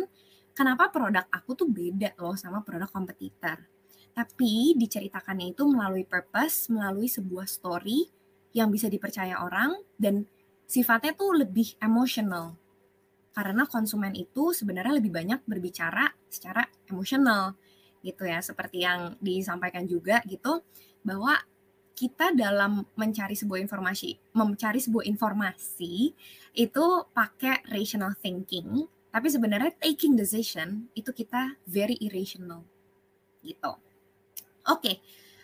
Kenapa 0.53 0.93
produk 0.93 1.25
aku 1.33 1.57
tuh 1.57 1.67
beda 1.67 2.13
loh 2.21 2.37
sama 2.37 2.61
produk 2.61 2.85
kompetitor? 2.85 3.57
Tapi 4.13 4.77
diceritakannya 4.77 5.57
itu 5.57 5.65
melalui 5.65 6.05
purpose 6.05 6.69
melalui 6.69 7.09
sebuah 7.09 7.49
story 7.49 8.05
yang 8.53 8.69
bisa 8.69 8.85
dipercaya 8.85 9.41
orang 9.41 9.73
dan 9.97 10.29
sifatnya 10.69 11.17
tuh 11.17 11.33
lebih 11.41 11.73
emosional. 11.81 12.53
Karena 13.33 13.65
konsumen 13.65 14.13
itu 14.13 14.53
sebenarnya 14.53 15.01
lebih 15.01 15.09
banyak 15.09 15.41
berbicara 15.49 16.05
secara 16.29 16.61
emosional 16.85 17.57
gitu 18.05 18.29
ya. 18.29 18.37
Seperti 18.45 18.85
yang 18.85 19.17
disampaikan 19.17 19.89
juga 19.89 20.21
gitu 20.29 20.61
bahwa 21.01 21.33
kita 21.93 22.33
dalam 22.33 22.85
mencari 22.97 23.37
sebuah 23.37 23.61
informasi 23.61 24.33
mencari 24.33 24.81
sebuah 24.81 25.05
informasi 25.05 25.93
itu 26.57 26.85
pakai 27.13 27.65
rational 27.69 28.17
thinking 28.17 28.89
tapi 29.13 29.29
sebenarnya 29.29 29.69
taking 29.77 30.17
decision 30.17 30.89
itu 30.97 31.13
kita 31.13 31.61
very 31.69 31.93
irrational 32.01 32.65
gitu. 33.45 33.77
Oke, 34.65 35.03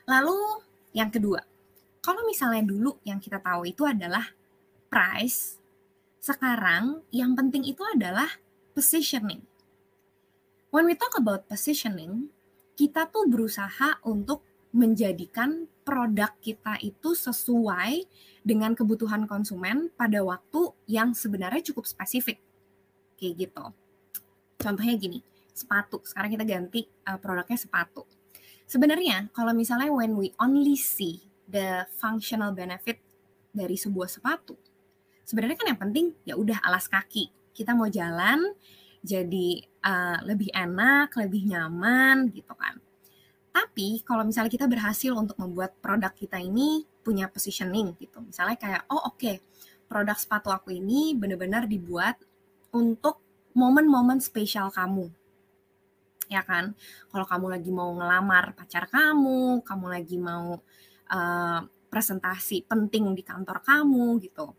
lalu 0.09 0.63
yang 0.95 1.13
kedua, 1.13 1.43
kalau 2.01 2.25
misalnya 2.25 2.65
dulu 2.65 2.97
yang 3.05 3.21
kita 3.21 3.37
tahu 3.37 3.69
itu 3.69 3.85
adalah 3.85 4.31
price, 4.89 5.59
sekarang 6.17 7.05
yang 7.13 7.37
penting 7.37 7.61
itu 7.67 7.85
adalah 7.93 8.41
positioning. 8.73 9.45
When 10.73 10.89
we 10.89 10.97
talk 10.97 11.13
about 11.19 11.45
positioning, 11.45 12.33
kita 12.73 13.11
tuh 13.11 13.27
berusaha 13.29 14.01
untuk 14.07 14.41
menjadikan 14.73 15.69
produk 15.89 16.29
kita 16.37 16.77
itu 16.85 17.17
sesuai 17.17 18.05
dengan 18.45 18.77
kebutuhan 18.77 19.25
konsumen 19.25 19.89
pada 19.97 20.21
waktu 20.21 20.69
yang 20.85 21.17
sebenarnya 21.17 21.65
cukup 21.73 21.89
spesifik. 21.89 22.37
Kayak 23.17 23.49
gitu. 23.49 23.65
Contohnya 24.61 24.93
gini, 25.01 25.25
sepatu. 25.49 26.05
Sekarang 26.05 26.29
kita 26.29 26.45
ganti 26.45 26.85
uh, 27.09 27.17
produknya 27.17 27.57
sepatu. 27.57 28.05
Sebenarnya 28.69 29.33
kalau 29.33 29.49
misalnya 29.57 29.89
when 29.89 30.13
we 30.13 30.29
only 30.37 30.77
see 30.77 31.25
the 31.49 31.89
functional 31.97 32.53
benefit 32.53 33.01
dari 33.49 33.73
sebuah 33.73 34.05
sepatu, 34.05 34.53
sebenarnya 35.25 35.57
kan 35.57 35.67
yang 35.73 35.81
penting 35.81 36.05
ya 36.21 36.37
udah 36.37 36.61
alas 36.61 36.85
kaki. 36.85 37.33
Kita 37.49 37.73
mau 37.73 37.89
jalan 37.89 38.45
jadi 39.01 39.65
uh, 39.81 40.21
lebih 40.21 40.53
enak, 40.53 41.17
lebih 41.17 41.49
nyaman 41.49 42.29
gitu 42.29 42.53
kan. 42.53 42.77
Tapi 43.59 43.99
kalau 44.07 44.23
misalnya 44.23 44.47
kita 44.47 44.71
berhasil 44.71 45.11
untuk 45.11 45.35
membuat 45.35 45.75
produk 45.83 46.15
kita 46.15 46.39
ini 46.39 46.87
punya 47.03 47.27
positioning 47.27 47.91
gitu. 47.99 48.23
Misalnya 48.23 48.55
kayak 48.55 48.87
oh 48.87 49.11
oke, 49.11 49.19
okay, 49.19 49.43
produk 49.91 50.15
sepatu 50.15 50.47
aku 50.47 50.71
ini 50.71 51.11
benar-benar 51.11 51.67
dibuat 51.67 52.15
untuk 52.71 53.19
momen-momen 53.51 54.23
spesial 54.23 54.71
kamu. 54.71 55.11
Ya 56.31 56.39
kan? 56.47 56.71
Kalau 57.11 57.27
kamu 57.27 57.59
lagi 57.59 57.67
mau 57.73 57.91
ngelamar 57.91 58.55
pacar 58.55 58.87
kamu, 58.87 59.59
kamu 59.67 59.85
lagi 59.91 60.15
mau 60.15 60.55
uh, 61.11 61.59
presentasi 61.91 62.63
penting 62.63 63.11
di 63.11 63.27
kantor 63.27 63.59
kamu 63.59 64.23
gitu. 64.23 64.55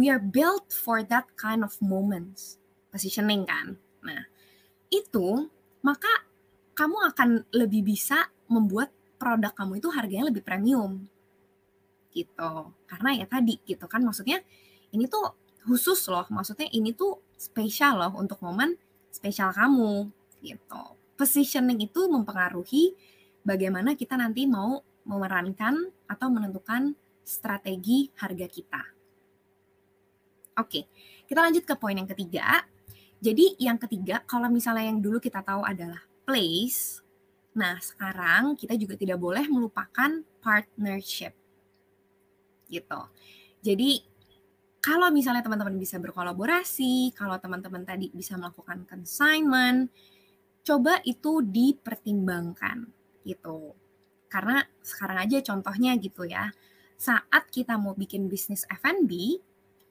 We 0.00 0.08
are 0.08 0.22
built 0.22 0.72
for 0.72 1.04
that 1.04 1.28
kind 1.36 1.60
of 1.60 1.76
moments. 1.84 2.56
Positioning 2.88 3.44
kan. 3.44 3.76
Nah, 4.00 4.24
itu 4.88 5.50
maka 5.84 6.29
kamu 6.80 6.96
akan 7.12 7.28
lebih 7.52 7.84
bisa 7.84 8.32
membuat 8.48 8.88
produk 9.20 9.52
kamu 9.52 9.84
itu 9.84 9.92
harganya 9.92 10.32
lebih 10.32 10.40
premium. 10.40 11.04
Gitu. 12.08 12.52
Karena 12.88 13.10
ya 13.20 13.28
tadi 13.28 13.60
gitu 13.68 13.84
kan. 13.84 14.00
Maksudnya 14.00 14.40
ini 14.96 15.04
tuh 15.04 15.36
khusus 15.68 16.00
loh. 16.08 16.24
Maksudnya 16.32 16.72
ini 16.72 16.96
tuh 16.96 17.20
spesial 17.36 18.00
loh 18.00 18.16
untuk 18.16 18.40
momen 18.40 18.80
spesial 19.12 19.52
kamu. 19.52 20.08
Gitu. 20.40 20.82
Positioning 21.20 21.84
itu 21.84 22.08
mempengaruhi 22.08 22.96
bagaimana 23.44 23.92
kita 23.92 24.16
nanti 24.16 24.48
mau 24.48 24.80
memerankan 25.04 25.84
atau 26.08 26.32
menentukan 26.32 26.96
strategi 27.20 28.08
harga 28.16 28.48
kita. 28.48 28.82
Oke 30.56 30.88
kita 31.30 31.46
lanjut 31.46 31.62
ke 31.62 31.78
poin 31.78 31.94
yang 31.94 32.10
ketiga. 32.10 32.66
Jadi 33.22 33.54
yang 33.62 33.78
ketiga 33.78 34.26
kalau 34.26 34.50
misalnya 34.50 34.90
yang 34.90 34.98
dulu 34.98 35.22
kita 35.22 35.46
tahu 35.46 35.62
adalah 35.62 36.09
place. 36.30 37.02
Nah, 37.58 37.82
sekarang 37.82 38.54
kita 38.54 38.78
juga 38.78 38.94
tidak 38.94 39.18
boleh 39.18 39.42
melupakan 39.50 40.22
partnership. 40.38 41.34
Gitu. 42.70 43.00
Jadi 43.66 44.06
kalau 44.78 45.10
misalnya 45.10 45.42
teman-teman 45.42 45.74
bisa 45.74 45.98
berkolaborasi, 45.98 47.10
kalau 47.18 47.34
teman-teman 47.42 47.82
tadi 47.82 48.14
bisa 48.14 48.38
melakukan 48.38 48.86
consignment, 48.86 49.90
coba 50.62 51.02
itu 51.02 51.42
dipertimbangkan 51.42 52.86
gitu. 53.26 53.74
Karena 54.30 54.62
sekarang 54.78 55.18
aja 55.18 55.42
contohnya 55.42 55.98
gitu 55.98 56.30
ya. 56.30 56.54
Saat 56.94 57.50
kita 57.50 57.74
mau 57.74 57.98
bikin 57.98 58.30
bisnis 58.30 58.62
F&B, 58.70 59.42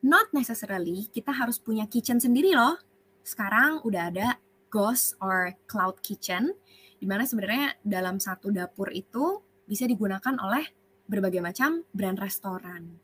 not 0.07 0.31
necessarily 0.31 1.11
kita 1.11 1.35
harus 1.35 1.59
punya 1.59 1.83
kitchen 1.91 2.23
sendiri 2.23 2.55
loh. 2.55 2.79
Sekarang 3.27 3.83
udah 3.83 4.03
ada 4.07 4.27
ghost 4.69 5.17
or 5.19 5.57
cloud 5.65 5.99
kitchen, 6.01 6.53
di 6.97 7.05
mana 7.05 7.25
sebenarnya 7.25 7.77
dalam 7.81 8.17
satu 8.21 8.53
dapur 8.53 8.93
itu 8.93 9.41
bisa 9.65 9.85
digunakan 9.85 10.33
oleh 10.41 10.65
berbagai 11.09 11.41
macam 11.41 11.85
brand 11.93 12.17
restoran. 12.21 12.97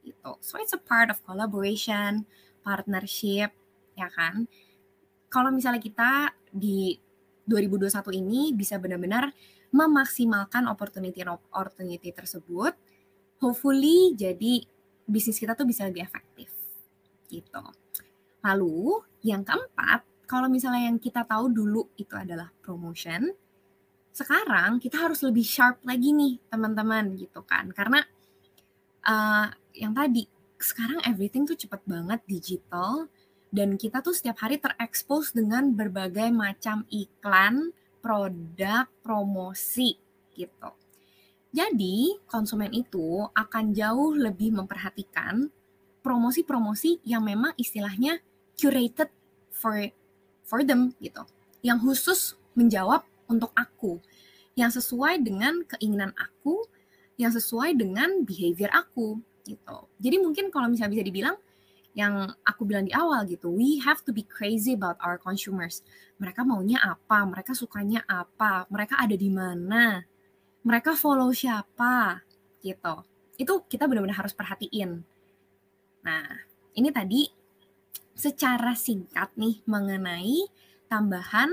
Gitu. 0.00 0.30
So 0.40 0.56
it's 0.56 0.72
a 0.72 0.80
part 0.80 1.12
of 1.12 1.20
collaboration, 1.24 2.24
partnership, 2.64 3.52
ya 3.96 4.08
kan? 4.08 4.48
Kalau 5.28 5.52
misalnya 5.52 5.78
kita 5.80 6.32
di 6.50 6.96
2021 7.44 8.20
ini 8.20 8.52
bisa 8.56 8.80
benar-benar 8.80 9.30
memaksimalkan 9.70 10.66
opportunity 10.66 11.22
opportunity 11.54 12.10
tersebut, 12.10 12.74
hopefully 13.38 14.14
jadi 14.18 14.66
bisnis 15.06 15.38
kita 15.38 15.54
tuh 15.54 15.66
bisa 15.66 15.86
lebih 15.86 16.02
efektif. 16.02 16.50
Gitu. 17.30 17.62
Lalu 18.42 19.04
yang 19.22 19.44
keempat, 19.46 20.02
kalau 20.30 20.46
misalnya 20.46 20.86
yang 20.86 21.02
kita 21.02 21.26
tahu 21.26 21.50
dulu 21.50 21.90
itu 21.98 22.14
adalah 22.14 22.54
promotion, 22.62 23.34
sekarang 24.14 24.78
kita 24.78 25.10
harus 25.10 25.26
lebih 25.26 25.42
sharp 25.42 25.82
lagi 25.82 26.14
nih 26.14 26.38
teman-teman 26.46 27.18
gitu 27.18 27.42
kan. 27.42 27.66
Karena 27.74 27.98
uh, 29.10 29.50
yang 29.74 29.90
tadi 29.90 30.30
sekarang 30.54 31.02
everything 31.02 31.50
tuh 31.50 31.58
cepet 31.58 31.82
banget 31.82 32.22
digital 32.30 33.10
dan 33.50 33.74
kita 33.74 33.98
tuh 34.06 34.14
setiap 34.14 34.38
hari 34.46 34.62
terekspos 34.62 35.34
dengan 35.34 35.74
berbagai 35.74 36.30
macam 36.30 36.86
iklan, 36.94 37.74
produk, 37.98 38.86
promosi 39.02 39.98
gitu. 40.38 40.70
Jadi, 41.50 42.14
konsumen 42.30 42.70
itu 42.70 43.26
akan 43.34 43.74
jauh 43.74 44.14
lebih 44.14 44.54
memperhatikan 44.54 45.50
promosi-promosi 46.06 47.02
yang 47.02 47.26
memang 47.26 47.50
istilahnya 47.58 48.22
curated 48.54 49.10
for 49.50 49.90
for 50.50 50.66
them 50.66 50.90
gitu. 50.98 51.22
Yang 51.62 51.78
khusus 51.86 52.20
menjawab 52.58 53.06
untuk 53.30 53.54
aku, 53.54 54.02
yang 54.58 54.74
sesuai 54.74 55.22
dengan 55.22 55.62
keinginan 55.62 56.10
aku, 56.18 56.66
yang 57.14 57.30
sesuai 57.30 57.78
dengan 57.78 58.26
behavior 58.26 58.74
aku 58.74 59.22
gitu. 59.46 59.86
Jadi 60.02 60.16
mungkin 60.18 60.50
kalau 60.50 60.66
misalnya 60.66 60.98
bisa 60.98 61.06
dibilang 61.06 61.38
yang 61.94 62.26
aku 62.42 62.66
bilang 62.66 62.86
di 62.86 62.94
awal 62.94 63.22
gitu, 63.30 63.50
we 63.50 63.78
have 63.82 64.02
to 64.02 64.10
be 64.10 64.26
crazy 64.26 64.74
about 64.74 64.98
our 65.02 65.18
consumers. 65.18 65.86
Mereka 66.18 66.42
maunya 66.42 66.82
apa, 66.82 67.22
mereka 67.26 67.54
sukanya 67.54 68.02
apa, 68.10 68.66
mereka 68.70 68.98
ada 68.98 69.14
di 69.14 69.30
mana, 69.30 70.02
mereka 70.66 70.94
follow 70.98 71.30
siapa 71.30 72.22
gitu. 72.62 73.06
Itu 73.40 73.64
kita 73.66 73.88
benar-benar 73.88 74.26
harus 74.26 74.34
perhatiin. 74.36 75.02
Nah, 76.04 76.28
ini 76.76 76.88
tadi 76.94 77.39
secara 78.20 78.76
singkat 78.76 79.32
nih 79.32 79.64
mengenai 79.64 80.44
tambahan 80.92 81.48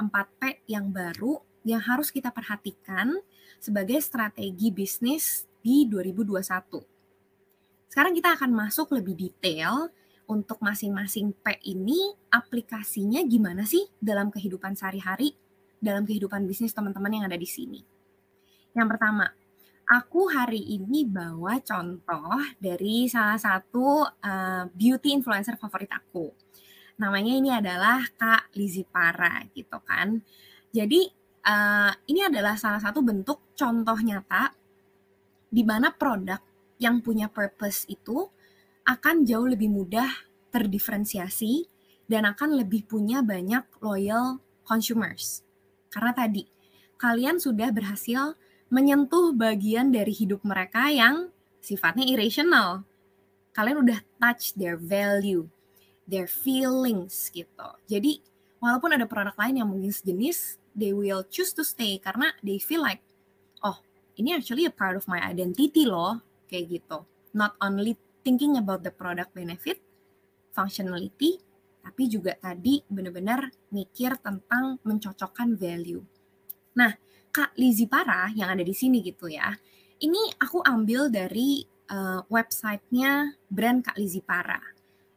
4P 0.00 0.64
yang 0.64 0.88
baru 0.88 1.44
yang 1.68 1.84
harus 1.84 2.08
kita 2.08 2.32
perhatikan 2.32 3.20
sebagai 3.60 4.00
strategi 4.00 4.72
bisnis 4.72 5.44
di 5.60 5.84
2021. 5.84 6.80
Sekarang 7.92 8.16
kita 8.16 8.32
akan 8.32 8.50
masuk 8.56 8.96
lebih 8.96 9.28
detail 9.28 9.92
untuk 10.24 10.56
masing-masing 10.64 11.36
P 11.36 11.60
ini 11.68 12.16
aplikasinya 12.32 13.20
gimana 13.28 13.68
sih 13.68 13.84
dalam 14.00 14.32
kehidupan 14.32 14.72
sehari-hari, 14.72 15.36
dalam 15.76 16.08
kehidupan 16.08 16.48
bisnis 16.48 16.72
teman-teman 16.72 17.12
yang 17.12 17.24
ada 17.28 17.36
di 17.36 17.46
sini. 17.46 17.84
Yang 18.72 18.88
pertama, 18.96 19.28
aku 19.86 20.26
hari 20.26 20.58
ini 20.58 21.06
bawa 21.06 21.62
contoh 21.62 22.42
dari 22.58 23.06
salah 23.06 23.38
satu 23.38 24.02
uh, 24.02 24.66
beauty 24.74 25.14
influencer 25.14 25.54
favorit 25.54 25.90
aku. 25.94 26.34
Namanya 26.98 27.32
ini 27.38 27.50
adalah 27.54 28.02
Kak 28.18 28.50
Lizzy 28.58 28.82
Para 28.82 29.46
gitu 29.54 29.78
kan. 29.86 30.18
Jadi 30.74 31.06
uh, 31.46 31.92
ini 32.10 32.20
adalah 32.26 32.58
salah 32.58 32.82
satu 32.82 32.98
bentuk 33.00 33.54
contoh 33.54 33.96
nyata 34.02 34.50
di 35.46 35.62
mana 35.62 35.94
produk 35.94 36.42
yang 36.82 37.00
punya 37.00 37.30
purpose 37.30 37.86
itu 37.86 38.26
akan 38.84 39.22
jauh 39.22 39.46
lebih 39.46 39.70
mudah 39.70 40.10
terdiferensiasi 40.50 41.66
dan 42.10 42.26
akan 42.26 42.58
lebih 42.58 42.86
punya 42.86 43.22
banyak 43.22 43.62
loyal 43.82 44.42
consumers. 44.66 45.46
Karena 45.90 46.10
tadi 46.10 46.42
kalian 46.98 47.38
sudah 47.38 47.70
berhasil 47.70 48.34
menyentuh 48.66 49.30
bagian 49.36 49.94
dari 49.94 50.10
hidup 50.10 50.42
mereka 50.42 50.90
yang 50.90 51.30
sifatnya 51.62 52.06
irrational. 52.06 52.82
Kalian 53.54 53.82
udah 53.86 53.98
touch 54.20 54.52
their 54.58 54.76
value, 54.76 55.48
their 56.04 56.28
feelings 56.28 57.30
gitu. 57.32 57.68
Jadi 57.88 58.20
walaupun 58.60 58.94
ada 58.94 59.06
produk 59.08 59.34
lain 59.38 59.62
yang 59.62 59.68
mungkin 59.70 59.90
sejenis, 59.94 60.60
they 60.76 60.92
will 60.92 61.24
choose 61.30 61.54
to 61.56 61.64
stay 61.64 61.96
karena 61.98 62.34
they 62.44 62.60
feel 62.60 62.82
like, 62.82 63.00
oh 63.64 63.80
ini 64.18 64.36
actually 64.36 64.68
a 64.68 64.72
part 64.72 64.98
of 64.98 65.08
my 65.08 65.22
identity 65.22 65.88
loh, 65.88 66.20
kayak 66.50 66.80
gitu. 66.80 67.06
Not 67.36 67.56
only 67.62 67.96
thinking 68.26 68.58
about 68.60 68.82
the 68.82 68.92
product 68.92 69.32
benefit, 69.32 69.80
functionality, 70.52 71.38
tapi 71.86 72.10
juga 72.10 72.34
tadi 72.34 72.82
benar-benar 72.90 73.46
mikir 73.70 74.18
tentang 74.18 74.82
mencocokkan 74.82 75.54
value. 75.54 76.02
Nah, 76.74 76.90
Kak 77.36 77.52
Lizzie 77.60 77.84
Para 77.84 78.32
yang 78.32 78.48
ada 78.48 78.64
di 78.64 78.72
sini 78.72 79.04
gitu 79.04 79.28
ya. 79.28 79.52
Ini 80.00 80.40
aku 80.40 80.64
ambil 80.64 81.12
dari 81.12 81.68
uh, 81.92 82.24
websitenya 82.32 83.36
brand 83.52 83.84
Kak 83.84 84.00
Lizzie 84.00 84.24
Para 84.24 84.56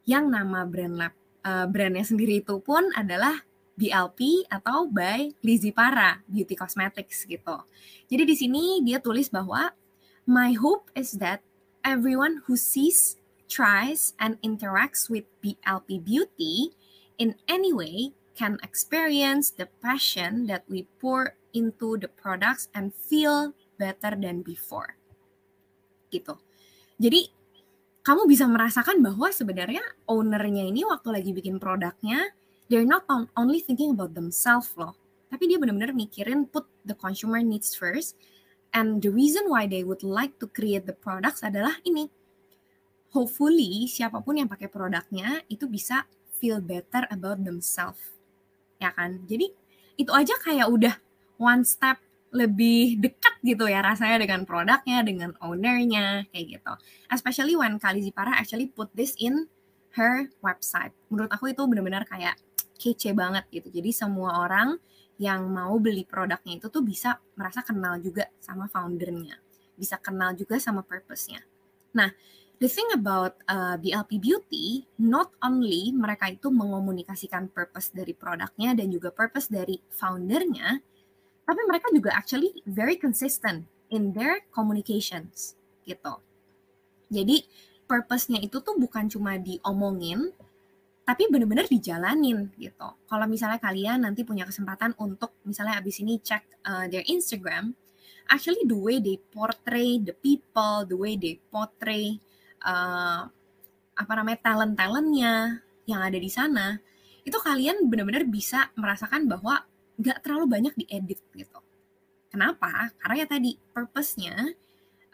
yang 0.03 0.27
nama 0.27 0.67
brand 0.67 0.99
lab 0.99 1.15
uh, 1.47 1.63
brandnya 1.63 2.03
sendiri 2.03 2.43
itu 2.43 2.59
pun 2.59 2.91
adalah 2.91 3.39
BLP 3.79 4.51
atau 4.51 4.91
by 4.91 5.31
Lizzie 5.47 5.71
Para 5.71 6.19
Beauty 6.27 6.59
Cosmetics 6.59 7.23
gitu. 7.23 7.63
Jadi 8.11 8.23
di 8.27 8.35
sini 8.35 8.83
dia 8.83 8.99
tulis 8.99 9.31
bahwa 9.31 9.71
my 10.27 10.51
hope 10.59 10.91
is 10.99 11.23
that 11.23 11.39
everyone 11.87 12.43
who 12.51 12.59
sees, 12.59 13.15
tries 13.47 14.11
and 14.19 14.35
interacts 14.43 15.07
with 15.07 15.23
BLP 15.39 16.03
Beauty 16.03 16.75
in 17.15 17.39
any 17.47 17.71
way 17.71 18.11
can 18.35 18.59
experience 18.59 19.55
the 19.55 19.71
passion 19.79 20.51
that 20.51 20.67
we 20.67 20.83
pour 20.99 21.38
into 21.53 21.97
the 21.97 22.09
products 22.09 22.67
and 22.75 22.91
feel 22.93 23.53
better 23.79 24.13
than 24.17 24.41
before. 24.41 24.97
Gitu. 26.09 26.35
Jadi 26.99 27.29
kamu 28.03 28.25
bisa 28.25 28.49
merasakan 28.49 28.99
bahwa 29.03 29.29
sebenarnya 29.29 29.83
ownernya 30.09 30.65
ini 30.65 30.83
waktu 30.87 31.09
lagi 31.13 31.31
bikin 31.35 31.61
produknya, 31.61 32.33
they're 32.67 32.87
not 32.87 33.05
only 33.37 33.61
thinking 33.61 33.93
about 33.93 34.15
themselves 34.17 34.73
loh, 34.75 34.97
tapi 35.29 35.45
dia 35.47 35.61
benar-benar 35.61 35.93
mikirin 35.93 36.49
put 36.49 36.65
the 36.83 36.95
consumer 36.97 37.39
needs 37.39 37.77
first. 37.77 38.17
And 38.69 39.01
the 39.01 39.09
reason 39.09 39.49
why 39.49 39.65
they 39.65 39.81
would 39.81 40.05
like 40.05 40.37
to 40.41 40.45
create 40.45 40.85
the 40.85 40.93
products 40.93 41.41
adalah 41.41 41.81
ini. 41.81 42.09
Hopefully 43.09 43.89
siapa 43.89 44.21
pun 44.21 44.37
yang 44.37 44.45
pakai 44.45 44.69
produknya 44.69 45.41
itu 45.49 45.65
bisa 45.65 46.05
feel 46.37 46.61
better 46.61 47.09
about 47.09 47.41
themselves 47.41 48.19
ya 48.79 48.95
kan 48.95 49.19
jadi 49.27 49.51
itu 49.99 50.11
aja 50.15 50.39
kayak 50.39 50.71
udah 50.71 50.95
one 51.39 51.63
step 51.63 51.97
lebih 52.29 53.01
dekat 53.01 53.41
gitu 53.41 53.65
ya 53.65 53.81
rasanya 53.81 54.21
dengan 54.21 54.45
produknya 54.45 55.01
dengan 55.01 55.33
ownernya 55.41 56.29
kayak 56.29 56.45
gitu. 56.59 56.73
Especially 57.09 57.57
when 57.57 57.81
Kali 57.81 58.05
Zipara 58.05 58.37
actually 58.37 58.69
put 58.69 58.93
this 58.93 59.17
in 59.17 59.49
her 59.97 60.29
website. 60.45 60.93
Menurut 61.09 61.31
aku 61.33 61.49
itu 61.49 61.65
benar-benar 61.65 62.05
kayak 62.05 62.37
kece 62.77 63.17
banget 63.17 63.49
gitu. 63.49 63.73
Jadi 63.73 63.89
semua 63.89 64.45
orang 64.45 64.77
yang 65.19 65.49
mau 65.51 65.75
beli 65.81 66.05
produknya 66.05 66.61
itu 66.61 66.71
tuh 66.71 66.85
bisa 66.85 67.17
merasa 67.35 67.65
kenal 67.65 67.97
juga 67.99 68.29
sama 68.39 68.69
foundernya. 68.69 69.35
Bisa 69.73 69.97
kenal 69.97 70.37
juga 70.37 70.61
sama 70.61 70.85
purpose-nya. 70.85 71.41
Nah 71.97 72.13
the 72.61 72.69
thing 72.69 72.87
about 72.93 73.35
uh, 73.49 73.75
BLP 73.81 74.21
Beauty, 74.21 74.85
not 75.01 75.33
only 75.41 75.91
mereka 75.91 76.29
itu 76.29 76.47
mengomunikasikan 76.53 77.49
purpose 77.49 77.89
dari 77.91 78.13
produknya 78.13 78.77
dan 78.77 78.87
juga 78.93 79.09
purpose 79.11 79.49
dari 79.51 79.81
foundernya, 79.91 80.79
tapi 81.49 81.65
mereka 81.65 81.89
juga 81.89 82.13
actually 82.13 82.53
very 82.69 82.93
consistent 82.93 83.65
in 83.89 84.13
their 84.13 84.45
communications 84.53 85.57
gitu. 85.81 86.21
Jadi 87.09 87.41
purpose-nya 87.89 88.37
itu 88.37 88.61
tuh 88.61 88.77
bukan 88.77 89.09
cuma 89.09 89.33
diomongin, 89.41 90.29
tapi 91.01 91.25
benar-benar 91.25 91.65
dijalanin 91.65 92.53
gitu. 92.61 92.85
Kalau 93.09 93.25
misalnya 93.25 93.57
kalian 93.57 94.05
nanti 94.05 94.21
punya 94.21 94.45
kesempatan 94.45 94.93
untuk 95.01 95.33
misalnya 95.41 95.81
abis 95.81 96.05
ini 96.05 96.21
cek 96.21 96.61
uh, 96.69 96.85
their 96.85 97.01
Instagram, 97.09 97.73
actually 98.29 98.61
the 98.69 98.77
way 98.77 99.01
they 99.01 99.17
portray 99.33 99.97
the 99.97 100.13
people, 100.13 100.85
the 100.85 100.93
way 100.93 101.17
they 101.17 101.41
portray 101.49 102.21
uh, 102.61 103.25
apa 103.97 104.11
namanya 104.13 104.53
talent-talentnya 104.53 105.65
yang 105.89 106.05
ada 106.05 106.15
di 106.21 106.29
sana 106.29 106.77
itu 107.25 107.35
kalian 107.41 107.89
benar-benar 107.89 108.23
bisa 108.29 108.69
merasakan 108.77 109.25
bahwa 109.25 109.65
nggak 109.99 110.23
terlalu 110.23 110.45
banyak 110.47 110.73
diedit 110.79 111.19
gitu. 111.35 111.59
Kenapa? 112.31 112.93
Karena 113.01 113.25
ya 113.25 113.27
tadi 113.27 113.59
purpose-nya 113.75 114.55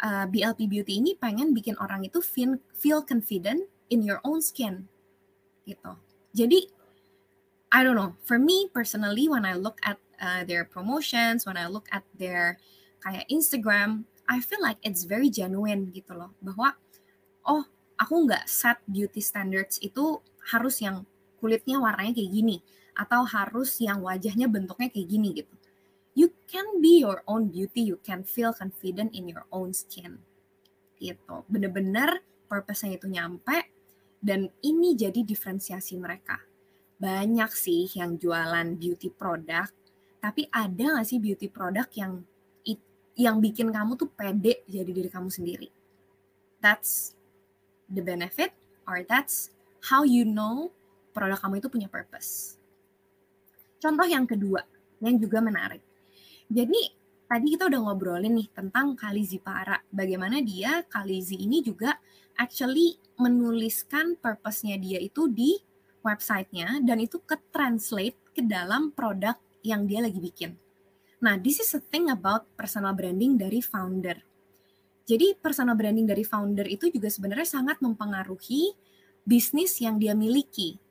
uh, 0.04 0.26
BLP 0.30 0.70
Beauty 0.70 1.02
ini 1.02 1.18
pengen 1.18 1.56
bikin 1.56 1.74
orang 1.82 2.06
itu 2.06 2.22
feel, 2.22 2.62
feel 2.78 3.02
confident 3.02 3.66
in 3.90 4.06
your 4.06 4.22
own 4.22 4.44
skin 4.44 4.86
gitu. 5.66 5.98
Jadi 6.36 6.70
I 7.76 7.84
don't 7.84 7.98
know. 7.98 8.16
For 8.24 8.40
me 8.40 8.72
personally, 8.72 9.28
when 9.28 9.44
I 9.44 9.58
look 9.58 9.82
at 9.84 10.00
uh, 10.22 10.48
their 10.48 10.64
promotions, 10.64 11.44
when 11.44 11.60
I 11.60 11.68
look 11.68 11.92
at 11.92 12.08
their 12.16 12.62
kayak 13.04 13.28
Instagram, 13.28 14.08
I 14.32 14.40
feel 14.40 14.64
like 14.64 14.80
it's 14.80 15.04
very 15.04 15.28
genuine 15.28 15.92
gitu 15.92 16.16
loh. 16.16 16.32
Bahwa 16.40 16.78
oh 17.44 17.68
aku 18.00 18.28
nggak 18.30 18.48
set 18.48 18.80
beauty 18.88 19.20
standards 19.20 19.82
itu 19.84 20.24
harus 20.56 20.80
yang 20.80 21.04
kulitnya 21.40 21.82
warnanya 21.84 22.16
kayak 22.16 22.32
gini 22.32 22.58
atau 22.96 23.28
harus 23.28 23.78
yang 23.84 24.02
wajahnya 24.02 24.48
bentuknya 24.48 24.88
kayak 24.88 25.08
gini 25.08 25.30
gitu. 25.36 25.56
You 26.16 26.32
can 26.48 26.80
be 26.80 27.04
your 27.04 27.22
own 27.28 27.52
beauty, 27.52 27.84
you 27.84 28.00
can 28.00 28.24
feel 28.24 28.56
confident 28.56 29.12
in 29.12 29.28
your 29.28 29.44
own 29.52 29.76
skin. 29.76 30.24
Gitu. 30.96 31.36
Bener-bener 31.52 32.24
purpose-nya 32.48 32.96
itu 32.96 33.12
nyampe 33.12 33.68
dan 34.24 34.48
ini 34.64 34.96
jadi 34.96 35.22
diferensiasi 35.28 36.00
mereka. 36.00 36.40
Banyak 36.96 37.52
sih 37.52 37.92
yang 38.00 38.16
jualan 38.16 38.80
beauty 38.80 39.12
product, 39.12 39.76
tapi 40.24 40.48
ada 40.48 40.96
nggak 40.96 41.08
sih 41.08 41.20
beauty 41.20 41.52
product 41.52 41.92
yang 42.00 42.24
yang 43.16 43.40
bikin 43.40 43.72
kamu 43.72 43.96
tuh 43.96 44.12
pede 44.12 44.68
jadi 44.68 44.92
diri 44.92 45.08
kamu 45.08 45.32
sendiri? 45.32 45.72
That's 46.60 47.16
the 47.88 48.04
benefit 48.04 48.52
or 48.84 49.08
that's 49.08 49.56
how 49.88 50.04
you 50.04 50.28
know 50.28 50.72
produk 51.16 51.40
kamu 51.40 51.64
itu 51.64 51.72
punya 51.72 51.88
purpose. 51.88 52.55
Contoh 53.86 54.08
yang 54.10 54.26
kedua 54.26 54.66
yang 54.98 55.22
juga 55.22 55.46
menarik. 55.46 55.86
Jadi 56.50 56.82
tadi 57.30 57.54
kita 57.54 57.70
udah 57.70 57.80
ngobrolin 57.86 58.34
nih 58.34 58.50
tentang 58.50 58.98
Kalizi 58.98 59.38
Para. 59.38 59.78
Bagaimana 59.94 60.42
dia 60.42 60.82
Kalizi 60.90 61.38
ini 61.38 61.62
juga 61.62 61.94
actually 62.42 62.98
menuliskan 63.22 64.18
purpose-nya 64.18 64.82
dia 64.82 64.98
itu 64.98 65.30
di 65.30 65.54
websitenya 66.02 66.82
dan 66.82 66.98
itu 66.98 67.22
ke 67.22 67.38
translate 67.54 68.18
ke 68.34 68.42
dalam 68.42 68.90
produk 68.90 69.38
yang 69.62 69.86
dia 69.86 70.02
lagi 70.02 70.18
bikin. 70.18 70.58
Nah, 71.22 71.38
this 71.38 71.62
is 71.62 71.70
a 71.78 71.82
thing 71.82 72.10
about 72.10 72.50
personal 72.58 72.98
branding 72.98 73.38
dari 73.38 73.62
founder 73.62 74.18
jadi 75.06 75.38
personal 75.38 75.78
branding 75.78 76.10
dari 76.10 76.26
founder 76.26 76.66
itu 76.66 76.90
juga 76.90 77.14
sebenarnya 77.14 77.46
sangat 77.46 77.78
mempengaruhi 77.78 78.74
bisnis 79.22 79.78
yang 79.78 80.02
dia 80.02 80.18
miliki. 80.18 80.82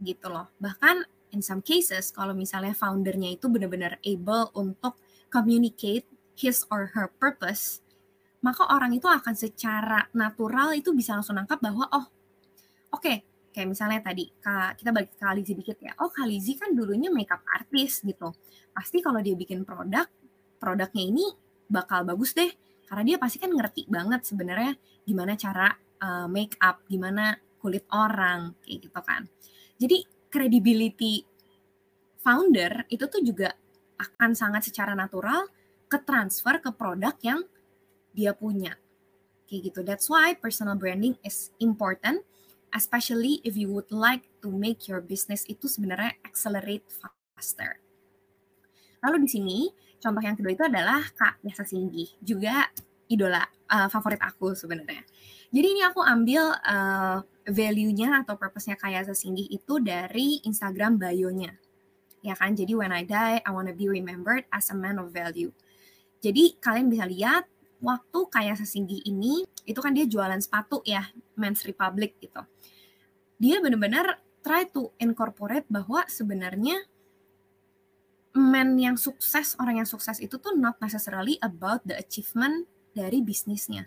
Gitu 0.00 0.26
loh. 0.32 0.48
Bahkan 0.56 1.04
in 1.34 1.42
some 1.42 1.60
cases 1.60 2.14
kalau 2.14 2.32
misalnya 2.32 2.72
foundernya 2.72 3.34
itu 3.34 3.50
benar-benar 3.50 3.98
able 4.06 4.54
untuk 4.54 4.94
communicate 5.28 6.06
his 6.38 6.62
or 6.70 6.94
her 6.94 7.10
purpose, 7.18 7.82
maka 8.46 8.62
orang 8.70 8.94
itu 8.94 9.10
akan 9.10 9.34
secara 9.34 10.06
natural 10.14 10.78
itu 10.78 10.94
bisa 10.94 11.18
langsung 11.18 11.34
nangkap 11.34 11.58
bahwa 11.58 11.90
oh, 11.90 12.06
oke, 12.94 13.02
okay, 13.02 13.26
kayak 13.50 13.70
misalnya 13.70 13.98
tadi 14.02 14.30
kita 14.78 14.90
balik 14.90 15.14
ke 15.14 15.18
Kalizi 15.22 15.52
dikit 15.58 15.78
ya. 15.82 15.94
Oh, 16.02 16.10
Kalizi 16.10 16.54
kan 16.54 16.74
dulunya 16.74 17.10
makeup 17.10 17.42
artist 17.50 18.06
gitu. 18.06 18.30
Pasti 18.70 19.02
kalau 19.02 19.18
dia 19.22 19.34
bikin 19.34 19.62
produk, 19.66 20.06
produknya 20.58 21.02
ini 21.06 21.26
bakal 21.66 22.06
bagus 22.06 22.34
deh 22.34 22.50
karena 22.84 23.14
dia 23.14 23.16
pasti 23.16 23.40
kan 23.40 23.48
ngerti 23.48 23.88
banget 23.88 24.28
sebenarnya 24.28 24.76
gimana 25.08 25.34
cara 25.34 25.72
uh, 26.02 26.26
make 26.28 26.58
up, 26.60 26.84
gimana 26.86 27.38
kulit 27.62 27.88
orang 27.94 28.52
kayak 28.60 28.90
gitu 28.90 29.00
kan. 29.00 29.24
Jadi 29.80 30.13
credibility 30.34 31.22
founder 32.18 32.82
itu 32.90 33.06
tuh 33.06 33.22
juga 33.22 33.54
akan 33.94 34.34
sangat 34.34 34.66
secara 34.66 34.98
natural 34.98 35.46
ke 35.86 36.02
transfer 36.02 36.58
ke 36.58 36.74
produk 36.74 37.14
yang 37.22 37.46
dia 38.10 38.34
punya. 38.34 38.74
Kayak 39.46 39.70
gitu. 39.70 39.80
That's 39.86 40.10
why 40.10 40.34
personal 40.34 40.74
branding 40.74 41.14
is 41.22 41.54
important 41.62 42.26
especially 42.74 43.38
if 43.46 43.54
you 43.54 43.70
would 43.70 43.88
like 43.94 44.26
to 44.42 44.50
make 44.50 44.90
your 44.90 44.98
business 44.98 45.46
itu 45.46 45.70
sebenarnya 45.70 46.18
accelerate 46.26 46.82
faster. 46.90 47.78
Lalu 49.06 49.16
di 49.24 49.28
sini 49.30 49.58
contoh 50.02 50.20
yang 50.20 50.34
kedua 50.34 50.52
itu 50.52 50.66
adalah 50.66 51.00
Kak 51.14 51.40
Yasa 51.46 51.62
Singgi, 51.62 52.18
juga 52.18 52.66
idola 53.06 53.46
uh, 53.70 53.86
favorit 53.86 54.18
aku 54.20 54.58
sebenarnya. 54.58 55.06
Jadi 55.54 55.66
ini 55.70 55.82
aku 55.86 56.02
ambil 56.02 56.50
uh, 56.50 57.22
value-nya 57.44 58.24
atau 58.24 58.40
purpose-nya 58.40 58.80
Kak 58.80 58.90
Yasa 58.92 59.12
Singgi 59.12 59.48
itu 59.52 59.80
dari 59.80 60.40
Instagram 60.44 60.96
bio-nya. 60.96 61.52
Ya 62.24 62.32
kan, 62.32 62.56
jadi 62.56 62.72
when 62.72 62.88
I 62.88 63.04
die, 63.04 63.44
I 63.44 63.50
wanna 63.52 63.76
be 63.76 63.84
remembered 63.84 64.48
as 64.48 64.72
a 64.72 64.76
man 64.76 64.96
of 64.96 65.12
value. 65.12 65.52
Jadi 66.24 66.56
kalian 66.56 66.88
bisa 66.88 67.04
lihat 67.04 67.44
waktu 67.84 68.18
Kaya 68.32 68.56
Singgi 68.56 69.04
ini 69.04 69.44
itu 69.68 69.76
kan 69.76 69.92
dia 69.92 70.08
jualan 70.08 70.40
sepatu 70.40 70.80
ya 70.88 71.04
Men's 71.36 71.68
Republic 71.68 72.16
gitu. 72.16 72.40
Dia 73.36 73.60
benar-benar 73.60 74.24
try 74.40 74.64
to 74.72 74.88
incorporate 74.96 75.68
bahwa 75.68 76.08
sebenarnya 76.08 76.80
men 78.32 78.80
yang 78.80 78.96
sukses, 78.96 79.52
orang 79.60 79.84
yang 79.84 79.88
sukses 79.88 80.16
itu 80.16 80.40
tuh 80.40 80.56
not 80.56 80.80
necessarily 80.80 81.36
about 81.44 81.84
the 81.84 81.92
achievement 81.92 82.64
dari 82.96 83.20
bisnisnya. 83.20 83.84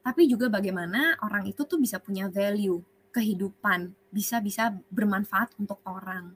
Tapi 0.00 0.30
juga 0.30 0.46
bagaimana 0.46 1.18
orang 1.26 1.50
itu 1.50 1.66
tuh 1.66 1.76
bisa 1.76 1.98
punya 1.98 2.30
value, 2.30 2.78
kehidupan, 3.10 3.94
bisa-bisa 4.10 4.74
bermanfaat 4.90 5.54
untuk 5.58 5.82
orang. 5.86 6.34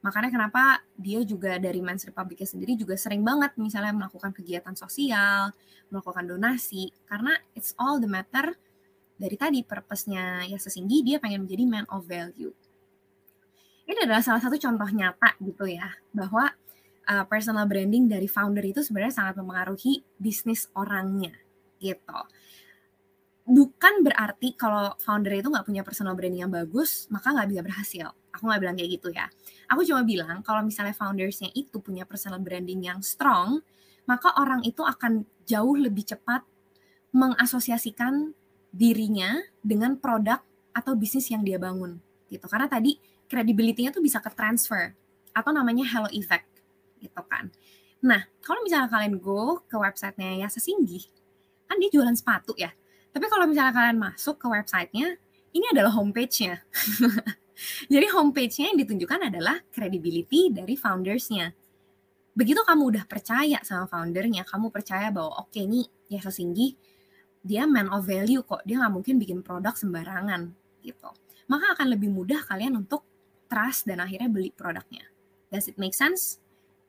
Makanya 0.00 0.32
kenapa 0.32 0.80
dia 0.96 1.20
juga 1.22 1.60
dari 1.60 1.84
Men's 1.84 2.08
Republic 2.08 2.40
sendiri 2.48 2.72
juga 2.72 2.96
sering 2.96 3.20
banget 3.20 3.52
misalnya 3.60 3.92
melakukan 3.92 4.32
kegiatan 4.32 4.72
sosial, 4.72 5.52
melakukan 5.92 6.24
donasi, 6.24 6.88
karena 7.04 7.36
it's 7.52 7.76
all 7.76 8.00
the 8.00 8.08
matter 8.08 8.56
dari 9.20 9.36
tadi 9.36 9.60
purpose-nya 9.60 10.48
ya 10.48 10.56
sesinggi 10.56 11.04
dia 11.04 11.20
pengen 11.20 11.44
menjadi 11.44 11.64
man 11.68 11.84
of 11.92 12.08
value. 12.08 12.52
Ini 13.84 14.08
adalah 14.08 14.24
salah 14.24 14.40
satu 14.40 14.56
contoh 14.56 14.88
nyata 14.88 15.36
gitu 15.44 15.68
ya, 15.68 15.92
bahwa 16.16 16.48
uh, 17.04 17.24
personal 17.28 17.68
branding 17.68 18.08
dari 18.08 18.24
founder 18.24 18.64
itu 18.64 18.80
sebenarnya 18.80 19.12
sangat 19.20 19.34
mempengaruhi 19.36 20.00
bisnis 20.16 20.72
orangnya 20.72 21.36
gitu. 21.76 22.20
Bukan 23.48 24.06
berarti 24.06 24.54
kalau 24.54 24.94
founder 25.00 25.40
itu 25.40 25.48
nggak 25.50 25.66
punya 25.66 25.82
personal 25.82 26.14
branding 26.14 26.46
yang 26.46 26.52
bagus, 26.52 27.08
maka 27.10 27.34
nggak 27.34 27.48
bisa 27.50 27.60
berhasil. 27.64 28.06
Aku 28.30 28.46
nggak 28.46 28.60
bilang 28.62 28.76
kayak 28.78 28.90
gitu 29.00 29.08
ya. 29.10 29.26
Aku 29.72 29.82
cuma 29.82 30.06
bilang 30.06 30.44
kalau 30.46 30.62
misalnya 30.62 30.94
foundersnya 30.94 31.50
itu 31.56 31.82
punya 31.82 32.06
personal 32.06 32.38
branding 32.38 32.86
yang 32.86 33.00
strong, 33.02 33.64
maka 34.06 34.30
orang 34.38 34.62
itu 34.62 34.84
akan 34.86 35.26
jauh 35.48 35.74
lebih 35.74 36.06
cepat 36.06 36.46
mengasosiasikan 37.10 38.34
dirinya 38.70 39.42
dengan 39.60 39.98
produk 39.98 40.38
atau 40.70 40.94
bisnis 40.94 41.26
yang 41.28 41.42
dia 41.42 41.58
bangun 41.58 41.98
gitu. 42.30 42.46
Karena 42.46 42.70
tadi 42.70 42.96
credibility-nya 43.26 43.90
tuh 43.90 44.02
bisa 44.02 44.22
ke 44.22 44.30
transfer 44.30 44.94
atau 45.34 45.50
namanya 45.50 45.86
halo 45.90 46.10
effect 46.14 46.46
gitu 47.02 47.22
kan. 47.26 47.50
Nah, 48.00 48.24
kalau 48.40 48.64
misalnya 48.64 48.88
kalian 48.88 49.18
go 49.18 49.62
ke 49.66 49.76
websitenya 49.76 50.46
ya 50.46 50.48
Sesinggi, 50.48 51.10
kan 51.66 51.76
dia 51.76 51.90
jualan 51.92 52.14
sepatu 52.14 52.56
ya. 52.56 52.72
Tapi 53.10 53.26
kalau 53.26 53.44
misalnya 53.50 53.74
kalian 53.74 53.98
masuk 53.98 54.38
ke 54.38 54.46
websitenya, 54.46 55.18
ini 55.50 55.66
adalah 55.70 55.90
homepage-nya. 55.94 56.62
Jadi 57.92 58.06
homepage-nya 58.08 58.72
yang 58.72 58.78
ditunjukkan 58.86 59.20
adalah 59.34 59.60
credibility 59.74 60.48
dari 60.54 60.78
founders-nya. 60.78 61.52
Begitu 62.32 62.62
kamu 62.62 62.82
udah 62.96 63.04
percaya 63.10 63.58
sama 63.66 63.90
foundernya, 63.90 64.46
kamu 64.46 64.70
percaya 64.70 65.10
bahwa 65.10 65.44
oke 65.44 65.50
okay, 65.50 65.66
nih 65.66 65.84
ya 66.08 66.22
Sesinggi, 66.22 66.78
dia 67.42 67.66
man 67.66 67.90
of 67.90 68.06
value 68.06 68.46
kok, 68.46 68.62
dia 68.64 68.78
nggak 68.80 68.94
mungkin 68.94 69.18
bikin 69.18 69.38
produk 69.42 69.74
sembarangan 69.74 70.54
gitu. 70.80 71.10
Maka 71.50 71.74
akan 71.74 71.86
lebih 71.90 72.08
mudah 72.14 72.46
kalian 72.46 72.78
untuk 72.78 73.02
trust 73.50 73.90
dan 73.90 73.98
akhirnya 73.98 74.30
beli 74.30 74.54
produknya. 74.54 75.02
Does 75.50 75.66
it 75.66 75.74
make 75.74 75.98
sense? 75.98 76.38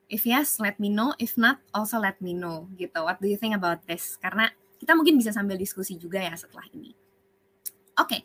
If 0.06 0.28
yes, 0.28 0.62
let 0.62 0.78
me 0.78 0.92
know. 0.92 1.18
If 1.18 1.40
not, 1.40 1.64
also 1.74 1.98
let 1.98 2.22
me 2.22 2.38
know. 2.38 2.70
Gitu. 2.78 2.94
What 3.02 3.18
do 3.24 3.26
you 3.26 3.40
think 3.40 3.58
about 3.58 3.82
this? 3.90 4.20
Karena 4.22 4.54
kita 4.82 4.98
mungkin 4.98 5.22
bisa 5.22 5.30
sambil 5.30 5.62
diskusi 5.62 5.94
juga 6.02 6.18
ya 6.18 6.34
setelah 6.34 6.66
ini. 6.74 6.90
Oke, 8.02 8.18
okay. 8.18 8.22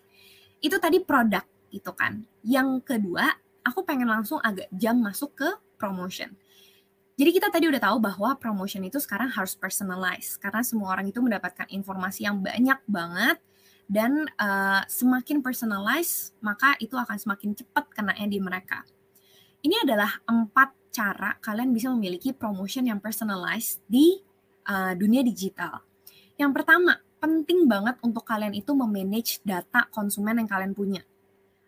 itu 0.65 0.81
tadi 0.81 1.05
produk 1.05 1.45
gitu 1.69 1.93
kan. 1.93 2.25
Yang 2.41 2.81
kedua, 2.89 3.29
aku 3.61 3.85
pengen 3.85 4.09
langsung 4.09 4.41
agak 4.41 4.73
jam 4.73 4.97
masuk 4.97 5.37
ke 5.37 5.49
promotion. 5.77 6.33
Jadi 7.17 7.31
kita 7.33 7.53
tadi 7.53 7.69
udah 7.69 7.81
tahu 7.81 7.97
bahwa 8.01 8.37
promotion 8.41 8.85
itu 8.89 8.97
sekarang 8.97 9.29
harus 9.33 9.53
personalize 9.57 10.37
karena 10.41 10.65
semua 10.65 10.97
orang 10.97 11.09
itu 11.09 11.21
mendapatkan 11.21 11.69
informasi 11.69 12.29
yang 12.29 12.41
banyak 12.41 12.77
banget 12.89 13.41
dan 13.89 14.29
uh, 14.37 14.85
semakin 14.85 15.41
personalize 15.41 16.37
maka 16.45 16.77
itu 16.77 16.93
akan 16.93 17.17
semakin 17.17 17.57
cepat 17.57 17.89
kenanya 17.93 18.29
di 18.29 18.41
mereka. 18.41 18.85
Ini 19.65 19.89
adalah 19.89 20.13
empat 20.29 20.93
cara 20.93 21.37
kalian 21.41 21.73
bisa 21.73 21.89
memiliki 21.93 22.37
promotion 22.37 22.85
yang 22.85 23.01
personalized 23.01 23.81
di 23.89 24.21
uh, 24.69 24.93
dunia 24.93 25.25
digital. 25.25 25.81
Yang 26.37 26.53
pertama, 26.63 27.01
penting 27.17 27.65
banget 27.65 27.97
untuk 28.05 28.23
kalian 28.23 28.53
itu 28.53 28.77
memanage 28.77 29.41
data 29.43 29.89
konsumen 29.89 30.37
yang 30.37 30.49
kalian 30.49 30.77
punya. 30.77 31.03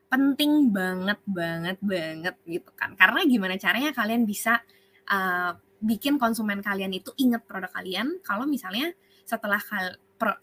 Penting 0.09 0.73
banget, 0.73 1.21
banget, 1.25 1.77
banget 1.81 2.37
gitu 2.45 2.71
kan. 2.77 2.97
Karena 2.97 3.25
gimana 3.25 3.57
caranya 3.57 3.93
kalian 3.93 4.25
bisa 4.29 4.61
uh, 5.09 5.53
bikin 5.81 6.21
konsumen 6.21 6.61
kalian 6.61 6.91
itu 6.91 7.15
inget 7.17 7.47
produk 7.47 7.71
kalian 7.71 8.19
kalau 8.27 8.45
misalnya 8.45 8.93
setelah 9.23 9.61
kal 9.63 9.95
pro, 10.19 10.35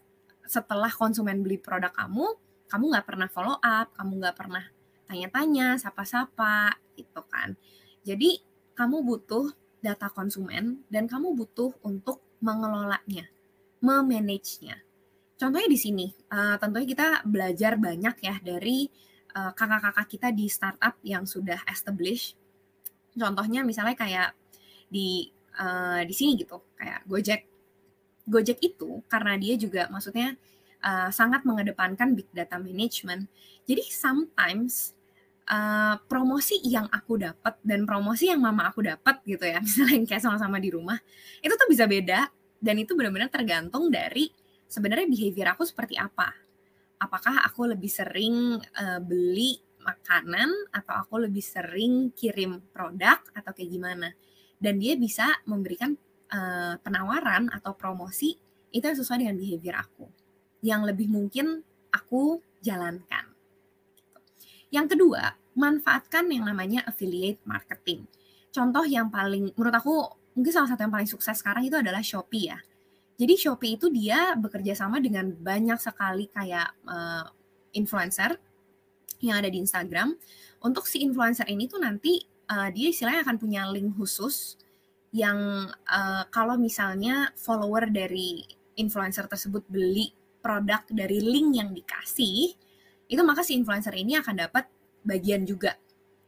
setelah 0.46 0.88
konsumen 0.90 1.42
beli 1.42 1.58
produk 1.58 1.90
kamu, 1.90 2.26
kamu 2.70 2.84
nggak 2.94 3.06
pernah 3.06 3.28
follow 3.30 3.58
up, 3.58 3.90
kamu 3.94 4.12
nggak 4.22 4.36
pernah 4.38 4.64
tanya-tanya, 5.06 5.78
sapa-sapa, 5.78 6.74
gitu 6.98 7.22
kan. 7.30 7.54
Jadi 8.02 8.42
kamu 8.74 9.02
butuh 9.02 9.54
data 9.82 10.10
konsumen 10.10 10.82
dan 10.90 11.06
kamu 11.06 11.34
butuh 11.34 11.74
untuk 11.86 12.22
mengelolanya, 12.42 13.26
memanage-nya. 13.80 14.76
Contohnya 15.36 15.68
di 15.68 15.78
sini, 15.78 16.06
uh, 16.32 16.56
tentunya 16.56 16.88
kita 16.88 17.08
belajar 17.28 17.76
banyak 17.76 18.16
ya 18.24 18.34
dari 18.40 18.88
eh, 19.36 19.52
kakak-kakak 19.52 20.08
kita 20.08 20.28
di 20.32 20.48
startup 20.48 20.96
yang 21.04 21.28
sudah 21.28 21.60
established. 21.68 22.40
Contohnya 23.12 23.60
misalnya 23.68 23.92
kayak 23.92 24.32
di 24.88 25.28
uh, 25.60 26.00
di 26.08 26.14
sini 26.16 26.40
gitu, 26.40 26.64
kayak 26.80 27.04
Gojek. 27.04 27.42
Gojek 28.24 28.58
itu 28.64 29.04
karena 29.12 29.36
dia 29.36 29.60
juga 29.60 29.92
maksudnya 29.92 30.40
uh, 30.80 31.12
sangat 31.12 31.44
mengedepankan 31.44 32.16
big 32.16 32.32
data 32.32 32.56
management. 32.56 33.28
Jadi 33.68 33.84
sometimes 33.92 34.96
uh, 35.50 35.94
promosi 36.06 36.58
yang 36.66 36.86
aku 36.90 37.18
dapat 37.18 37.54
dan 37.62 37.86
promosi 37.86 38.30
yang 38.30 38.42
mama 38.42 38.68
aku 38.68 38.84
dapat 38.84 39.22
gitu 39.24 39.46
ya 39.46 39.62
misalnya 39.64 40.04
kayak 40.06 40.22
sama-sama 40.22 40.58
di 40.58 40.70
rumah 40.74 40.98
itu 41.40 41.54
tuh 41.54 41.68
bisa 41.70 41.86
beda 41.86 42.30
dan 42.60 42.76
itu 42.80 42.96
benar-benar 42.96 43.28
tergantung 43.28 43.88
dari 43.92 44.28
sebenarnya 44.66 45.06
behavior 45.06 45.54
aku 45.54 45.62
seperti 45.64 45.94
apa. 45.96 46.32
Apakah 46.96 47.44
aku 47.44 47.68
lebih 47.68 47.92
sering 47.92 48.56
uh, 48.56 49.00
beli 49.04 49.60
makanan 49.86 50.50
atau 50.74 50.94
aku 50.98 51.30
lebih 51.30 51.44
sering 51.44 52.10
kirim 52.10 52.58
produk 52.74 53.22
atau 53.30 53.50
kayak 53.54 53.70
gimana. 53.70 54.08
Dan 54.58 54.82
dia 54.82 54.98
bisa 54.98 55.30
memberikan 55.46 55.94
uh, 56.34 56.74
penawaran 56.82 57.46
atau 57.54 57.78
promosi 57.78 58.34
itu 58.74 58.82
yang 58.82 58.98
sesuai 58.98 59.22
dengan 59.22 59.36
behavior 59.38 59.76
aku. 59.78 60.10
Yang 60.66 60.82
lebih 60.90 61.08
mungkin 61.12 61.62
aku 61.94 62.42
jalankan. 62.64 63.30
Yang 64.74 64.98
kedua, 64.98 65.38
manfaatkan 65.54 66.26
yang 66.34 66.50
namanya 66.50 66.82
affiliate 66.90 67.40
marketing. 67.46 68.10
Contoh 68.50 68.82
yang 68.82 69.12
paling, 69.12 69.54
menurut 69.54 69.76
aku, 69.76 69.96
mungkin 70.36 70.52
salah 70.52 70.68
satu 70.68 70.84
yang 70.84 70.92
paling 70.92 71.08
sukses 71.08 71.40
sekarang 71.40 71.64
itu 71.64 71.74
adalah 71.80 72.04
Shopee 72.04 72.52
ya. 72.52 72.58
Jadi 73.16 73.34
Shopee 73.40 73.80
itu 73.80 73.88
dia 73.88 74.36
bekerja 74.36 74.76
sama 74.76 75.00
dengan 75.00 75.32
banyak 75.32 75.80
sekali 75.80 76.28
kayak 76.28 76.68
uh, 76.84 77.24
influencer 77.72 78.36
yang 79.24 79.40
ada 79.40 79.48
di 79.48 79.56
Instagram. 79.64 80.12
Untuk 80.60 80.84
si 80.84 81.00
influencer 81.00 81.48
ini 81.48 81.64
tuh 81.64 81.80
nanti 81.80 82.20
uh, 82.52 82.68
dia 82.68 82.92
istilahnya 82.92 83.24
akan 83.24 83.36
punya 83.40 83.64
link 83.72 83.96
khusus 83.96 84.60
yang 85.16 85.72
uh, 85.88 86.24
kalau 86.28 86.60
misalnya 86.60 87.32
follower 87.40 87.88
dari 87.88 88.44
influencer 88.76 89.24
tersebut 89.24 89.64
beli 89.72 90.12
produk 90.44 90.84
dari 90.92 91.24
link 91.24 91.56
yang 91.56 91.72
dikasih, 91.72 92.52
itu 93.08 93.22
maka 93.24 93.40
si 93.40 93.56
influencer 93.56 93.96
ini 93.96 94.20
akan 94.20 94.44
dapat 94.44 94.68
bagian 95.00 95.48
juga 95.48 95.72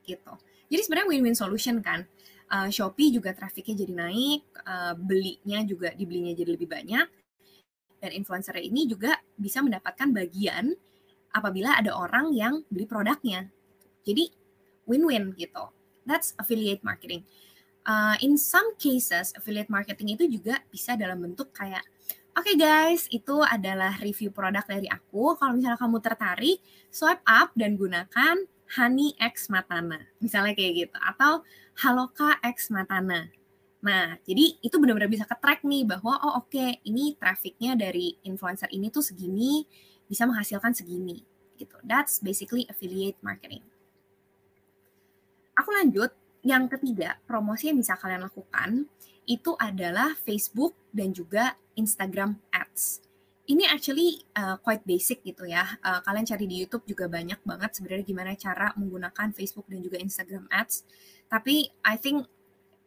gitu. 0.09 0.33
Jadi 0.73 0.81
sebenarnya 0.85 1.09
win-win 1.13 1.37
solution 1.37 1.85
kan. 1.85 2.09
Uh, 2.49 2.73
Shopee 2.73 3.13
juga 3.13 3.37
trafficnya 3.37 3.85
jadi 3.85 3.93
naik, 3.93 4.43
uh, 4.65 4.97
belinya 4.97 5.61
juga 5.69 5.93
dibelinya 5.93 6.33
jadi 6.33 6.57
lebih 6.57 6.65
banyak, 6.65 7.07
dan 8.01 8.11
influencer 8.17 8.57
ini 8.57 8.89
juga 8.89 9.21
bisa 9.37 9.61
mendapatkan 9.61 10.09
bagian 10.17 10.73
apabila 11.37 11.77
ada 11.77 11.93
orang 11.93 12.33
yang 12.33 12.65
beli 12.73 12.89
produknya. 12.89 13.53
Jadi 14.07 14.33
win-win 14.89 15.37
gitu. 15.37 15.69
That's 16.09 16.33
affiliate 16.41 16.81
marketing. 16.81 17.29
Uh, 17.85 18.17
in 18.25 18.41
some 18.41 18.73
cases, 18.81 19.37
affiliate 19.37 19.69
marketing 19.69 20.17
itu 20.17 20.25
juga 20.41 20.65
bisa 20.73 20.97
dalam 20.97 21.21
bentuk 21.21 21.53
kayak 21.53 21.85
Oke 22.39 22.55
okay 22.55 22.71
guys, 22.71 23.11
itu 23.11 23.43
adalah 23.43 23.99
review 23.99 24.31
produk 24.31 24.63
dari 24.63 24.87
aku. 24.87 25.35
Kalau 25.35 25.59
misalnya 25.59 25.75
kamu 25.75 25.99
tertarik, 25.99 26.63
swipe 26.87 27.19
up 27.27 27.51
dan 27.59 27.75
gunakan 27.75 28.47
Honey 28.79 29.19
X 29.19 29.51
Matana. 29.51 29.99
Misalnya 30.23 30.55
kayak 30.55 30.87
gitu. 30.87 30.99
Atau 31.03 31.43
Haloka 31.79 32.43
X 32.43 32.75
Matana. 32.75 33.31
Nah, 33.79 34.19
jadi 34.27 34.59
itu 34.59 34.75
benar-benar 34.83 35.07
bisa 35.07 35.23
ke-track 35.23 35.63
nih 35.63 35.87
bahwa 35.87 36.19
oh 36.19 36.43
oke, 36.43 36.51
okay, 36.51 36.83
ini 36.83 37.15
trafficnya 37.15 37.79
dari 37.79 38.19
influencer 38.27 38.67
ini 38.75 38.91
tuh 38.91 39.07
segini, 39.07 39.63
bisa 40.11 40.27
menghasilkan 40.27 40.75
segini. 40.75 41.23
Gitu. 41.55 41.79
That's 41.87 42.19
basically 42.19 42.67
affiliate 42.67 43.23
marketing. 43.23 43.63
Aku 45.55 45.71
lanjut, 45.71 46.11
yang 46.43 46.67
ketiga, 46.67 47.19
promosi 47.27 47.71
yang 47.71 47.79
bisa 47.79 47.95
kalian 47.95 48.27
lakukan 48.27 48.91
itu 49.27 49.55
adalah 49.59 50.19
Facebook 50.19 50.75
dan 50.91 51.15
juga 51.15 51.55
Instagram 51.79 52.43
Ads. 52.51 53.08
Ini 53.49 53.65
actually 53.65 54.21
uh, 54.37 54.61
quite 54.61 54.85
basic 54.85 55.25
gitu 55.25 55.49
ya. 55.49 55.65
Uh, 55.81 56.05
kalian 56.05 56.29
cari 56.29 56.45
di 56.45 56.61
YouTube 56.61 56.85
juga 56.85 57.09
banyak 57.09 57.41
banget 57.49 57.81
sebenarnya 57.81 58.05
gimana 58.05 58.37
cara 58.37 58.77
menggunakan 58.77 59.33
Facebook 59.33 59.65
dan 59.73 59.81
juga 59.81 59.97
Instagram 59.97 60.45
Ads. 60.53 60.85
Tapi 61.33 61.65
I 61.81 61.97
think 61.97 62.29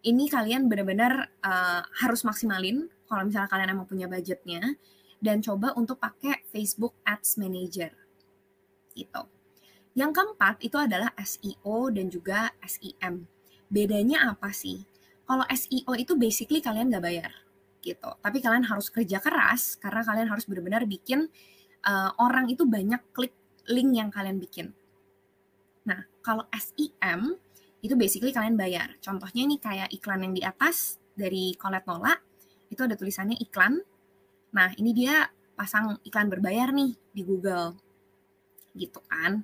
ini 0.05 0.29
kalian 0.29 0.69
benar-benar 0.69 1.33
uh, 1.41 1.81
harus 2.05 2.21
maksimalin 2.21 2.85
kalau 3.09 3.25
misalnya 3.25 3.49
kalian 3.49 3.73
emang 3.73 3.89
punya 3.89 4.05
budgetnya 4.05 4.77
dan 5.17 5.41
coba 5.41 5.73
untuk 5.73 5.97
pakai 5.97 6.45
Facebook 6.53 6.93
Ads 7.09 7.41
Manager. 7.41 7.89
Gitu. 8.93 9.21
Yang 9.97 10.11
keempat 10.13 10.61
itu 10.61 10.77
adalah 10.77 11.09
SEO 11.17 11.89
dan 11.89 12.05
juga 12.13 12.53
SEM 12.61 13.25
bedanya 13.65 14.29
apa 14.29 14.53
sih? 14.53 14.85
Kalau 15.25 15.41
SEO 15.49 15.97
itu 15.97 16.13
basically 16.13 16.61
kalian 16.61 16.93
nggak 16.93 17.01
bayar 17.01 17.33
gitu. 17.81 18.09
Tapi 18.21 18.37
kalian 18.39 18.65
harus 18.69 18.87
kerja 18.93 19.17
keras 19.17 19.75
karena 19.81 20.01
kalian 20.05 20.29
harus 20.29 20.45
benar-benar 20.45 20.85
bikin 20.85 21.27
uh, 21.85 22.13
orang 22.21 22.47
itu 22.49 22.63
banyak 22.65 23.01
klik 23.11 23.33
link 23.69 23.91
yang 23.97 24.09
kalian 24.13 24.37
bikin. 24.37 24.73
Nah, 25.85 26.05
kalau 26.21 26.45
SEM 26.53 27.37
itu 27.81 27.93
basically 27.97 28.29
kalian 28.29 28.53
bayar. 28.53 28.93
Contohnya 29.01 29.41
ini 29.45 29.57
kayak 29.57 29.89
iklan 29.89 30.21
yang 30.21 30.33
di 30.37 30.45
atas 30.45 31.01
dari 31.17 31.57
Colette 31.57 31.89
Nola, 31.89 32.13
itu 32.69 32.81
ada 32.85 32.93
tulisannya 32.93 33.37
iklan. 33.41 33.81
Nah, 34.53 34.69
ini 34.77 34.93
dia 34.93 35.25
pasang 35.57 35.97
iklan 36.05 36.29
berbayar 36.29 36.69
nih 36.69 36.93
di 37.13 37.21
Google. 37.25 37.73
Gitu 38.77 39.01
kan. 39.09 39.41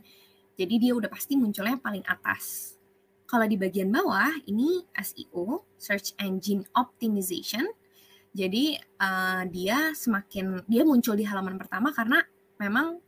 Jadi 0.57 0.75
dia 0.81 0.93
udah 0.93 1.09
pasti 1.09 1.37
munculnya 1.37 1.77
paling 1.77 2.05
atas. 2.05 2.77
Kalau 3.27 3.43
di 3.43 3.59
bagian 3.59 3.91
bawah, 3.91 4.31
ini 4.47 4.87
SEO, 4.95 5.67
Search 5.75 6.15
Engine 6.15 6.63
Optimization. 6.73 7.67
Jadi 8.37 8.77
uh, 9.01 9.41
dia 9.49 9.97
semakin, 9.97 10.61
dia 10.69 10.85
muncul 10.85 11.17
di 11.17 11.25
halaman 11.25 11.57
pertama 11.57 11.89
karena 11.89 12.21
memang 12.61 13.01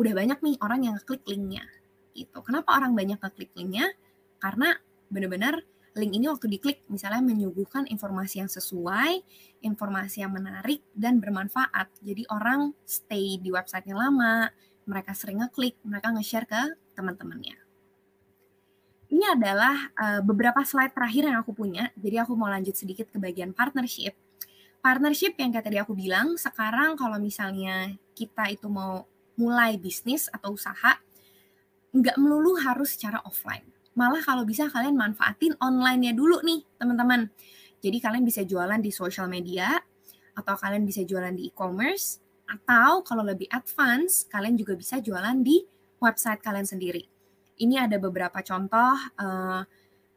udah 0.00 0.12
banyak 0.16 0.40
nih 0.40 0.56
orang 0.64 0.88
yang 0.88 0.94
ngeklik 0.96 1.28
linknya. 1.28 1.68
Gitu. 2.16 2.40
Kenapa 2.40 2.80
orang 2.80 2.96
banyak 2.96 3.20
ngeklik 3.20 3.52
linknya? 3.52 3.92
karena 4.42 4.74
benar-benar 5.06 5.62
link 5.94 6.12
ini 6.18 6.26
waktu 6.26 6.50
diklik 6.50 6.82
misalnya 6.90 7.22
menyuguhkan 7.22 7.86
informasi 7.86 8.42
yang 8.42 8.50
sesuai, 8.50 9.22
informasi 9.62 10.26
yang 10.26 10.34
menarik 10.34 10.82
dan 10.96 11.22
bermanfaat. 11.22 11.94
Jadi 12.02 12.26
orang 12.32 12.74
stay 12.82 13.38
di 13.38 13.54
websitenya 13.54 13.94
lama, 13.94 14.50
mereka 14.88 15.14
sering 15.14 15.46
ngeklik, 15.46 15.78
mereka 15.86 16.10
nge-share 16.10 16.48
ke 16.48 16.62
teman-temannya. 16.98 17.54
Ini 19.12 19.36
adalah 19.36 19.76
uh, 19.92 20.20
beberapa 20.24 20.64
slide 20.64 20.96
terakhir 20.96 21.28
yang 21.28 21.44
aku 21.44 21.52
punya. 21.52 21.92
Jadi 22.00 22.16
aku 22.16 22.32
mau 22.32 22.48
lanjut 22.48 22.72
sedikit 22.72 23.12
ke 23.12 23.20
bagian 23.20 23.52
partnership. 23.52 24.16
Partnership 24.82 25.38
yang 25.38 25.54
kayak 25.54 25.66
tadi 25.70 25.78
aku 25.78 25.94
bilang, 25.94 26.34
sekarang 26.34 26.98
kalau 26.98 27.22
misalnya 27.22 27.94
kita 28.18 28.50
itu 28.50 28.66
mau 28.66 29.06
mulai 29.38 29.78
bisnis 29.78 30.26
atau 30.28 30.58
usaha, 30.58 30.98
nggak 31.94 32.18
melulu 32.18 32.58
harus 32.58 32.98
secara 32.98 33.22
offline 33.22 33.62
malah 33.92 34.24
kalau 34.24 34.48
bisa 34.48 34.68
kalian 34.72 34.96
manfaatin 34.96 35.52
online-nya 35.60 36.16
dulu 36.16 36.40
nih, 36.40 36.64
teman-teman. 36.80 37.28
Jadi 37.82 37.98
kalian 38.00 38.24
bisa 38.24 38.46
jualan 38.46 38.80
di 38.80 38.88
social 38.88 39.28
media, 39.28 39.76
atau 40.32 40.54
kalian 40.56 40.88
bisa 40.88 41.04
jualan 41.04 41.32
di 41.36 41.52
e-commerce, 41.52 42.22
atau 42.48 43.04
kalau 43.04 43.24
lebih 43.26 43.48
advance, 43.52 44.24
kalian 44.32 44.56
juga 44.56 44.76
bisa 44.78 45.00
jualan 45.02 45.36
di 45.44 45.60
website 46.00 46.40
kalian 46.40 46.64
sendiri. 46.64 47.04
Ini 47.60 47.84
ada 47.84 48.00
beberapa 48.00 48.40
contoh 48.40 48.96
uh, 49.20 49.62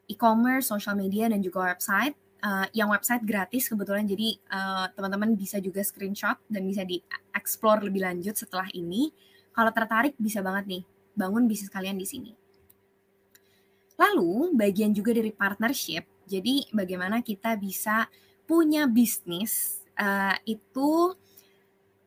e-commerce, 0.08 0.72
social 0.72 0.96
media, 0.96 1.28
dan 1.28 1.44
juga 1.44 1.68
website. 1.68 2.16
Uh, 2.46 2.62
yang 2.70 2.94
website 2.94 3.26
gratis 3.26 3.66
kebetulan 3.66 4.06
jadi 4.06 4.38
uh, 4.54 4.86
teman-teman 4.94 5.34
bisa 5.34 5.58
juga 5.58 5.82
screenshot 5.82 6.38
dan 6.46 6.62
bisa 6.62 6.86
di-explore 6.86 7.82
lebih 7.82 8.06
lanjut 8.06 8.38
setelah 8.38 8.70
ini. 8.70 9.10
Kalau 9.50 9.74
tertarik 9.74 10.14
bisa 10.14 10.46
banget 10.46 10.70
nih 10.70 10.82
bangun 11.18 11.50
bisnis 11.50 11.72
kalian 11.74 11.98
di 11.98 12.06
sini. 12.06 12.30
Lalu 13.98 14.54
bagian 14.54 14.94
juga 14.94 15.10
dari 15.10 15.34
partnership, 15.34 16.06
jadi 16.30 16.70
bagaimana 16.70 17.18
kita 17.24 17.58
bisa 17.58 18.06
punya 18.46 18.86
bisnis 18.86 19.82
uh, 19.98 20.38
itu 20.46 21.18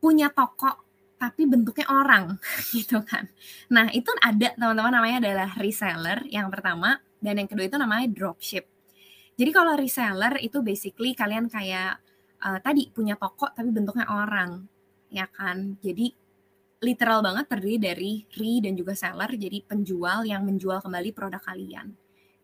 punya 0.00 0.32
toko 0.32 0.88
tapi 1.20 1.44
bentuknya 1.44 1.84
orang 1.92 2.40
gitu 2.74 3.04
kan. 3.04 3.28
Nah 3.68 3.92
itu 3.92 4.08
ada 4.24 4.56
teman-teman 4.56 4.88
namanya 4.96 5.16
adalah 5.20 5.52
reseller 5.60 6.24
yang 6.32 6.48
pertama 6.48 6.96
dan 7.20 7.36
yang 7.36 7.48
kedua 7.50 7.68
itu 7.68 7.76
namanya 7.76 8.08
dropship. 8.08 8.64
Jadi 9.40 9.56
kalau 9.56 9.72
reseller 9.72 10.36
itu 10.44 10.60
basically 10.60 11.16
kalian 11.16 11.48
kayak 11.48 11.96
uh, 12.44 12.60
tadi 12.60 12.92
punya 12.92 13.16
toko 13.16 13.48
tapi 13.48 13.72
bentuknya 13.72 14.04
orang 14.12 14.68
ya 15.08 15.24
kan. 15.32 15.80
Jadi 15.80 16.12
literal 16.80 17.24
banget 17.24 17.48
terdiri 17.48 17.76
dari 17.80 18.12
re 18.36 18.52
dan 18.60 18.76
juga 18.76 18.92
seller, 18.92 19.32
jadi 19.36 19.64
penjual 19.64 20.28
yang 20.28 20.44
menjual 20.44 20.84
kembali 20.84 21.10
produk 21.16 21.40
kalian. 21.40 21.92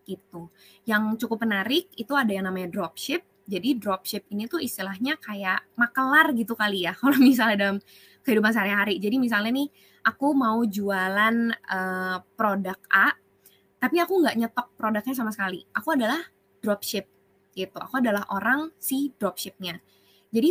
Gitu. 0.05 0.49
Yang 0.89 1.25
cukup 1.25 1.45
menarik 1.45 1.89
itu 1.93 2.13
ada 2.17 2.33
yang 2.33 2.49
namanya 2.49 2.73
dropship. 2.73 3.21
Jadi 3.47 3.77
dropship 3.77 4.25
ini 4.33 4.49
tuh 4.49 4.57
istilahnya 4.57 5.21
kayak 5.21 5.77
makelar 5.77 6.33
gitu 6.33 6.57
kali 6.57 6.89
ya. 6.89 6.97
Kalau 6.99 7.17
misalnya 7.21 7.57
dalam 7.57 7.77
kehidupan 8.25 8.51
sehari-hari. 8.57 8.97
Jadi 8.97 9.21
misalnya 9.21 9.53
nih, 9.53 9.69
aku 10.01 10.33
mau 10.33 10.65
jualan 10.65 11.35
uh, 11.53 12.17
produk 12.33 12.79
A, 12.89 13.13
tapi 13.77 14.01
aku 14.01 14.13
nggak 14.21 14.35
nyetok 14.35 14.67
produknya 14.75 15.13
sama 15.15 15.31
sekali. 15.31 15.63
Aku 15.71 15.95
adalah 15.95 16.19
dropship 16.61 17.05
gitu. 17.57 17.77
Aku 17.77 17.97
adalah 17.97 18.25
orang 18.29 18.69
si 18.77 19.09
dropshipnya. 19.17 19.81
Jadi 20.29 20.49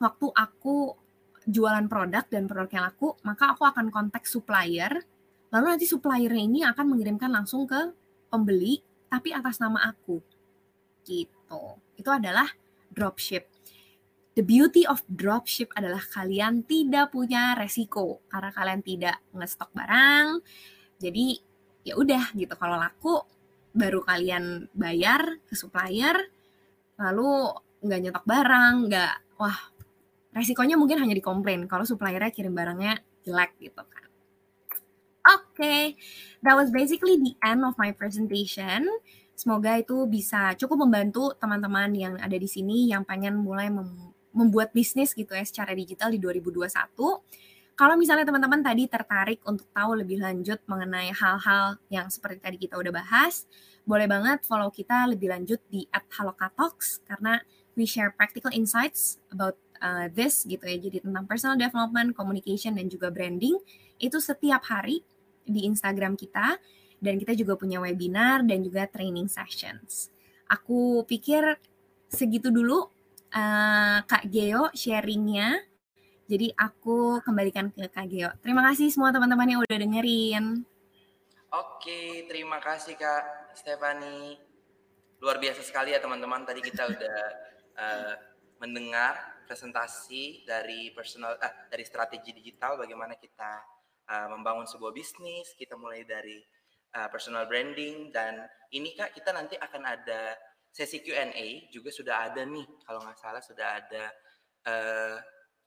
waktu 0.00 0.26
aku 0.34 0.96
jualan 1.46 1.86
produk 1.86 2.24
dan 2.26 2.50
produknya 2.50 2.90
laku, 2.90 3.14
maka 3.22 3.54
aku 3.54 3.62
akan 3.64 3.88
kontak 3.94 4.26
supplier. 4.26 5.02
Lalu 5.50 5.64
nanti 5.76 5.86
suppliernya 5.86 6.42
ini 6.42 6.60
akan 6.62 6.94
mengirimkan 6.94 7.30
langsung 7.30 7.66
ke 7.66 7.90
pembeli, 8.30 8.82
tapi 9.10 9.34
atas 9.34 9.58
nama 9.58 9.90
aku. 9.90 10.22
Gitu. 11.02 11.62
Itu 11.98 12.10
adalah 12.10 12.46
dropship. 12.90 13.50
The 14.38 14.46
beauty 14.46 14.86
of 14.86 15.02
dropship 15.10 15.74
adalah 15.74 16.00
kalian 16.06 16.62
tidak 16.62 17.10
punya 17.10 17.58
resiko 17.58 18.22
karena 18.30 18.50
kalian 18.54 18.80
tidak 18.86 19.18
ngestok 19.34 19.74
barang. 19.74 20.38
Jadi 21.02 21.42
ya 21.82 21.98
udah 21.98 22.30
gitu 22.38 22.54
kalau 22.54 22.78
laku 22.78 23.18
baru 23.70 24.02
kalian 24.02 24.66
bayar 24.74 25.38
ke 25.46 25.54
supplier 25.54 26.18
lalu 26.98 27.54
nggak 27.80 28.00
nyetok 28.02 28.24
barang 28.26 28.74
nggak 28.90 29.14
wah 29.40 29.58
resikonya 30.34 30.78
mungkin 30.78 31.02
hanya 31.02 31.14
dikomplain 31.16 31.66
kalau 31.66 31.82
suppliernya 31.82 32.30
kirim 32.30 32.54
barangnya 32.54 33.02
jelek 33.26 33.56
gitu 33.60 33.82
kan. 33.82 34.06
Oke, 35.20 35.60
okay, 35.60 35.82
that 36.40 36.56
was 36.56 36.72
basically 36.72 37.20
the 37.20 37.36
end 37.44 37.60
of 37.60 37.76
my 37.76 37.92
presentation. 37.92 38.88
Semoga 39.36 39.76
itu 39.76 40.08
bisa 40.08 40.56
cukup 40.56 40.88
membantu 40.88 41.36
teman-teman 41.36 41.92
yang 41.92 42.14
ada 42.16 42.36
di 42.36 42.48
sini 42.48 42.88
yang 42.88 43.04
pengen 43.04 43.36
mulai 43.36 43.68
mem 43.68 44.16
membuat 44.30 44.70
bisnis 44.70 45.10
gitu 45.10 45.34
ya 45.34 45.42
secara 45.42 45.74
digital 45.74 46.14
di 46.14 46.22
2021. 46.22 46.70
Kalau 47.80 47.96
misalnya 47.96 48.28
teman-teman 48.28 48.60
tadi 48.60 48.84
tertarik 48.84 49.40
untuk 49.48 49.64
tahu 49.72 50.04
lebih 50.04 50.20
lanjut 50.20 50.60
mengenai 50.68 51.16
hal-hal 51.16 51.80
yang 51.88 52.12
seperti 52.12 52.36
tadi 52.36 52.60
kita 52.60 52.76
udah 52.76 52.92
bahas, 52.92 53.48
boleh 53.88 54.04
banget 54.04 54.44
follow 54.44 54.68
kita 54.68 55.08
lebih 55.08 55.32
lanjut 55.32 55.56
di 55.72 55.88
@halokatox 55.88 57.00
karena 57.08 57.40
we 57.80 57.88
share 57.88 58.12
practical 58.12 58.52
insights 58.52 59.16
about 59.32 59.56
uh, 59.80 60.12
this 60.12 60.44
gitu 60.44 60.60
ya. 60.60 60.76
Jadi 60.76 61.08
tentang 61.08 61.24
personal 61.24 61.56
development, 61.56 62.12
communication 62.12 62.76
dan 62.76 62.84
juga 62.92 63.08
branding 63.08 63.56
itu 63.96 64.20
setiap 64.20 64.60
hari 64.68 65.00
di 65.48 65.64
Instagram 65.64 66.20
kita 66.20 66.60
dan 67.00 67.16
kita 67.16 67.32
juga 67.32 67.56
punya 67.56 67.80
webinar 67.80 68.44
dan 68.44 68.60
juga 68.60 68.84
training 68.92 69.24
sessions. 69.32 70.12
Aku 70.52 71.08
pikir 71.08 71.56
segitu 72.12 72.52
dulu 72.52 72.92
uh, 73.32 73.98
Kak 74.04 74.28
Geo 74.28 74.68
sharingnya. 74.76 75.69
Jadi 76.30 76.46
aku 76.54 77.18
kembalikan 77.26 77.74
ke 77.74 77.90
Kak 77.90 78.06
Geo. 78.06 78.30
Terima 78.38 78.62
kasih 78.70 78.86
semua 78.86 79.10
teman-teman 79.10 79.50
yang 79.50 79.60
udah 79.66 79.78
dengerin. 79.82 80.62
Oke, 81.50 82.30
terima 82.30 82.62
kasih 82.62 82.94
Kak 82.94 83.58
Stefani. 83.58 84.38
Luar 85.18 85.42
biasa 85.42 85.66
sekali 85.66 85.90
ya 85.90 85.98
teman-teman. 85.98 86.46
Tadi 86.46 86.62
kita 86.62 86.86
udah 86.86 87.18
uh, 87.74 88.14
mendengar 88.62 89.42
presentasi 89.42 90.46
dari 90.46 90.94
personal 90.94 91.34
eh, 91.42 91.66
dari 91.66 91.82
strategi 91.82 92.30
digital 92.30 92.78
bagaimana 92.78 93.18
kita 93.18 93.66
uh, 94.06 94.30
membangun 94.30 94.70
sebuah 94.70 94.94
bisnis 94.94 95.58
kita 95.58 95.74
mulai 95.74 96.06
dari 96.06 96.38
uh, 96.94 97.10
personal 97.10 97.50
branding 97.50 98.14
dan 98.14 98.46
ini 98.70 98.94
kak 98.94 99.10
kita 99.18 99.34
nanti 99.34 99.58
akan 99.58 99.82
ada 99.82 100.38
sesi 100.70 101.02
Q&A 101.02 101.66
juga 101.74 101.90
sudah 101.90 102.30
ada 102.30 102.46
nih 102.46 102.62
kalau 102.86 103.02
nggak 103.02 103.18
salah 103.18 103.42
sudah 103.42 103.82
ada 103.82 104.04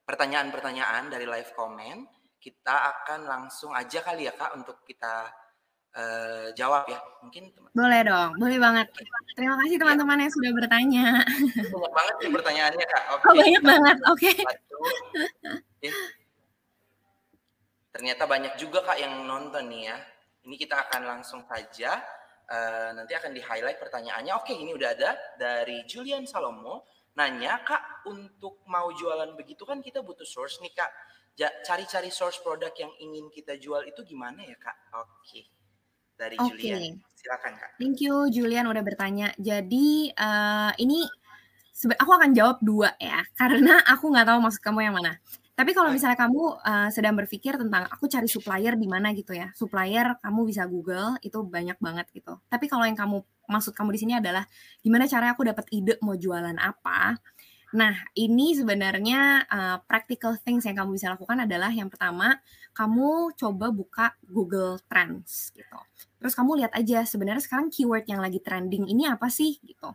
pertanyaan-pertanyaan 0.03 1.07
dari 1.07 1.23
live 1.23 1.51
comment 1.55 2.03
kita 2.43 2.75
akan 2.75 3.23
langsung 3.23 3.71
aja 3.71 4.03
kali 4.03 4.27
ya 4.27 4.35
kak 4.35 4.51
untuk 4.59 4.83
kita 4.83 5.31
uh, 5.95 6.47
jawab 6.51 6.91
ya. 6.91 6.99
Mungkin 7.23 7.55
teman. 7.55 7.71
Boleh 7.71 8.01
dong, 8.03 8.29
boleh 8.35 8.57
banget. 8.59 8.87
Terima 9.33 9.55
kasih 9.63 9.79
teman-teman 9.79 10.19
ya. 10.19 10.21
yang 10.27 10.33
sudah 10.35 10.51
bertanya. 10.51 11.07
Banyak 11.71 11.93
banget 11.95 12.15
nih 12.19 12.31
pertanyaannya 12.35 12.85
kak. 12.85 13.03
Okay. 13.07 13.23
Oh 13.31 13.35
banyak 13.39 13.63
banget, 13.63 13.97
oke. 14.03 14.19
Okay. 14.19 14.35
Ternyata 17.95 18.23
banyak 18.27 18.53
juga 18.59 18.83
kak 18.83 18.99
yang 18.99 19.23
nonton 19.23 19.71
nih 19.71 19.83
ya. 19.87 19.97
Ini 20.43 20.55
kita 20.59 20.75
akan 20.89 21.01
langsung 21.07 21.41
saja. 21.47 22.03
Uh, 22.43 22.91
nanti 22.91 23.15
akan 23.15 23.31
di 23.31 23.39
highlight 23.39 23.79
pertanyaannya. 23.79 24.35
Oke, 24.35 24.51
ini 24.51 24.75
udah 24.75 24.91
ada 24.91 25.15
dari 25.39 25.87
Julian 25.87 26.27
Salomo. 26.27 26.83
Nanya 27.13 27.61
kak, 27.61 28.07
untuk 28.09 28.65
mau 28.65 28.89
jualan 28.93 29.37
begitu 29.37 29.63
kan 29.63 29.81
kita 29.81 30.01
butuh 30.01 30.25
source 30.25 30.59
nih 30.61 30.73
kak. 30.73 30.91
Cari-cari 31.65 32.13
source 32.13 32.41
produk 32.41 32.73
yang 32.77 32.93
ingin 33.01 33.29
kita 33.33 33.57
jual 33.57 33.85
itu 33.85 34.05
gimana 34.05 34.45
ya 34.45 34.57
kak? 34.57 34.77
Oke 34.97 35.49
dari 36.17 36.37
okay. 36.37 36.49
Julian. 36.53 36.93
Silakan 37.17 37.53
Kak. 37.57 37.69
Thank 37.81 37.99
you 38.03 38.15
Julian 38.29 38.69
udah 38.69 38.83
bertanya. 38.85 39.33
Jadi 39.39 40.11
uh, 40.13 40.71
ini 40.79 41.03
aku 41.99 42.11
akan 42.13 42.31
jawab 42.31 42.57
dua 42.61 42.93
ya, 43.01 43.23
karena 43.39 43.81
aku 43.83 44.13
nggak 44.13 44.27
tahu 44.29 44.39
maksud 44.39 44.61
kamu 44.61 44.79
yang 44.87 44.95
mana. 44.95 45.17
Tapi 45.53 45.69
kalau 45.77 45.93
misalnya 45.93 46.17
kamu 46.17 46.41
uh, 46.65 46.89
sedang 46.89 47.13
berpikir 47.13 47.53
tentang 47.61 47.85
aku 47.85 48.09
cari 48.09 48.25
supplier 48.25 48.73
di 48.73 48.89
mana 48.89 49.13
gitu 49.13 49.37
ya, 49.37 49.53
supplier 49.53 50.17
kamu 50.17 50.49
bisa 50.49 50.65
Google 50.65 51.13
itu 51.21 51.37
banyak 51.45 51.77
banget 51.77 52.09
gitu. 52.09 52.41
Tapi 52.49 52.65
kalau 52.65 52.89
yang 52.89 52.97
kamu 52.97 53.21
maksud 53.45 53.77
kamu 53.77 53.93
di 53.93 53.99
sini 54.01 54.13
adalah 54.17 54.49
gimana 54.81 55.05
cara 55.05 55.37
aku 55.37 55.45
dapat 55.45 55.69
ide 55.69 56.01
mau 56.01 56.17
jualan 56.17 56.57
apa? 56.57 57.21
Nah, 57.73 57.93
ini 58.17 58.57
sebenarnya 58.57 59.45
uh, 59.45 59.77
practical 59.85 60.37
things 60.41 60.65
yang 60.65 60.77
kamu 60.77 60.97
bisa 60.97 61.13
lakukan 61.13 61.45
adalah 61.45 61.69
yang 61.69 61.89
pertama, 61.89 62.37
kamu 62.73 63.37
coba 63.37 63.69
buka 63.69 64.05
Google 64.25 64.81
Trends 64.89 65.53
gitu. 65.53 65.77
Terus 66.17 66.33
kamu 66.33 66.65
lihat 66.65 66.73
aja 66.73 67.05
sebenarnya 67.05 67.45
sekarang 67.45 67.69
keyword 67.69 68.09
yang 68.09 68.21
lagi 68.25 68.41
trending 68.41 68.89
ini 68.89 69.05
apa 69.05 69.29
sih 69.29 69.61
gitu. 69.61 69.93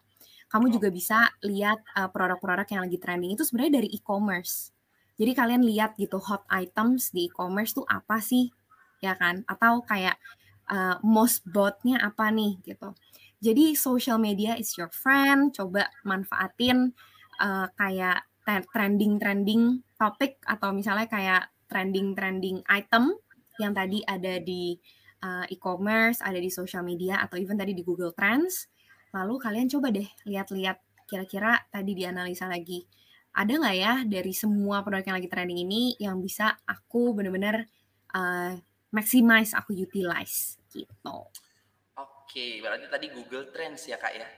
Kamu 0.51 0.71
juga 0.71 0.87
bisa 0.91 1.35
lihat 1.43 1.83
produk-produk 2.15 2.67
uh, 2.67 2.73
yang 2.79 2.83
lagi 2.87 2.99
trending 2.99 3.35
itu 3.35 3.43
sebenarnya 3.43 3.83
dari 3.83 3.89
e-commerce 3.95 4.78
jadi 5.19 5.35
kalian 5.35 5.67
lihat 5.67 5.99
gitu 5.99 6.23
hot 6.23 6.47
items 6.47 7.11
di 7.11 7.27
e-commerce 7.27 7.75
tuh 7.75 7.83
apa 7.91 8.23
sih, 8.23 8.55
ya 9.03 9.19
kan? 9.19 9.43
Atau 9.51 9.83
kayak 9.83 10.15
uh, 10.71 11.03
most 11.03 11.43
botnya 11.43 11.99
apa 11.99 12.31
nih 12.31 12.63
gitu. 12.63 12.95
Jadi 13.43 13.75
social 13.75 14.23
media 14.23 14.55
is 14.55 14.71
your 14.79 14.91
friend. 14.95 15.51
Coba 15.51 15.91
manfaatin 16.07 16.95
uh, 17.43 17.67
kayak 17.75 18.31
trending-trending 18.49 19.85
topik 20.01 20.41
atau 20.47 20.73
misalnya 20.73 21.05
kayak 21.05 21.53
trending-trending 21.69 22.65
item 22.71 23.13
yang 23.61 23.77
tadi 23.77 24.01
ada 24.07 24.41
di 24.41 24.79
uh, 25.21 25.45
e-commerce, 25.51 26.23
ada 26.25 26.39
di 26.39 26.49
social 26.49 26.81
media 26.87 27.21
atau 27.21 27.37
even 27.37 27.59
tadi 27.59 27.75
di 27.75 27.83
Google 27.83 28.15
Trends. 28.15 28.71
Lalu 29.13 29.35
kalian 29.37 29.69
coba 29.69 29.91
deh 29.91 30.07
lihat-lihat 30.25 30.79
kira-kira 31.11 31.59
tadi 31.69 31.93
dianalisa 31.93 32.47
lagi 32.47 32.87
ada 33.35 33.53
nggak 33.53 33.77
ya 33.77 33.95
dari 34.09 34.33
semua 34.35 34.83
produk 34.83 35.13
yang 35.13 35.17
lagi 35.21 35.31
trending 35.31 35.61
ini 35.63 35.83
yang 36.01 36.19
bisa 36.19 36.59
aku 36.67 37.15
benar-benar 37.15 37.65
uh, 38.15 38.57
maximize, 38.91 39.53
aku 39.53 39.77
utilize 39.77 40.57
gitu. 40.73 41.17
Oke, 41.99 42.61
berarti 42.61 42.87
tadi 42.89 43.07
Google 43.13 43.49
Trends 43.53 43.89
ya 43.89 43.97
kak 44.01 44.13
ya? 44.17 44.29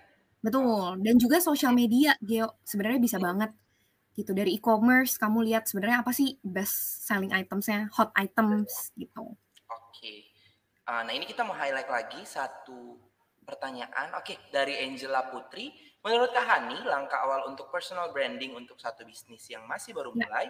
Betul, 0.40 1.04
dan 1.04 1.14
juga 1.20 1.36
social 1.42 1.76
media, 1.76 2.16
Geo 2.22 2.56
sebenarnya 2.64 3.00
bisa 3.00 3.20
banget 3.20 3.52
gitu 4.18 4.34
dari 4.34 4.58
e-commerce 4.58 5.16
kamu 5.16 5.46
lihat 5.48 5.70
sebenarnya 5.70 6.02
apa 6.02 6.12
sih 6.12 6.36
best 6.42 7.06
selling 7.06 7.32
itemsnya, 7.32 7.88
hot 7.94 8.10
items 8.16 8.92
gitu. 8.98 9.36
Oke, 9.70 10.32
uh, 10.88 11.02
nah 11.06 11.12
ini 11.14 11.24
kita 11.28 11.46
mau 11.46 11.54
highlight 11.54 11.88
lagi 11.88 12.20
satu 12.24 12.98
pertanyaan. 13.44 14.14
Oke, 14.18 14.38
dari 14.50 14.78
Angela 14.80 15.26
Putri 15.28 15.72
Menurut 16.00 16.32
Kak 16.32 16.46
Hani, 16.48 16.80
langkah 16.88 17.20
awal 17.20 17.52
untuk 17.52 17.68
personal 17.68 18.08
branding 18.08 18.56
untuk 18.56 18.80
satu 18.80 19.04
bisnis 19.04 19.44
yang 19.52 19.68
masih 19.68 19.92
baru 19.92 20.16
ya. 20.16 20.24
mulai, 20.24 20.46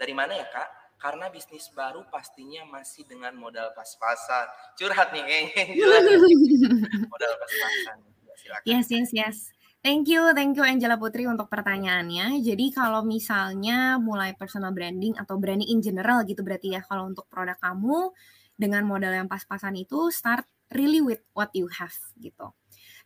dari 0.00 0.16
mana 0.16 0.32
ya 0.32 0.48
Kak? 0.48 0.96
Karena 0.96 1.28
bisnis 1.28 1.68
baru 1.76 2.08
pastinya 2.08 2.64
masih 2.64 3.04
dengan 3.04 3.36
modal 3.36 3.76
pas-pasan. 3.76 4.48
Curhat 4.80 5.12
nih 5.12 5.24
kayaknya. 5.28 5.64
modal 7.12 7.32
pas-pasan. 7.36 7.96
Silakan. 8.34 8.64
Yes, 8.66 8.86
yes, 8.88 9.10
yes. 9.12 9.36
Thank 9.84 10.08
you, 10.08 10.32
thank 10.32 10.56
you 10.56 10.64
Angela 10.64 10.96
Putri 10.96 11.28
untuk 11.28 11.52
pertanyaannya. 11.52 12.40
Jadi 12.40 12.72
kalau 12.72 13.04
misalnya 13.04 14.00
mulai 14.00 14.32
personal 14.32 14.72
branding 14.72 15.12
atau 15.20 15.36
branding 15.36 15.68
in 15.68 15.84
general 15.84 16.24
gitu 16.24 16.40
berarti 16.40 16.72
ya 16.72 16.80
kalau 16.80 17.04
untuk 17.04 17.28
produk 17.28 17.60
kamu 17.60 18.08
dengan 18.56 18.88
modal 18.88 19.12
yang 19.12 19.28
pas-pasan 19.28 19.76
itu 19.76 20.08
start 20.08 20.48
really 20.72 21.04
with 21.04 21.20
what 21.36 21.52
you 21.52 21.68
have 21.68 21.92
gitu. 22.16 22.48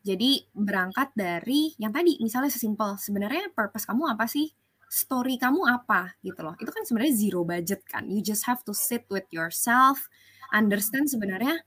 Jadi 0.08 0.40
berangkat 0.56 1.12
dari 1.12 1.76
yang 1.76 1.92
tadi 1.92 2.16
misalnya 2.24 2.48
sesimpel 2.48 2.96
sebenarnya 2.96 3.52
purpose 3.52 3.84
kamu 3.84 4.16
apa 4.16 4.24
sih? 4.24 4.48
Story 4.88 5.36
kamu 5.36 5.68
apa 5.68 6.16
gitu 6.24 6.40
loh. 6.40 6.56
Itu 6.56 6.72
kan 6.72 6.88
sebenarnya 6.88 7.12
zero 7.12 7.44
budget 7.44 7.84
kan. 7.84 8.08
You 8.08 8.24
just 8.24 8.48
have 8.48 8.64
to 8.64 8.72
sit 8.72 9.04
with 9.12 9.28
yourself, 9.28 10.08
understand 10.48 11.12
sebenarnya 11.12 11.60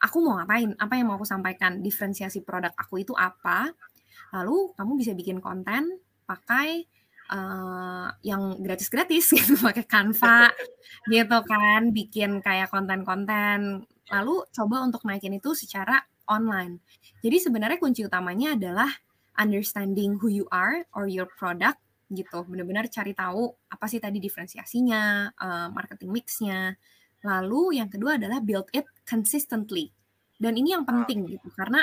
aku 0.00 0.24
mau 0.24 0.40
ngapain, 0.40 0.72
apa 0.80 0.96
yang 0.96 1.12
mau 1.12 1.20
aku 1.20 1.28
sampaikan, 1.28 1.84
diferensiasi 1.84 2.40
produk 2.40 2.72
aku 2.80 3.04
itu 3.04 3.12
apa. 3.12 3.68
Lalu 4.32 4.72
kamu 4.72 4.92
bisa 4.96 5.12
bikin 5.12 5.44
konten 5.44 6.00
pakai 6.24 6.80
uh, 7.28 8.08
yang 8.24 8.56
gratis-gratis 8.64 9.32
gitu, 9.36 9.60
pakai 9.60 9.84
Canva 9.84 10.48
gitu 11.12 11.38
kan, 11.44 11.92
bikin 11.92 12.40
kayak 12.40 12.72
konten-konten. 12.72 13.84
Lalu 14.08 14.34
coba 14.48 14.80
untuk 14.80 15.04
naikin 15.04 15.36
itu 15.36 15.52
secara 15.52 16.00
online. 16.28 16.80
Jadi 17.20 17.36
sebenarnya 17.40 17.78
kunci 17.80 18.04
utamanya 18.04 18.56
adalah 18.56 18.90
understanding 19.38 20.18
who 20.18 20.30
you 20.30 20.46
are 20.50 20.86
or 20.94 21.10
your 21.10 21.26
product 21.26 21.80
gitu. 22.12 22.46
Benar-benar 22.46 22.86
cari 22.88 23.12
tahu 23.16 23.50
apa 23.70 23.86
sih 23.90 23.98
tadi 23.98 24.22
diferensiasinya, 24.22 25.34
uh, 25.34 25.68
marketing 25.74 26.10
mixnya. 26.14 26.76
Lalu 27.24 27.80
yang 27.80 27.88
kedua 27.88 28.20
adalah 28.20 28.38
build 28.44 28.68
it 28.76 28.86
consistently. 29.02 29.90
Dan 30.34 30.58
ini 30.58 30.76
yang 30.76 30.84
penting 30.84 31.24
gitu 31.30 31.48
karena 31.54 31.82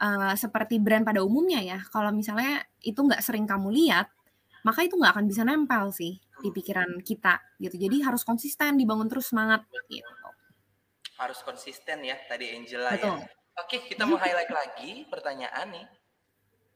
uh, 0.00 0.34
seperti 0.34 0.80
brand 0.80 1.04
pada 1.04 1.20
umumnya 1.20 1.60
ya, 1.60 1.78
kalau 1.92 2.10
misalnya 2.14 2.64
itu 2.80 2.96
nggak 2.96 3.20
sering 3.20 3.44
kamu 3.44 3.70
lihat, 3.74 4.08
maka 4.64 4.80
itu 4.86 4.96
nggak 4.96 5.12
akan 5.12 5.26
bisa 5.28 5.42
nempel 5.44 5.92
sih 5.92 6.16
di 6.16 6.48
pikiran 6.48 7.04
kita 7.04 7.38
gitu. 7.60 7.76
Jadi 7.76 8.00
harus 8.00 8.24
konsisten, 8.24 8.80
dibangun 8.80 9.06
terus 9.06 9.28
semangat 9.28 9.68
gitu. 9.92 10.08
Harus 11.20 11.38
konsisten 11.46 12.02
ya 12.02 12.16
tadi 12.26 12.56
Angela 12.56 12.96
ya. 12.96 12.98
Betul. 12.98 13.18
ya. 13.20 13.43
Oke, 13.54 13.86
kita 13.86 14.02
mau 14.02 14.18
highlight 14.18 14.50
lagi 14.50 15.06
pertanyaan 15.06 15.70
nih 15.70 15.86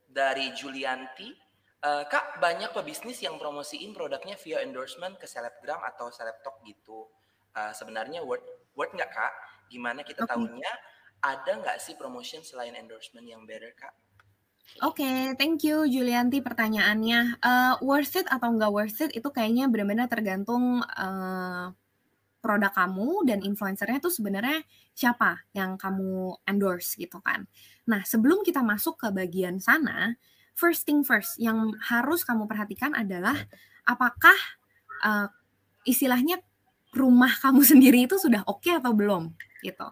dari 0.07 0.55
Julianti. 0.55 1.35
Uh, 1.79 2.07
Kak, 2.11 2.43
banyak 2.43 2.75
pebisnis 2.75 3.23
yang 3.23 3.39
promosiin 3.39 3.95
produknya 3.95 4.35
via 4.39 4.63
endorsement 4.63 5.15
ke 5.19 5.27
selebgram 5.27 5.79
atau 5.83 6.11
selebtok 6.11 6.63
gitu. 6.67 7.07
Uh, 7.55 7.75
sebenarnya 7.75 8.23
worth 8.23 8.47
worth 8.79 8.95
nggak 8.95 9.11
Kak? 9.11 9.35
Gimana 9.71 10.07
kita 10.07 10.27
okay. 10.27 10.35
tahunya? 10.35 10.73
Ada 11.19 11.53
nggak 11.59 11.79
sih 11.83 11.99
promotion 11.99 12.47
selain 12.47 12.75
endorsement 12.79 13.27
yang 13.27 13.43
better 13.43 13.75
Kak? 13.75 13.95
Oke, 14.85 15.03
okay, 15.03 15.19
thank 15.35 15.67
you 15.67 15.83
Julianti 15.87 16.39
pertanyaannya. 16.45 17.43
Uh, 17.43 17.75
worth 17.83 18.15
it 18.23 18.27
atau 18.31 18.55
nggak 18.55 18.71
worth 18.71 19.01
it 19.03 19.11
itu 19.17 19.27
kayaknya 19.35 19.67
benar-benar 19.67 20.07
tergantung 20.07 20.83
uh, 20.83 21.75
produk 22.39 22.71
kamu 22.71 23.27
dan 23.27 23.43
influencernya 23.43 23.99
tuh 23.99 24.15
sebenarnya 24.15 24.63
siapa 24.95 25.43
yang 25.55 25.75
kamu 25.75 26.39
endorse 26.47 26.95
gitu 26.95 27.19
kan. 27.23 27.47
Nah, 27.91 28.07
sebelum 28.07 28.47
kita 28.47 28.63
masuk 28.63 28.99
ke 28.99 29.09
bagian 29.11 29.59
sana, 29.59 30.15
first 30.55 30.87
thing 30.87 31.03
first 31.03 31.39
yang 31.39 31.75
harus 31.83 32.23
kamu 32.23 32.47
perhatikan 32.47 32.95
adalah 32.95 33.35
apakah 33.87 34.37
uh, 35.03 35.31
istilahnya 35.87 36.43
rumah 36.95 37.31
kamu 37.45 37.63
sendiri 37.63 38.07
itu 38.07 38.17
sudah 38.19 38.43
oke 38.47 38.63
okay 38.63 38.79
atau 38.79 38.95
belum 38.95 39.35
gitu. 39.63 39.89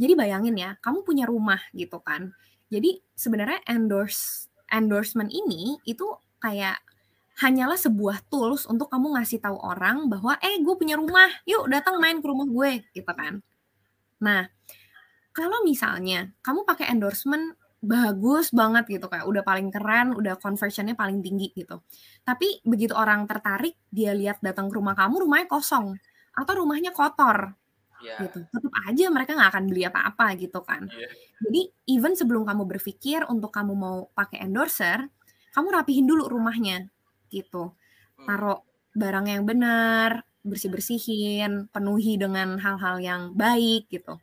Jadi 0.00 0.12
bayangin 0.16 0.56
ya, 0.56 0.80
kamu 0.80 1.04
punya 1.04 1.28
rumah 1.28 1.60
gitu 1.76 2.00
kan. 2.00 2.32
Jadi 2.72 3.04
sebenarnya 3.12 3.60
endorse 3.68 4.48
endorsement 4.70 5.28
ini 5.28 5.76
itu 5.84 6.06
kayak 6.40 6.78
hanyalah 7.40 7.80
sebuah 7.80 8.28
tools 8.28 8.68
untuk 8.68 8.92
kamu 8.92 9.16
ngasih 9.16 9.40
tahu 9.40 9.56
orang 9.64 10.12
bahwa 10.12 10.36
eh 10.44 10.60
gue 10.60 10.74
punya 10.76 11.00
rumah, 11.00 11.32
yuk 11.48 11.72
datang 11.72 11.96
main 11.96 12.20
ke 12.20 12.26
rumah 12.28 12.44
gue 12.44 12.84
gitu 12.92 13.08
kan. 13.16 13.40
Nah, 14.20 14.44
kalau 15.32 15.64
misalnya 15.64 16.28
kamu 16.44 16.68
pakai 16.68 16.92
endorsement 16.92 17.56
bagus 17.80 18.52
banget 18.52 19.00
gitu 19.00 19.08
kayak 19.08 19.24
udah 19.24 19.40
paling 19.40 19.72
keren, 19.72 20.12
udah 20.12 20.36
conversionnya 20.36 20.92
paling 20.92 21.24
tinggi 21.24 21.48
gitu. 21.56 21.80
Tapi 22.28 22.60
begitu 22.60 22.92
orang 22.92 23.24
tertarik, 23.24 23.72
dia 23.88 24.12
lihat 24.12 24.44
datang 24.44 24.68
ke 24.68 24.76
rumah 24.76 24.92
kamu, 24.92 25.24
rumahnya 25.24 25.48
kosong 25.48 25.96
atau 26.36 26.52
rumahnya 26.60 26.92
kotor, 26.92 27.56
yeah. 28.04 28.20
gitu. 28.20 28.44
Tetap 28.52 28.72
aja 28.84 29.04
mereka 29.08 29.32
nggak 29.32 29.50
akan 29.56 29.64
beli 29.64 29.88
apa-apa 29.88 30.36
gitu 30.36 30.60
kan. 30.60 30.92
Yeah. 30.92 31.08
Jadi 31.40 31.60
even 31.88 32.12
sebelum 32.12 32.44
kamu 32.44 32.68
berpikir 32.68 33.24
untuk 33.32 33.48
kamu 33.48 33.72
mau 33.72 34.12
pakai 34.12 34.44
endorser, 34.44 35.08
kamu 35.56 35.72
rapihin 35.72 36.04
dulu 36.04 36.28
rumahnya 36.28 36.84
gitu. 37.30 37.72
Hmm. 38.18 38.26
Taruh 38.26 38.60
barang 38.94 39.26
yang 39.30 39.46
benar, 39.46 40.26
bersih-bersihin, 40.42 41.70
penuhi 41.70 42.18
dengan 42.18 42.58
hal-hal 42.58 42.96
yang 42.98 43.22
baik 43.38 43.86
gitu. 43.88 44.18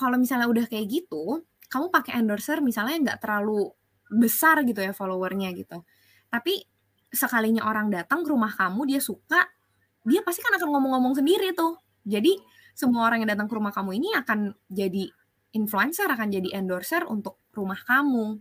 Kalau 0.00 0.16
misalnya 0.18 0.48
udah 0.48 0.64
kayak 0.66 0.88
gitu, 0.88 1.44
kamu 1.68 1.88
pakai 1.92 2.18
endorser 2.20 2.58
misalnya 2.60 3.12
nggak 3.12 3.18
terlalu 3.22 3.70
besar 4.12 4.60
gitu 4.64 4.80
ya 4.84 4.92
followernya 4.92 5.52
gitu. 5.56 5.84
Tapi 6.28 6.64
sekalinya 7.12 7.68
orang 7.68 7.92
datang 7.92 8.24
ke 8.24 8.28
rumah 8.32 8.52
kamu, 8.52 8.88
dia 8.88 9.00
suka, 9.00 9.44
dia 10.04 10.20
pasti 10.24 10.40
kan 10.40 10.56
akan 10.56 10.68
ngomong-ngomong 10.68 11.14
sendiri 11.16 11.52
tuh. 11.52 11.76
Jadi 12.02 12.36
semua 12.72 13.08
orang 13.08 13.22
yang 13.24 13.36
datang 13.36 13.48
ke 13.48 13.54
rumah 13.54 13.72
kamu 13.72 14.00
ini 14.00 14.08
akan 14.16 14.56
jadi 14.72 15.08
influencer, 15.52 16.08
akan 16.08 16.28
jadi 16.32 16.56
endorser 16.56 17.04
untuk 17.04 17.40
rumah 17.52 17.78
kamu 17.84 18.40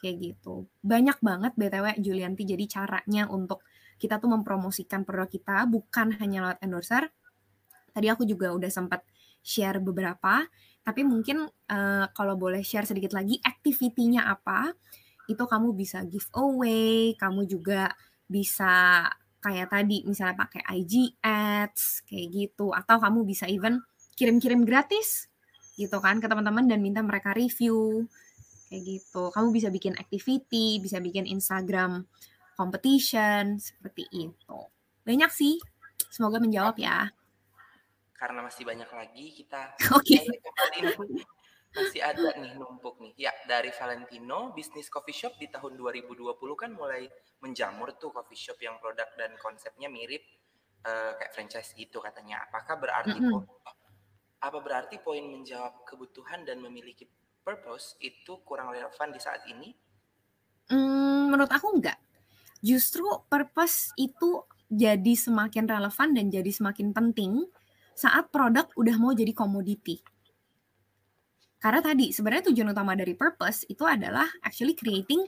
kayak 0.00 0.16
gitu. 0.18 0.66
Banyak 0.80 1.20
banget 1.20 1.52
BTW 1.54 2.00
Julianti 2.00 2.42
jadi 2.48 2.64
caranya 2.66 3.28
untuk 3.28 3.62
kita 4.00 4.16
tuh 4.16 4.32
mempromosikan 4.32 5.04
produk 5.04 5.28
kita 5.28 5.68
bukan 5.68 6.16
hanya 6.16 6.48
lewat 6.48 6.58
endorser. 6.64 7.12
Tadi 7.92 8.06
aku 8.08 8.24
juga 8.24 8.50
udah 8.56 8.72
sempat 8.72 9.04
share 9.44 9.78
beberapa. 9.78 10.48
Tapi 10.80 11.04
mungkin 11.04 11.44
uh, 11.44 12.06
kalau 12.16 12.34
boleh 12.40 12.64
share 12.64 12.88
sedikit 12.88 13.12
lagi 13.12 13.36
activity-nya 13.44 14.24
apa, 14.24 14.72
itu 15.28 15.44
kamu 15.44 15.76
bisa 15.76 16.00
giveaway, 16.08 17.12
kamu 17.20 17.44
juga 17.44 17.92
bisa 18.24 19.04
kayak 19.40 19.72
tadi 19.72 20.04
misalnya 20.04 20.36
pakai 20.36 20.62
IG 20.80 21.16
ads 21.24 22.04
kayak 22.04 22.28
gitu 22.28 22.76
atau 22.76 23.00
kamu 23.00 23.24
bisa 23.24 23.48
even 23.48 23.80
kirim-kirim 24.14 24.68
gratis 24.68 25.32
gitu 25.80 25.96
kan 25.96 26.20
ke 26.20 26.28
teman-teman 26.28 26.68
dan 26.68 26.84
minta 26.84 27.00
mereka 27.00 27.32
review 27.32 28.04
kayak 28.70 28.82
gitu. 28.86 29.34
Kamu 29.34 29.50
bisa 29.50 29.68
bikin 29.68 29.98
activity, 29.98 30.78
bisa 30.78 31.02
bikin 31.02 31.26
Instagram 31.26 32.06
competition 32.54 33.58
seperti 33.58 34.06
itu. 34.14 34.58
Banyak 35.02 35.28
sih. 35.34 35.58
Semoga 36.06 36.38
menjawab 36.38 36.78
ya. 36.78 37.10
Karena 38.14 38.46
masih 38.46 38.62
banyak 38.62 38.86
lagi 38.86 39.26
kita 39.34 39.74
Oke. 39.98 40.22
Okay. 40.22 40.24
masih 41.70 42.02
ada 42.02 42.34
nih 42.34 42.58
numpuk 42.58 42.98
nih. 42.98 43.30
Ya, 43.30 43.32
dari 43.46 43.70
Valentino, 43.70 44.50
bisnis 44.50 44.90
coffee 44.90 45.14
shop 45.14 45.38
di 45.38 45.46
tahun 45.46 45.78
2020 45.78 46.34
kan 46.58 46.74
mulai 46.74 47.06
menjamur 47.38 47.94
tuh 47.94 48.10
coffee 48.10 48.38
shop 48.38 48.58
yang 48.58 48.82
produk 48.82 49.06
dan 49.14 49.38
konsepnya 49.38 49.86
mirip 49.86 50.18
uh, 50.82 51.14
kayak 51.14 51.30
franchise 51.30 51.70
gitu 51.78 52.02
katanya. 52.02 52.42
Apakah 52.50 52.74
berarti 52.74 53.14
mm 53.14 53.22
-hmm. 53.22 53.42
apa 54.42 54.58
berarti 54.58 54.98
poin 54.98 55.22
menjawab 55.22 55.86
kebutuhan 55.86 56.42
dan 56.42 56.58
memiliki 56.58 57.06
purpose 57.40 57.96
itu 58.00 58.40
kurang 58.46 58.70
relevan 58.72 59.08
di 59.10 59.20
saat 59.20 59.44
ini? 59.48 59.72
Hmm, 60.70 61.32
menurut 61.32 61.50
aku 61.50 61.76
enggak. 61.76 61.98
Justru 62.60 63.06
purpose 63.26 63.90
itu 63.96 64.44
jadi 64.70 65.14
semakin 65.16 65.66
relevan 65.66 66.14
dan 66.14 66.30
jadi 66.30 66.50
semakin 66.52 66.94
penting 66.94 67.44
saat 67.96 68.30
produk 68.30 68.70
udah 68.78 68.96
mau 68.96 69.10
jadi 69.10 69.34
komoditi 69.34 69.98
karena 71.60 71.84
tadi 71.84 72.08
sebenarnya 72.08 72.48
tujuan 72.50 72.72
utama 72.72 72.96
dari 72.96 73.12
purpose 73.12 73.68
itu 73.68 73.84
adalah 73.84 74.24
actually 74.40 74.72
creating 74.72 75.20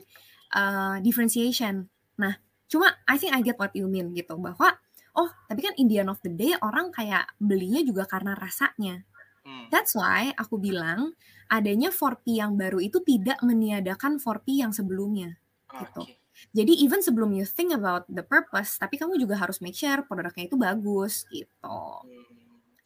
uh, 0.57 0.97
differentiation. 0.97 1.85
Nah, 2.17 2.33
cuma 2.65 2.89
I 3.05 3.21
think 3.21 3.37
I 3.37 3.45
get 3.45 3.61
what 3.61 3.69
you 3.77 3.85
mean 3.85 4.17
gitu 4.17 4.33
bahwa 4.41 4.73
oh 5.13 5.29
tapi 5.45 5.61
kan 5.61 5.77
in 5.77 5.85
the 5.85 6.01
end 6.01 6.09
of 6.09 6.17
the 6.25 6.33
day 6.33 6.57
orang 6.57 6.89
kayak 6.89 7.29
belinya 7.37 7.85
juga 7.85 8.09
karena 8.09 8.33
rasanya. 8.33 9.05
Hmm. 9.43 9.67
That's 9.67 9.91
why 9.93 10.31
aku 10.39 10.55
bilang 10.59 11.15
adanya 11.51 11.91
4P 11.91 12.39
yang 12.39 12.55
baru 12.55 12.79
itu 12.79 13.03
tidak 13.03 13.43
meniadakan 13.43 14.17
4P 14.17 14.63
yang 14.63 14.71
sebelumnya 14.71 15.35
oh, 15.69 15.79
gitu. 15.83 16.01
Okay. 16.07 16.15
Jadi 16.51 16.73
even 16.81 16.99
sebelum 16.99 17.31
you 17.31 17.45
think 17.45 17.71
about 17.71 18.09
the 18.09 18.25
purpose, 18.25 18.75
tapi 18.81 18.97
kamu 18.97 19.21
juga 19.21 19.37
harus 19.37 19.61
make 19.61 19.77
sure 19.77 20.01
produknya 20.03 20.49
itu 20.49 20.57
bagus 20.57 21.23
gitu. 21.29 21.77
Hmm. 22.03 22.25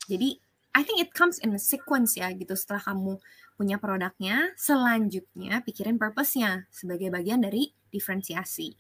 Jadi 0.10 0.38
I 0.78 0.86
think 0.86 1.01
it 1.01 1.10
comes 1.10 1.41
in 1.41 1.58
a 1.58 1.62
sequence 1.62 2.22
ya 2.22 2.30
gitu 2.38 2.53
setelah 2.53 2.84
kamu 2.86 3.18
punya 3.58 3.82
produknya, 3.82 4.53
selanjutnya 4.53 5.66
pikirin 5.66 5.97
purpose-nya 5.97 6.70
sebagai 6.70 7.10
bagian 7.10 7.41
dari 7.41 7.74
diferensiasi. 7.89 8.78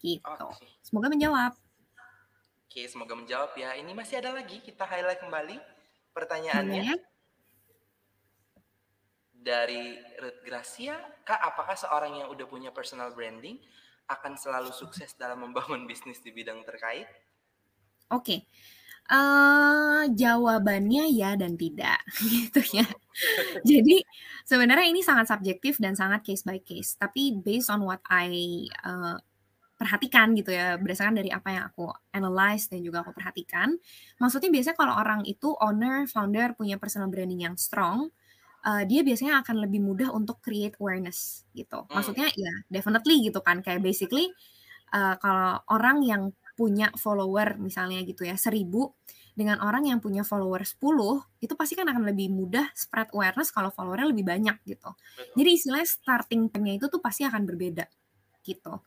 Gitu. 0.00 0.24
Okay. 0.24 0.72
Semoga 0.80 1.12
menjawab. 1.12 1.52
Oke, 2.64 2.80
okay, 2.80 2.86
semoga 2.88 3.12
menjawab 3.12 3.52
ya. 3.60 3.76
Ini 3.76 3.92
masih 3.92 4.24
ada 4.24 4.32
lagi, 4.32 4.64
kita 4.64 4.88
highlight 4.88 5.20
kembali 5.20 5.60
pertanyaannya. 6.16 7.13
Dari 9.44 10.00
Ruth 10.24 10.40
Gracia, 10.40 10.96
Kak, 11.20 11.36
apakah 11.36 11.76
seorang 11.76 12.24
yang 12.24 12.28
udah 12.32 12.48
punya 12.48 12.72
personal 12.72 13.12
branding 13.12 13.60
akan 14.08 14.40
selalu 14.40 14.72
sukses 14.72 15.12
dalam 15.20 15.44
membangun 15.44 15.84
bisnis 15.90 16.24
di 16.24 16.32
bidang 16.32 16.64
terkait? 16.64 17.04
Oke. 18.08 18.24
Okay. 18.24 18.40
Uh, 19.04 20.08
jawabannya 20.16 21.12
ya 21.12 21.36
dan 21.36 21.60
tidak 21.60 22.00
gitu 22.32 22.64
ya. 22.72 22.88
Jadi 23.68 24.00
sebenarnya 24.48 24.88
ini 24.88 25.04
sangat 25.04 25.28
subjektif 25.28 25.76
dan 25.76 25.92
sangat 25.92 26.24
case 26.24 26.40
by 26.40 26.56
case. 26.64 26.96
Tapi 26.96 27.36
based 27.36 27.68
on 27.68 27.84
what 27.84 28.00
I 28.08 28.64
uh, 28.80 29.20
perhatikan 29.76 30.32
gitu 30.32 30.56
ya 30.56 30.80
berdasarkan 30.80 31.20
dari 31.20 31.28
apa 31.28 31.48
yang 31.52 31.64
aku 31.68 31.92
analyze 32.16 32.72
dan 32.72 32.80
juga 32.80 33.04
aku 33.04 33.12
perhatikan. 33.12 33.76
Maksudnya 34.16 34.48
biasanya 34.48 34.76
kalau 34.80 34.94
orang 34.96 35.20
itu 35.28 35.52
owner, 35.60 36.08
founder 36.08 36.56
punya 36.56 36.80
personal 36.80 37.12
branding 37.12 37.44
yang 37.44 37.60
strong, 37.60 38.08
uh, 38.64 38.82
dia 38.88 39.04
biasanya 39.04 39.44
akan 39.44 39.68
lebih 39.68 39.84
mudah 39.84 40.10
untuk 40.10 40.40
create 40.40 40.74
awareness 40.80 41.44
gitu. 41.52 41.84
Hmm. 41.84 42.00
Maksudnya 42.00 42.32
ya 42.32 42.52
definitely 42.72 43.28
gitu 43.28 43.44
kan 43.44 43.60
kayak 43.60 43.84
basically 43.84 44.32
uh, 44.96 45.14
kalau 45.20 45.60
orang 45.70 46.00
yang 46.02 46.22
punya 46.54 46.88
follower 46.94 47.58
misalnya 47.58 48.00
gitu 48.06 48.22
ya 48.24 48.38
seribu 48.38 48.94
dengan 49.34 49.58
orang 49.58 49.90
yang 49.90 49.98
punya 49.98 50.22
follower 50.22 50.62
10 50.62 50.78
itu 51.42 51.54
pasti 51.58 51.74
kan 51.74 51.90
akan 51.90 52.06
lebih 52.06 52.30
mudah 52.30 52.70
spread 52.70 53.10
awareness 53.10 53.50
kalau 53.50 53.74
followernya 53.74 54.14
lebih 54.14 54.22
banyak 54.22 54.62
gitu. 54.62 54.94
Betul. 54.94 55.34
Jadi 55.42 55.50
istilahnya 55.50 55.88
starting 55.90 56.42
point 56.54 56.78
itu 56.78 56.86
tuh 56.86 57.02
pasti 57.02 57.26
akan 57.26 57.42
berbeda 57.42 57.90
gitu. 58.46 58.78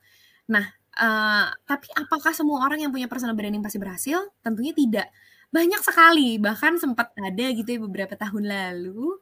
Nah, 0.48 0.66
uh, 0.96 1.52
tapi 1.68 1.92
apakah 2.00 2.32
semua 2.32 2.64
orang 2.64 2.80
yang 2.88 2.96
punya 2.96 3.12
personal 3.12 3.36
branding 3.36 3.60
pasti 3.60 3.76
berhasil? 3.76 4.32
Tentunya 4.40 4.72
tidak. 4.72 5.12
Banyak 5.52 5.84
sekali, 5.84 6.40
bahkan 6.40 6.80
sempat 6.80 7.12
ada 7.20 7.46
gitu 7.52 7.68
ya 7.68 7.80
beberapa 7.84 8.16
tahun 8.16 8.48
lalu 8.48 9.20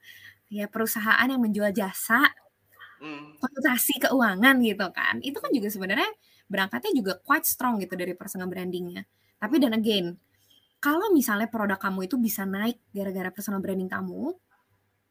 ya 0.56 0.72
perusahaan 0.72 1.28
yang 1.28 1.44
menjual 1.44 1.76
jasa 1.76 2.24
hmm. 3.04 3.44
konsultasi 3.44 4.08
keuangan 4.08 4.56
gitu 4.64 4.88
kan. 4.96 5.20
Itu 5.20 5.44
kan 5.44 5.52
juga 5.52 5.68
sebenarnya 5.68 6.08
berangkatnya 6.48 6.96
juga 6.96 7.20
quite 7.20 7.44
strong 7.44 7.84
gitu 7.84 8.00
dari 8.00 8.16
personal 8.16 8.48
brandingnya. 8.48 9.04
Tapi 9.36 9.60
dan 9.60 9.76
again, 9.76 10.16
kalau 10.80 11.12
misalnya 11.12 11.52
produk 11.52 11.76
kamu 11.76 12.08
itu 12.08 12.16
bisa 12.16 12.48
naik 12.48 12.80
gara-gara 12.96 13.28
personal 13.36 13.60
branding 13.60 13.92
kamu, 13.92 14.32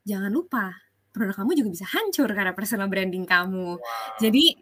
jangan 0.09 0.33
lupa 0.33 0.73
produk 1.15 1.35
kamu 1.39 1.51
juga 1.55 1.71
bisa 1.71 1.87
hancur 1.87 2.27
karena 2.33 2.57
personal 2.57 2.89
branding 2.91 3.29
kamu. 3.29 3.79
Wow. 3.79 4.19
Jadi 4.19 4.59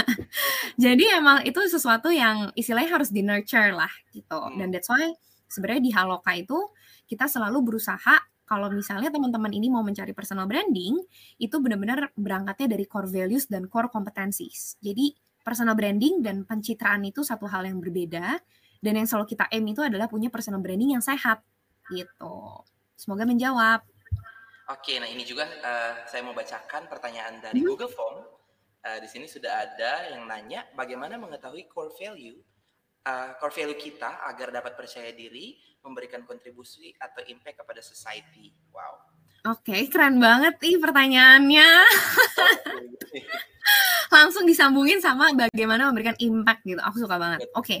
jadi 0.84 1.04
emang 1.18 1.42
itu 1.48 1.58
sesuatu 1.66 2.12
yang 2.12 2.54
istilahnya 2.54 3.00
harus 3.00 3.10
di 3.10 3.24
nurture 3.24 3.72
lah 3.72 3.90
gitu. 4.12 4.36
Hmm. 4.38 4.60
Dan 4.60 4.70
that's 4.70 4.86
why 4.86 5.16
sebenarnya 5.50 5.82
di 5.82 5.90
Haloka 5.90 6.30
itu 6.36 6.58
kita 7.10 7.26
selalu 7.26 7.74
berusaha 7.74 8.29
kalau 8.50 8.66
misalnya 8.66 9.14
teman-teman 9.14 9.54
ini 9.54 9.70
mau 9.70 9.86
mencari 9.86 10.10
personal 10.10 10.50
branding, 10.50 10.98
itu 11.38 11.54
benar-benar 11.62 12.10
berangkatnya 12.18 12.74
dari 12.74 12.82
core 12.82 13.06
values 13.06 13.46
dan 13.46 13.70
core 13.70 13.86
competencies. 13.86 14.74
Jadi 14.82 15.14
personal 15.46 15.78
branding 15.78 16.18
dan 16.18 16.42
pencitraan 16.42 17.06
itu 17.06 17.22
satu 17.22 17.46
hal 17.46 17.62
yang 17.62 17.78
berbeda 17.78 18.42
dan 18.82 18.92
yang 18.98 19.06
selalu 19.06 19.38
kita 19.38 19.46
aim 19.54 19.62
itu 19.70 19.86
adalah 19.86 20.10
punya 20.10 20.34
personal 20.34 20.58
branding 20.58 20.98
yang 20.98 21.04
sehat 21.04 21.46
gitu. 21.94 22.66
Semoga 22.98 23.22
menjawab. 23.22 23.86
Oke, 24.66 24.98
nah 24.98 25.06
ini 25.06 25.22
juga 25.22 25.46
uh, 25.46 26.02
saya 26.10 26.26
mau 26.26 26.34
bacakan 26.34 26.90
pertanyaan 26.90 27.38
dari 27.38 27.62
hmm. 27.62 27.70
Google 27.70 27.92
Form. 27.94 28.18
Uh, 28.82 28.98
di 28.98 29.06
sini 29.06 29.30
sudah 29.30 29.62
ada 29.62 30.10
yang 30.10 30.26
nanya 30.26 30.66
bagaimana 30.74 31.14
mengetahui 31.22 31.70
core 31.70 31.94
value 31.94 32.40
uh, 33.06 33.36
core 33.40 33.54
value 33.54 33.78
kita 33.78 34.24
agar 34.28 34.52
dapat 34.52 34.76
percaya 34.76 35.12
diri, 35.14 35.56
memberikan 35.80 36.24
kontribusi 36.28 36.92
atau 37.00 37.24
impact 37.28 37.64
kepada 37.64 37.80
society. 37.80 38.52
Wow. 38.72 39.10
Oke, 39.48 39.72
okay, 39.72 39.80
keren 39.88 40.20
banget 40.20 40.60
nih 40.60 40.76
pertanyaannya. 40.76 41.70
Langsung 44.14 44.44
disambungin 44.44 45.00
sama 45.00 45.32
bagaimana 45.32 45.88
memberikan 45.88 46.12
impact 46.20 46.60
gitu. 46.68 46.82
Aku 46.84 47.00
suka 47.00 47.16
banget. 47.16 47.48
Oke. 47.56 47.80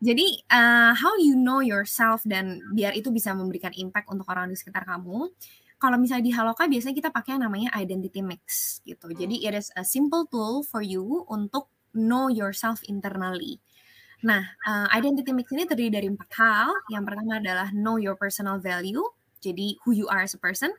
Jadi 0.00 0.40
uh, 0.48 0.96
how 0.96 1.12
you 1.20 1.36
know 1.36 1.60
yourself 1.60 2.24
dan 2.24 2.64
biar 2.72 2.96
itu 2.96 3.12
bisa 3.12 3.36
memberikan 3.36 3.76
impact 3.76 4.08
untuk 4.08 4.24
orang 4.32 4.48
di 4.48 4.56
sekitar 4.56 4.88
kamu. 4.88 5.28
Kalau 5.76 6.00
misalnya 6.00 6.24
di 6.24 6.32
Haloka 6.32 6.64
biasanya 6.64 6.96
kita 6.96 7.10
pakai 7.12 7.36
yang 7.36 7.44
namanya 7.44 7.68
identity 7.76 8.24
mix 8.24 8.80
gitu. 8.80 9.12
Hmm. 9.12 9.18
Jadi 9.20 9.44
it 9.44 9.52
is 9.52 9.68
a 9.76 9.84
simple 9.84 10.24
tool 10.32 10.64
for 10.64 10.80
you 10.80 11.28
untuk 11.28 11.68
know 11.92 12.32
yourself 12.32 12.80
internally. 12.88 13.60
Nah, 14.26 14.42
uh, 14.66 14.90
identity 14.90 15.30
mix 15.30 15.54
ini 15.54 15.70
terdiri 15.70 16.02
dari 16.02 16.10
empat 16.10 16.30
hal. 16.34 16.74
Yang 16.90 17.02
pertama 17.06 17.38
adalah 17.38 17.70
know 17.70 17.94
your 17.94 18.18
personal 18.18 18.58
value, 18.58 19.06
jadi 19.38 19.78
who 19.86 19.94
you 19.94 20.10
are 20.10 20.26
as 20.26 20.34
a 20.34 20.40
person. 20.42 20.74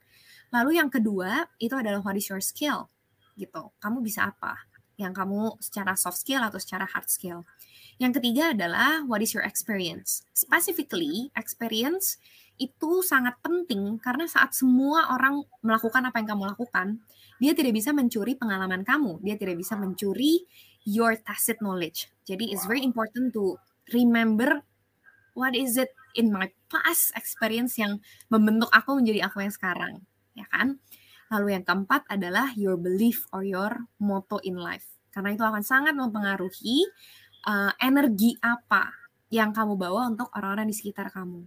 Lalu 0.52 0.76
yang 0.76 0.92
kedua 0.92 1.48
itu 1.56 1.72
adalah 1.72 2.04
what 2.04 2.20
is 2.20 2.28
your 2.28 2.44
skill 2.44 2.92
gitu. 3.40 3.72
Kamu 3.80 4.04
bisa 4.04 4.36
apa? 4.36 4.68
Yang 5.00 5.24
kamu 5.24 5.42
secara 5.64 5.96
soft 5.96 6.20
skill 6.20 6.44
atau 6.44 6.60
secara 6.60 6.84
hard 6.92 7.08
skill. 7.08 7.48
Yang 8.04 8.20
ketiga 8.20 8.52
adalah 8.52 9.08
what 9.08 9.24
is 9.24 9.32
your 9.32 9.48
experience. 9.48 10.28
Specifically, 10.36 11.32
experience 11.40 12.20
itu 12.60 13.06
sangat 13.06 13.38
penting 13.40 14.02
karena 14.02 14.28
saat 14.28 14.52
semua 14.58 15.14
orang 15.14 15.46
melakukan 15.64 16.04
apa 16.04 16.20
yang 16.20 16.36
kamu 16.36 16.44
lakukan, 16.52 17.00
dia 17.38 17.54
tidak 17.54 17.78
bisa 17.78 17.94
mencuri 17.94 18.34
pengalaman 18.34 18.82
kamu, 18.82 19.22
dia 19.22 19.38
tidak 19.38 19.62
bisa 19.62 19.78
mencuri 19.78 20.44
your 20.88 21.20
tacit 21.20 21.60
knowledge. 21.60 22.08
Jadi 22.24 22.56
it's 22.56 22.64
very 22.64 22.80
important 22.80 23.36
to 23.36 23.60
remember 23.92 24.64
what 25.36 25.52
is 25.52 25.76
it 25.76 25.92
in 26.16 26.32
my 26.32 26.48
past 26.72 27.12
experience 27.20 27.76
yang 27.76 28.00
membentuk 28.32 28.72
aku 28.72 28.96
menjadi 28.96 29.28
aku 29.28 29.44
yang 29.44 29.52
sekarang 29.52 29.94
ya 30.32 30.48
kan? 30.48 30.80
Lalu 31.28 31.60
yang 31.60 31.68
keempat 31.68 32.08
adalah 32.08 32.56
your 32.56 32.80
belief 32.80 33.28
or 33.36 33.44
your 33.44 33.84
motto 34.00 34.40
in 34.48 34.56
life. 34.56 34.88
Karena 35.12 35.36
itu 35.36 35.44
akan 35.44 35.66
sangat 35.66 35.92
mempengaruhi 35.98 36.88
uh, 37.50 37.76
energi 37.84 38.40
apa 38.40 38.94
yang 39.28 39.52
kamu 39.52 39.76
bawa 39.76 40.08
untuk 40.08 40.32
orang-orang 40.40 40.72
di 40.72 40.76
sekitar 40.78 41.12
kamu. 41.12 41.44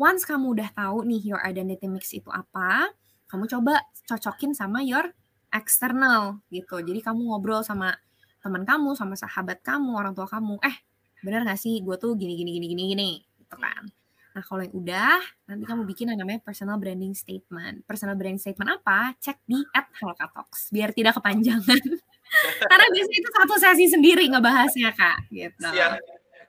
Once 0.00 0.24
kamu 0.24 0.56
udah 0.56 0.72
tahu 0.72 1.04
nih 1.04 1.20
your 1.20 1.42
identity 1.44 1.84
mix 1.84 2.16
itu 2.16 2.32
apa, 2.32 2.88
kamu 3.28 3.44
coba 3.44 3.84
cocokin 4.08 4.56
sama 4.56 4.80
your 4.80 5.12
external 5.52 6.40
gitu. 6.48 6.80
Jadi 6.80 7.04
kamu 7.04 7.28
ngobrol 7.28 7.60
sama 7.60 7.92
teman 8.40 8.64
kamu, 8.64 8.96
sama 8.96 9.14
sahabat 9.16 9.60
kamu, 9.60 9.96
orang 9.96 10.12
tua 10.16 10.28
kamu. 10.28 10.60
Eh, 10.64 10.76
bener 11.20 11.44
gak 11.44 11.60
sih 11.60 11.84
gue 11.84 11.96
tuh 12.00 12.16
gini 12.16 12.36
gini 12.36 12.56
gini 12.56 12.66
gini 12.72 12.82
gini 12.92 13.10
gitu 13.44 13.56
kan. 13.60 13.84
Nah, 14.30 14.42
kalau 14.46 14.62
yang 14.62 14.74
udah, 14.78 15.18
nanti 15.50 15.64
kamu 15.66 15.82
bikin 15.90 16.14
yang 16.14 16.22
namanya 16.22 16.38
personal 16.38 16.78
branding 16.78 17.18
statement. 17.18 17.82
Personal 17.82 18.14
branding 18.14 18.38
statement 18.38 18.78
apa? 18.78 19.18
Cek 19.18 19.42
di 19.42 19.58
at 19.74 19.90
Talks, 19.90 20.70
biar 20.70 20.94
tidak 20.94 21.18
kepanjangan. 21.18 21.82
Karena 22.70 22.86
biasanya 22.94 23.18
itu 23.18 23.30
satu 23.34 23.54
sesi 23.58 23.86
sendiri 23.90 24.30
ngebahasnya, 24.30 24.94
Kak. 24.94 25.34
Gitu. 25.34 25.66
Siap. 25.66 25.98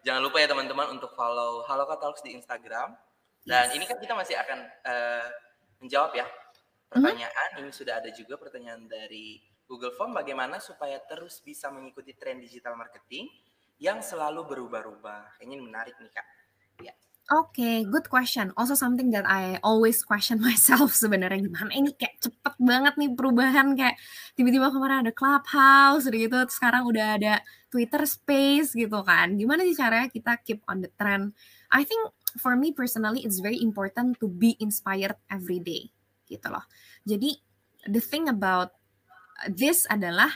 Jangan 0.05 0.21
lupa 0.21 0.37
ya 0.41 0.47
teman-teman 0.49 0.93
untuk 0.93 1.09
follow 1.17 1.65
Haloka 1.65 1.97
Talks 1.97 2.21
di 2.21 2.37
Instagram. 2.37 2.93
Dan 3.41 3.73
yes. 3.73 3.73
ini 3.73 3.83
kan 3.89 3.97
kita 3.97 4.13
masih 4.13 4.37
akan 4.37 4.59
uh, 4.85 5.25
menjawab 5.81 6.13
ya 6.13 6.25
pertanyaan. 6.85 7.49
Mm 7.57 7.57
-hmm. 7.57 7.61
Ini 7.65 7.69
sudah 7.73 7.97
ada 7.97 8.09
juga 8.13 8.37
pertanyaan 8.37 8.85
dari 8.85 9.41
Google 9.71 9.95
Form 9.95 10.11
bagaimana 10.11 10.59
supaya 10.59 10.99
terus 11.07 11.39
bisa 11.39 11.71
mengikuti 11.71 12.11
tren 12.19 12.43
digital 12.43 12.75
marketing 12.75 13.31
yang 13.79 14.03
selalu 14.03 14.43
berubah-ubah. 14.43 15.39
Ini 15.39 15.55
menarik 15.55 15.95
nih 15.95 16.11
Kak. 16.11 16.27
Oke, 17.31 17.87
good 17.87 18.11
question. 18.11 18.51
Also 18.59 18.75
something 18.75 19.07
that 19.15 19.23
I 19.23 19.55
always 19.63 20.03
question 20.03 20.41
myself 20.43 20.91
sebenarnya 20.91 21.47
gimana 21.47 21.71
ini 21.71 21.95
kayak 21.95 22.19
cepet 22.19 22.59
banget 22.59 22.99
nih 22.99 23.15
perubahan 23.15 23.71
kayak 23.71 23.95
tiba-tiba 24.35 24.67
kemarin 24.67 25.07
ada 25.07 25.15
Clubhouse 25.15 26.11
gitu, 26.11 26.35
sekarang 26.51 26.83
udah 26.91 27.15
ada 27.15 27.33
Twitter 27.71 28.03
Space 28.03 28.75
gitu 28.75 28.99
kan. 29.07 29.39
Gimana 29.39 29.63
sih 29.63 29.79
caranya 29.79 30.11
kita 30.11 30.43
keep 30.43 30.59
on 30.67 30.83
the 30.83 30.91
trend? 30.99 31.31
I 31.71 31.87
think 31.87 32.03
for 32.35 32.59
me 32.59 32.75
personally 32.75 33.23
it's 33.23 33.39
very 33.39 33.63
important 33.63 34.19
to 34.19 34.27
be 34.27 34.59
inspired 34.59 35.15
every 35.31 35.63
day 35.63 35.87
gitu 36.27 36.51
loh. 36.51 36.67
Jadi 37.07 37.39
the 37.87 38.03
thing 38.03 38.27
about 38.27 38.80
this 39.49 39.89
adalah 39.89 40.29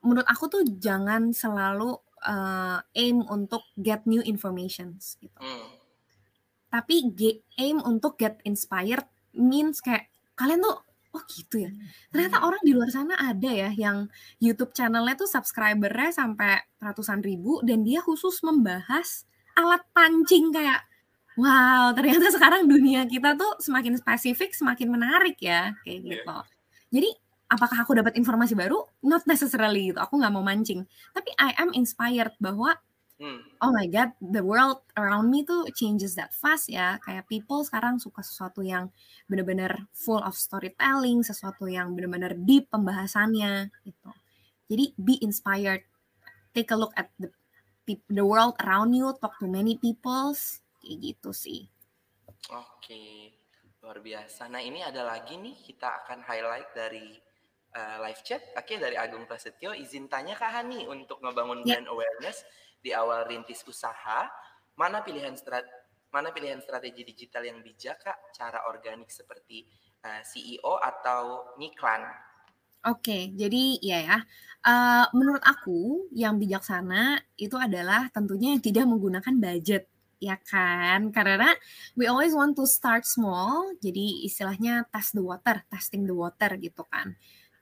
menurut 0.00 0.26
aku 0.28 0.48
tuh 0.48 0.62
jangan 0.80 1.32
selalu 1.32 1.96
uh, 2.24 2.80
aim 2.96 3.24
untuk 3.28 3.64
get 3.76 4.04
new 4.08 4.24
informations 4.24 5.20
gitu. 5.20 5.36
Hmm. 5.40 5.76
Tapi 6.70 7.10
get, 7.12 7.42
aim 7.58 7.82
untuk 7.82 8.16
get 8.16 8.38
inspired 8.46 9.04
means 9.34 9.82
kayak 9.82 10.08
kalian 10.38 10.64
tuh 10.64 10.80
oh 11.10 11.22
gitu 11.26 11.66
ya. 11.66 11.70
Ternyata 12.14 12.40
hmm. 12.40 12.46
orang 12.46 12.62
di 12.62 12.72
luar 12.72 12.90
sana 12.90 13.14
ada 13.18 13.50
ya 13.50 13.70
yang 13.74 14.06
YouTube 14.38 14.72
channelnya 14.72 15.18
tuh 15.18 15.28
subscribernya 15.28 16.14
sampai 16.14 16.62
ratusan 16.78 17.20
ribu 17.20 17.60
dan 17.66 17.82
dia 17.82 18.00
khusus 18.00 18.40
membahas 18.46 19.26
alat 19.58 19.82
pancing 19.90 20.54
kayak 20.54 20.86
wow 21.34 21.90
ternyata 21.92 22.30
sekarang 22.32 22.70
dunia 22.70 23.04
kita 23.10 23.34
tuh 23.34 23.58
semakin 23.58 23.98
spesifik 23.98 24.54
semakin 24.54 24.88
menarik 24.88 25.36
ya 25.42 25.74
kayak 25.82 26.00
iya. 26.00 26.10
gitu. 26.16 26.38
Jadi 26.90 27.10
apakah 27.50 27.82
aku 27.82 27.98
dapat 27.98 28.14
informasi 28.14 28.54
baru? 28.54 28.86
Not 29.02 29.26
necessarily 29.26 29.90
gitu. 29.90 29.98
Aku 29.98 30.16
nggak 30.22 30.32
mau 30.32 30.40
mancing. 30.46 30.86
Tapi 31.10 31.34
I 31.36 31.58
am 31.58 31.74
inspired 31.74 32.32
bahwa 32.38 32.78
hmm. 33.18 33.58
oh 33.58 33.74
my 33.74 33.90
god, 33.90 34.14
the 34.22 34.40
world 34.40 34.86
around 34.94 35.28
me 35.28 35.42
tuh 35.42 35.66
changes 35.74 36.14
that 36.14 36.30
fast 36.30 36.70
ya. 36.70 37.02
Kayak 37.02 37.26
people 37.26 37.66
sekarang 37.66 37.98
suka 37.98 38.22
sesuatu 38.22 38.62
yang 38.62 38.94
benar-benar 39.26 39.90
full 39.90 40.22
of 40.22 40.38
storytelling, 40.38 41.26
sesuatu 41.26 41.66
yang 41.66 41.92
benar-benar 41.98 42.38
deep 42.38 42.70
pembahasannya 42.70 43.74
gitu. 43.82 44.10
Jadi 44.70 44.94
be 44.94 45.18
inspired. 45.20 45.82
Take 46.54 46.70
a 46.70 46.78
look 46.78 46.94
at 46.94 47.10
the 47.18 47.30
the 48.06 48.22
world 48.22 48.54
around 48.62 48.94
you, 48.94 49.10
talk 49.18 49.34
to 49.42 49.50
many 49.50 49.74
people, 49.74 50.30
kayak 50.78 50.98
gitu 51.02 51.34
sih. 51.34 51.66
Oke, 52.54 53.34
luar 53.82 53.98
biasa. 53.98 54.46
Nah 54.46 54.62
ini 54.62 54.78
ada 54.82 55.02
lagi 55.02 55.34
nih 55.34 55.58
kita 55.58 56.06
akan 56.06 56.22
highlight 56.22 56.70
dari 56.70 57.18
uh, 57.74 57.96
live 58.02 58.22
chat. 58.26 58.42
Oke, 58.58 58.78
dari 58.78 58.96
Agung 58.98 59.26
Prasetyo, 59.26 59.74
izin 59.74 60.10
tanya 60.10 60.34
Kak 60.34 60.50
Hani 60.50 60.86
untuk 60.86 61.22
ngebangun 61.22 61.62
yeah. 61.62 61.78
brand 61.78 61.88
awareness 61.90 62.42
di 62.80 62.90
awal 62.96 63.28
rintis 63.28 63.60
usaha, 63.68 64.26
mana 64.74 65.04
pilihan 65.04 65.36
strat 65.36 65.66
mana 66.10 66.34
pilihan 66.34 66.58
strategi 66.58 67.06
digital 67.06 67.46
yang 67.46 67.62
bijak 67.62 68.02
Kak? 68.02 68.34
Cara 68.34 68.66
organik 68.66 69.06
seperti 69.14 69.62
uh, 70.02 70.18
eh, 70.18 70.22
CEO 70.26 70.74
atau 70.82 71.54
ngiklan? 71.54 72.02
Oke, 72.88 73.30
jadi 73.36 73.78
ya 73.78 73.98
ya. 74.02 74.18
Uh, 74.60 75.06
menurut 75.16 75.40
aku 75.44 76.10
yang 76.12 76.36
bijaksana 76.36 77.20
itu 77.36 77.56
adalah 77.56 78.08
tentunya 78.12 78.56
yang 78.56 78.62
tidak 78.64 78.84
menggunakan 78.88 79.34
budget 79.38 79.84
ya 80.20 80.36
kan? 80.36 81.08
Karena 81.14 81.54
we 81.96 82.10
always 82.10 82.36
want 82.36 82.56
to 82.56 82.68
start 82.68 83.08
small, 83.08 83.72
jadi 83.80 84.26
istilahnya 84.28 84.88
test 84.92 85.16
the 85.16 85.24
water, 85.24 85.64
testing 85.72 86.04
the 86.04 86.16
water 86.16 86.56
gitu 86.60 86.84
kan. 86.88 87.16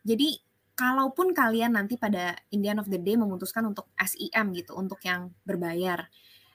Jadi 0.08 0.40
kalaupun 0.72 1.36
kalian 1.36 1.76
nanti 1.76 2.00
pada 2.00 2.32
in 2.48 2.64
the 2.64 2.72
end 2.72 2.80
of 2.80 2.88
the 2.88 2.96
day 2.96 3.12
memutuskan 3.20 3.68
untuk 3.68 3.92
SEM 4.00 4.56
gitu, 4.56 4.72
untuk 4.72 5.04
yang 5.04 5.36
berbayar, 5.44 6.08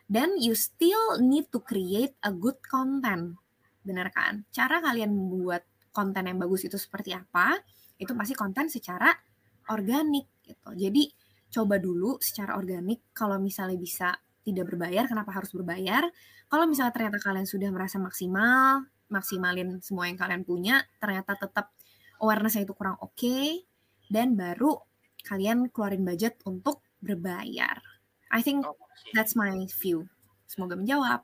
then 0.10 0.34
you 0.42 0.58
still 0.58 1.22
need 1.22 1.46
to 1.54 1.62
create 1.62 2.18
a 2.26 2.34
good 2.34 2.58
content. 2.66 3.38
Benar 3.86 4.10
kan? 4.10 4.50
Cara 4.50 4.82
kalian 4.82 5.14
membuat 5.14 5.70
konten 5.94 6.26
yang 6.26 6.42
bagus 6.42 6.66
itu 6.66 6.82
seperti 6.82 7.14
apa? 7.14 7.62
Itu 8.02 8.18
pasti 8.18 8.34
konten 8.34 8.74
secara 8.74 9.14
organik 9.70 10.42
gitu. 10.42 10.74
Jadi 10.74 11.14
coba 11.54 11.78
dulu 11.78 12.18
secara 12.18 12.58
organik 12.58 13.14
kalau 13.14 13.38
misalnya 13.38 13.78
bisa 13.78 14.10
tidak 14.42 14.74
berbayar, 14.74 15.06
kenapa 15.06 15.30
harus 15.30 15.54
berbayar? 15.54 16.04
Kalau 16.50 16.66
misalnya 16.66 16.92
ternyata 16.92 17.22
kalian 17.22 17.48
sudah 17.48 17.70
merasa 17.70 18.02
maksimal, 18.02 18.84
maksimalin 19.08 19.80
semua 19.80 20.10
yang 20.10 20.18
kalian 20.20 20.44
punya, 20.44 20.84
ternyata 20.98 21.38
tetap 21.38 21.72
awarenessnya 22.24 22.64
itu 22.64 22.72
kurang 22.72 22.96
oke 23.04 23.12
okay, 23.20 23.68
dan 24.08 24.40
baru 24.40 24.80
kalian 25.28 25.68
keluarin 25.68 26.08
budget 26.08 26.40
untuk 26.48 26.80
berbayar. 27.04 27.84
I 28.32 28.40
think 28.40 28.64
okay. 28.64 29.12
that's 29.12 29.36
my 29.36 29.68
view. 29.84 30.08
Semoga 30.48 30.80
menjawab. 30.80 31.22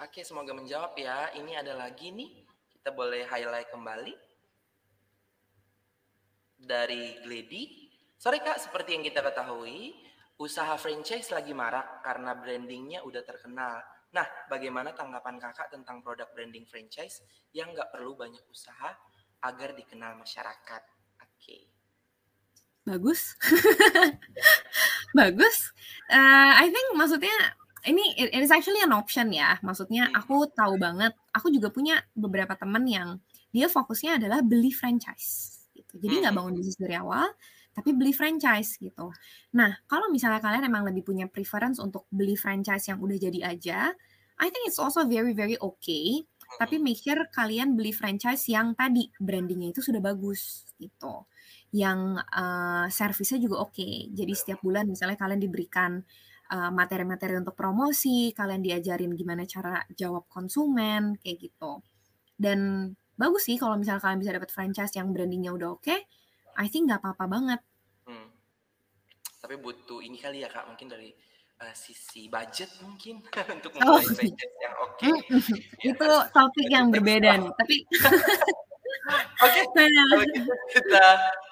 Oke, 0.00 0.18
okay, 0.18 0.22
semoga 0.24 0.56
menjawab 0.56 0.96
ya. 0.96 1.30
Ini 1.36 1.60
ada 1.60 1.76
lagi 1.76 2.10
nih, 2.10 2.42
kita 2.74 2.90
boleh 2.90 3.28
highlight 3.28 3.68
kembali 3.70 4.14
dari 6.58 7.20
Glady. 7.22 7.92
Sorry 8.16 8.38
kak, 8.40 8.58
seperti 8.58 8.98
yang 8.98 9.04
kita 9.06 9.22
ketahui, 9.22 9.94
usaha 10.38 10.74
franchise 10.78 11.30
lagi 11.30 11.54
marak 11.54 12.02
karena 12.02 12.34
brandingnya 12.38 13.02
udah 13.02 13.22
terkenal. 13.22 13.82
Nah, 14.12 14.26
bagaimana 14.46 14.92
tanggapan 14.92 15.40
kakak 15.40 15.72
tentang 15.72 16.04
produk 16.04 16.28
branding 16.34 16.68
franchise 16.68 17.24
yang 17.54 17.72
nggak 17.72 17.90
perlu 17.90 18.14
banyak 18.14 18.42
usaha 18.50 18.94
agar 19.42 19.74
dikenal 19.74 20.14
masyarakat. 20.16 20.82
Oke. 21.22 21.36
Okay. 21.38 21.62
Bagus. 22.82 23.38
Bagus. 25.18 25.70
Uh, 26.10 26.52
I 26.58 26.66
think 26.70 26.98
maksudnya 26.98 27.34
ini 27.86 28.14
it 28.14 28.42
is 28.42 28.54
actually 28.54 28.82
an 28.82 28.94
option 28.94 29.30
ya. 29.34 29.58
Maksudnya 29.62 30.10
hmm. 30.10 30.18
aku 30.18 30.50
tahu 30.54 30.78
banget, 30.78 31.14
aku 31.34 31.50
juga 31.50 31.70
punya 31.70 32.02
beberapa 32.14 32.54
teman 32.54 32.86
yang 32.86 33.18
dia 33.50 33.66
fokusnya 33.66 34.22
adalah 34.22 34.40
beli 34.42 34.70
franchise 34.70 35.62
gitu. 35.74 35.98
Jadi 35.98 36.22
nggak 36.22 36.32
hmm. 36.34 36.38
bangun 36.42 36.54
bisnis 36.58 36.78
dari 36.78 36.94
awal, 36.98 37.30
tapi 37.74 37.90
beli 37.94 38.14
franchise 38.14 38.78
gitu. 38.78 39.10
Nah, 39.58 39.82
kalau 39.90 40.10
misalnya 40.10 40.38
kalian 40.38 40.66
emang 40.66 40.86
lebih 40.86 41.02
punya 41.06 41.26
preference 41.26 41.82
untuk 41.82 42.06
beli 42.10 42.38
franchise 42.38 42.86
yang 42.90 43.02
udah 43.02 43.18
jadi 43.18 43.40
aja, 43.46 43.94
I 44.42 44.50
think 44.50 44.66
it's 44.66 44.82
also 44.82 45.06
very 45.06 45.34
very 45.34 45.54
okay 45.58 46.26
tapi 46.60 46.76
make 46.80 47.00
sure 47.00 47.28
kalian 47.32 47.74
beli 47.78 47.92
franchise 47.94 48.48
yang 48.50 48.76
tadi 48.76 49.08
brandingnya 49.16 49.72
itu 49.72 49.80
sudah 49.80 50.02
bagus 50.02 50.68
gitu 50.76 51.26
yang 51.72 52.20
uh, 52.20 52.86
servisnya 52.92 53.40
juga 53.40 53.64
oke 53.64 53.72
okay. 53.76 54.12
jadi 54.12 54.32
setiap 54.36 54.60
bulan 54.60 54.84
misalnya 54.88 55.16
kalian 55.16 55.40
diberikan 55.40 56.04
materi 56.52 56.68
eh, 56.68 56.72
materi-materi 56.76 57.34
untuk 57.40 57.56
promosi 57.56 58.28
kalian 58.36 58.60
diajarin 58.60 59.16
gimana 59.16 59.48
cara 59.48 59.80
jawab 59.96 60.28
konsumen 60.28 61.16
kayak 61.16 61.48
gitu 61.48 61.80
dan 62.36 62.92
bagus 63.16 63.48
sih 63.48 63.56
kalau 63.56 63.80
misalnya 63.80 64.04
kalian 64.04 64.20
bisa 64.20 64.36
dapat 64.36 64.50
franchise 64.52 64.92
yang 64.92 65.08
brandingnya 65.16 65.48
udah 65.56 65.80
oke 65.80 65.80
okay, 65.80 66.04
I 66.60 66.68
think 66.68 66.92
nggak 66.92 67.00
apa-apa 67.00 67.24
banget 67.24 67.60
hmm. 68.04 68.28
tapi 69.40 69.56
butuh 69.64 70.04
ini 70.04 70.20
kali 70.20 70.44
ya 70.44 70.52
kak 70.52 70.68
mungkin 70.68 70.92
dari 70.92 71.16
uh, 71.62 71.74
sisi 71.78 72.26
budget 72.26 72.68
mungkin 72.82 73.22
untuk 73.56 73.70
memulai 73.78 74.02
oh. 74.02 74.10
franchise 74.10 74.56
yang 74.58 74.74
oke. 74.82 74.98
Okay. 74.98 75.14
itu 75.86 76.08
topik 76.34 76.66
yang 76.66 76.90
berbeda 76.90 77.38
nih, 77.38 77.50
tapi 77.54 77.76
Oke, 79.42 79.66
okay. 79.66 79.66
kalau 79.98 80.24
gitu 80.30 80.52
kita 80.78 81.06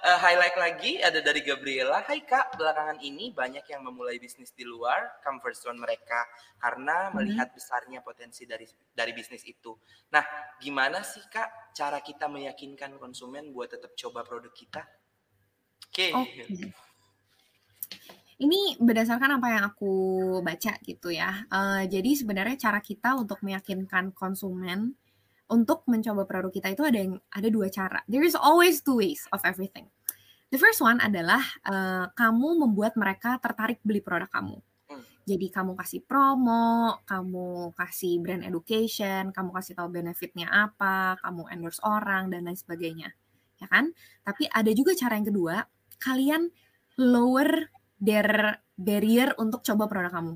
uh, 0.06 0.18
highlight 0.22 0.54
lagi 0.54 1.02
ada 1.02 1.18
dari 1.18 1.42
Gabriela. 1.42 1.98
Hai 2.06 2.22
Kak, 2.22 2.54
belakangan 2.54 3.02
ini 3.02 3.34
banyak 3.34 3.66
yang 3.66 3.82
memulai 3.82 4.22
bisnis 4.22 4.54
di 4.54 4.62
luar 4.62 5.18
comfort 5.18 5.58
zone 5.58 5.82
mereka 5.82 6.30
karena 6.62 7.11
hmm. 7.11 7.18
melihat 7.18 7.48
besarnya 7.50 8.06
potensi 8.06 8.46
dari 8.46 8.70
dari 8.94 9.11
bisnis 9.11 9.42
itu. 9.42 9.74
Nah, 10.14 10.22
gimana 10.62 11.02
sih 11.02 11.26
Kak 11.26 11.74
cara 11.74 11.98
kita 11.98 12.30
meyakinkan 12.30 12.94
konsumen 13.02 13.50
buat 13.50 13.74
tetap 13.74 13.98
coba 13.98 14.22
produk 14.22 14.54
kita? 14.54 14.86
Oke. 15.90 16.14
Okay. 16.14 16.46
Okay. 16.46 16.70
Ini 18.41 18.80
berdasarkan 18.80 19.36
apa 19.36 19.47
yang 19.53 19.64
aku 19.68 19.93
baca 20.41 20.72
gitu 20.80 21.12
ya. 21.12 21.45
Uh, 21.53 21.84
jadi 21.84 22.16
sebenarnya 22.16 22.57
cara 22.57 22.80
kita 22.80 23.12
untuk 23.20 23.45
meyakinkan 23.45 24.16
konsumen 24.16 24.97
untuk 25.51 25.84
mencoba 25.91 26.24
produk 26.24 26.49
kita 26.49 26.72
itu 26.72 26.86
ada 26.86 26.97
yang 26.97 27.18
ada 27.34 27.49
dua 27.51 27.68
cara. 27.68 28.01
There 28.07 28.24
is 28.24 28.38
always 28.38 28.80
two 28.80 28.97
ways 28.97 29.26
of 29.34 29.43
everything. 29.43 29.91
The 30.49 30.59
first 30.59 30.80
one 30.80 31.03
adalah 31.03 31.43
uh, 31.66 32.09
kamu 32.14 32.64
membuat 32.64 32.97
mereka 32.97 33.36
tertarik 33.43 33.82
beli 33.84 34.01
produk 34.01 34.30
kamu. 34.30 34.57
Hmm. 34.88 35.03
Jadi 35.26 35.47
kamu 35.51 35.76
kasih 35.76 36.01
promo, 36.07 37.03
kamu 37.05 37.76
kasih 37.76 38.24
brand 38.24 38.47
education, 38.47 39.34
kamu 39.34 39.51
kasih 39.53 39.74
tahu 39.76 39.91
benefitnya 39.91 40.49
apa, 40.49 41.18
kamu 41.20 41.51
endorse 41.55 41.82
orang 41.84 42.30
dan 42.32 42.47
lain 42.47 42.59
sebagainya, 42.59 43.11
ya 43.62 43.66
kan? 43.70 43.95
Tapi 44.26 44.49
ada 44.51 44.70
juga 44.74 44.95
cara 44.99 45.18
yang 45.18 45.28
kedua, 45.30 45.62
kalian 46.03 46.51
lower 46.99 47.70
their 48.01 48.57
barrier 48.74 49.36
untuk 49.36 49.61
coba 49.61 49.84
produk 49.86 50.11
kamu. 50.11 50.34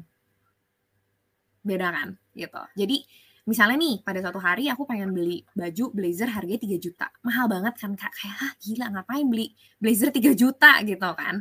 Beda 1.64 1.88
kan, 1.88 2.08
gitu. 2.36 2.60
Jadi 2.76 3.08
misalnya 3.48 3.80
nih 3.80 4.04
pada 4.04 4.20
suatu 4.20 4.36
hari 4.36 4.68
aku 4.68 4.84
pengen 4.84 5.16
beli 5.16 5.40
baju 5.56 5.92
blazer 5.96 6.28
harganya 6.28 6.60
3 6.60 6.76
juta. 6.76 7.06
Mahal 7.24 7.48
banget 7.48 7.74
kan 7.80 7.96
kak? 7.96 8.12
Kayak 8.12 8.36
ah 8.44 8.52
gila 8.60 8.86
ngapain 8.92 9.26
beli 9.32 9.46
blazer 9.80 10.12
3 10.12 10.36
juta? 10.36 10.84
Gitu 10.84 11.10
kan. 11.16 11.40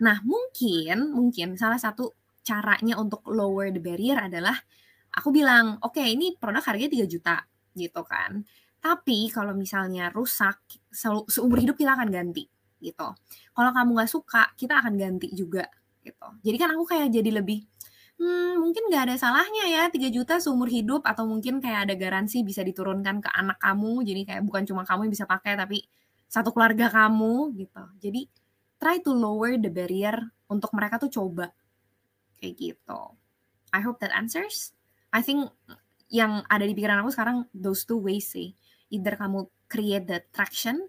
Nah 0.00 0.16
mungkin 0.24 1.12
mungkin 1.12 1.60
salah 1.60 1.76
satu 1.76 2.16
caranya 2.40 2.96
untuk 2.96 3.20
lower 3.28 3.68
the 3.68 3.80
barrier 3.80 4.16
adalah 4.16 4.56
aku 5.12 5.28
bilang 5.28 5.76
oke 5.84 6.00
okay, 6.00 6.16
ini 6.16 6.32
produk 6.40 6.64
harganya 6.64 7.04
3 7.04 7.12
juta. 7.12 7.36
Gitu 7.76 8.02
kan. 8.08 8.40
Tapi 8.80 9.28
kalau 9.28 9.52
misalnya 9.52 10.08
rusak 10.08 10.64
seumur 11.28 11.60
hidup 11.60 11.76
kita 11.76 11.92
akan 11.92 12.08
ganti 12.08 12.48
gitu. 12.78 13.08
Kalau 13.54 13.70
kamu 13.74 13.90
nggak 13.98 14.10
suka 14.10 14.42
kita 14.54 14.78
akan 14.82 14.94
ganti 14.98 15.30
juga 15.34 15.66
gitu. 16.02 16.28
Jadi 16.42 16.56
kan 16.56 16.68
aku 16.74 16.84
kayak 16.88 17.08
jadi 17.12 17.30
lebih 17.42 17.66
hmm, 18.18 18.62
mungkin 18.62 18.82
nggak 18.90 19.02
ada 19.10 19.14
salahnya 19.18 19.64
ya 19.70 19.82
3 19.90 20.10
juta 20.10 20.38
seumur 20.42 20.70
hidup 20.70 21.06
atau 21.06 21.24
mungkin 21.26 21.62
kayak 21.62 21.90
ada 21.90 21.94
garansi 21.94 22.42
bisa 22.42 22.62
diturunkan 22.62 23.22
ke 23.22 23.30
anak 23.30 23.58
kamu. 23.62 24.02
Jadi 24.06 24.20
kayak 24.26 24.42
bukan 24.46 24.62
cuma 24.66 24.82
kamu 24.86 25.08
yang 25.08 25.12
bisa 25.14 25.26
pakai 25.26 25.54
tapi 25.58 25.84
satu 26.28 26.52
keluarga 26.52 26.90
kamu 26.90 27.56
gitu. 27.56 27.84
Jadi 27.98 28.28
try 28.78 29.02
to 29.02 29.10
lower 29.14 29.58
the 29.58 29.70
barrier 29.70 30.16
untuk 30.50 30.70
mereka 30.74 31.00
tuh 31.02 31.10
coba 31.10 31.50
kayak 32.38 32.54
gitu. 32.56 33.00
I 33.74 33.80
hope 33.84 34.00
that 34.00 34.14
answers. 34.14 34.72
I 35.12 35.20
think 35.20 35.50
yang 36.08 36.44
ada 36.48 36.64
di 36.64 36.72
pikiran 36.72 37.04
aku 37.04 37.12
sekarang 37.12 37.48
those 37.52 37.84
two 37.84 38.00
ways 38.00 38.32
sih. 38.32 38.56
Either 38.88 39.16
kamu 39.16 39.48
create 39.68 40.08
the 40.08 40.24
traction 40.32 40.80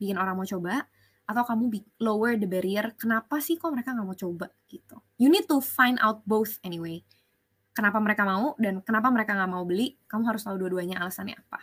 bikin 0.00 0.18
orang 0.18 0.34
mau 0.34 0.48
coba 0.48 0.88
atau 1.32 1.48
kamu 1.48 1.72
lower 2.04 2.36
the 2.36 2.46
barrier 2.46 2.92
kenapa 2.94 3.40
sih 3.40 3.56
kok 3.56 3.72
mereka 3.72 3.96
nggak 3.96 4.06
mau 4.06 4.16
coba 4.16 4.46
gitu 4.68 5.00
you 5.16 5.32
need 5.32 5.48
to 5.48 5.58
find 5.58 5.96
out 6.04 6.20
both 6.28 6.60
anyway 6.62 7.00
kenapa 7.72 7.96
mereka 7.98 8.22
mau 8.28 8.52
dan 8.60 8.84
kenapa 8.84 9.08
mereka 9.08 9.32
nggak 9.32 9.50
mau 9.50 9.64
beli 9.64 9.96
kamu 10.06 10.28
harus 10.28 10.44
tahu 10.44 10.60
dua-duanya 10.60 11.00
alasannya 11.00 11.40
apa 11.40 11.60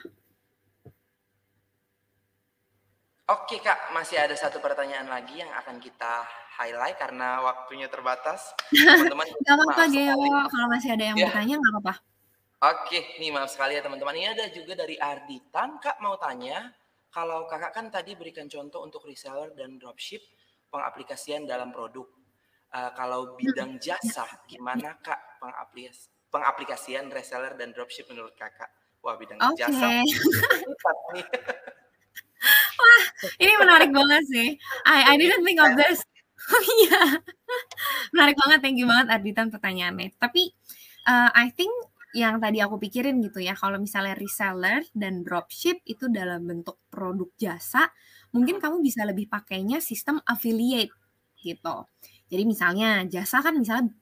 Oke 3.30 3.62
kak, 3.62 3.94
masih 3.94 4.18
ada 4.18 4.34
satu 4.34 4.58
pertanyaan 4.58 5.06
lagi 5.06 5.38
yang 5.38 5.54
akan 5.54 5.78
kita 5.78 6.26
highlight 6.58 6.98
karena 6.98 7.38
waktunya 7.46 7.86
terbatas. 7.86 8.58
Teman-teman, 8.74 9.30
gak 9.46 9.54
apa-apa 9.54 9.86
Geo, 9.86 10.18
kalau 10.50 10.66
masih 10.66 10.98
ada 10.98 11.14
yang 11.14 11.18
ya. 11.22 11.30
bertanya 11.30 11.62
nggak 11.62 11.74
apa-apa. 11.78 11.94
Oke, 12.74 13.22
nih 13.22 13.30
maaf 13.30 13.54
sekali 13.54 13.78
ya 13.78 13.86
teman-teman. 13.86 14.18
Ini 14.18 14.34
ada 14.34 14.46
juga 14.50 14.74
dari 14.74 14.98
Arditan, 14.98 15.78
kak 15.78 16.02
mau 16.02 16.18
tanya, 16.18 16.74
kalau 17.10 17.50
kakak 17.50 17.74
kan 17.74 17.90
tadi 17.90 18.14
berikan 18.14 18.46
contoh 18.46 18.86
untuk 18.86 19.06
reseller 19.10 19.50
dan 19.58 19.82
dropship 19.82 20.22
pengaplikasian 20.70 21.50
dalam 21.50 21.74
produk. 21.74 22.06
Uh, 22.70 22.94
kalau 22.94 23.34
bidang 23.34 23.82
jasa, 23.82 24.30
gimana 24.46 24.94
kak 25.02 25.42
pengaplikas 25.42 26.14
pengaplikasian 26.30 27.10
reseller 27.10 27.58
dan 27.58 27.74
dropship 27.74 28.06
menurut 28.14 28.38
kakak? 28.38 28.70
Wah 29.02 29.18
bidang 29.18 29.42
okay. 29.42 29.66
jasa. 29.66 29.90
Wah, 32.80 33.04
ini 33.42 33.54
menarik 33.60 33.92
banget 33.92 34.24
sih. 34.32 34.48
I 34.88 35.12
I 35.12 35.20
didn't 35.20 35.44
think 35.44 35.60
of 35.60 35.74
this. 35.76 36.06
Oh 36.50 36.64
iya, 36.82 37.20
menarik 38.16 38.40
banget. 38.40 38.64
Thank 38.64 38.80
you 38.80 38.88
banget 38.88 39.12
Arditan 39.12 39.52
pertanyaannya. 39.52 40.16
Tapi 40.18 40.50
uh, 41.04 41.30
I 41.36 41.52
think 41.52 41.70
yang 42.16 42.42
tadi 42.42 42.58
aku 42.58 42.82
pikirin 42.82 43.22
gitu 43.22 43.38
ya, 43.44 43.54
kalau 43.54 43.78
misalnya 43.78 44.18
reseller 44.18 44.82
dan 44.98 45.22
dropship 45.22 45.78
itu 45.86 46.10
dalam 46.10 46.46
bentuk 46.50 46.82
produk 46.90 47.30
jasa, 47.38 47.90
mungkin 48.34 48.58
kamu 48.58 48.82
bisa 48.82 49.06
lebih 49.06 49.30
pakainya 49.30 49.78
sistem 49.78 50.18
affiliate 50.26 50.94
gitu. 51.38 51.86
Jadi 52.30 52.44
misalnya 52.46 53.06
jasa 53.06 53.42
kan 53.46 53.58
misalnya 53.58 53.94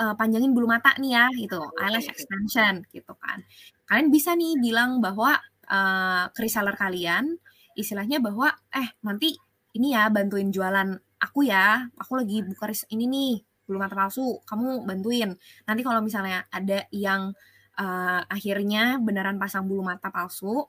uh, 0.00 0.14
panjangin 0.16 0.56
bulu 0.56 0.66
mata 0.68 0.96
nih 0.96 1.12
ya, 1.16 1.26
itu 1.36 1.58
eyelash 1.80 2.08
extension 2.08 2.80
gitu 2.92 3.12
kan. 3.20 3.44
Kalian 3.88 4.08
bisa 4.08 4.32
nih 4.32 4.56
bilang 4.60 5.04
bahwa 5.04 5.36
uh, 5.68 6.24
ke 6.32 6.48
reseller 6.48 6.76
kalian, 6.80 7.36
istilahnya 7.76 8.24
bahwa 8.24 8.52
eh 8.72 8.88
nanti 9.04 9.36
ini 9.76 9.92
ya 9.92 10.08
bantuin 10.08 10.48
jualan 10.48 10.96
aku 11.20 11.44
ya, 11.44 11.88
aku 11.98 12.20
lagi 12.20 12.40
buka 12.44 12.72
ini 12.92 13.04
nih 13.04 13.34
bulu 13.64 13.80
mata 13.80 13.96
palsu, 13.96 14.40
kamu 14.44 14.84
bantuin. 14.84 15.32
Nanti 15.64 15.80
kalau 15.80 16.00
misalnya 16.04 16.44
ada 16.52 16.84
yang 16.92 17.32
uh, 17.80 18.20
akhirnya 18.28 19.00
beneran 19.00 19.40
pasang 19.40 19.64
bulu 19.64 19.82
mata 19.84 20.12
palsu, 20.12 20.68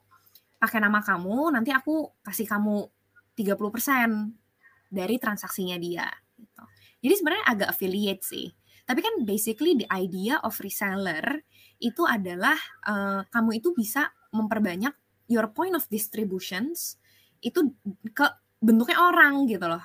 pakai 0.56 0.80
nama 0.80 1.04
kamu, 1.04 1.52
nanti 1.52 1.70
aku 1.70 2.16
kasih 2.24 2.48
kamu 2.48 2.88
30% 3.36 4.88
dari 4.88 5.16
transaksinya 5.20 5.76
dia. 5.76 6.08
Gitu. 6.36 6.62
Jadi 7.04 7.14
sebenarnya 7.14 7.44
agak 7.46 7.68
affiliate 7.76 8.24
sih. 8.24 8.48
Tapi 8.86 9.02
kan 9.02 9.14
basically 9.26 9.74
the 9.76 9.88
idea 9.90 10.38
of 10.40 10.56
reseller 10.62 11.42
itu 11.82 12.06
adalah 12.06 12.56
uh, 12.86 13.26
kamu 13.28 13.60
itu 13.60 13.74
bisa 13.76 14.08
memperbanyak 14.32 14.94
your 15.26 15.50
point 15.50 15.74
of 15.74 15.84
distributions 15.90 16.96
itu 17.42 17.74
ke 18.14 18.26
bentuknya 18.62 18.98
orang 19.02 19.44
gitu 19.50 19.66
loh. 19.66 19.82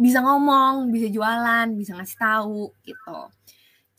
Bisa 0.00 0.24
ngomong, 0.24 0.88
bisa 0.88 1.12
jualan, 1.12 1.68
bisa 1.76 1.92
ngasih 1.92 2.16
tahu 2.16 2.72
gitu. 2.80 3.20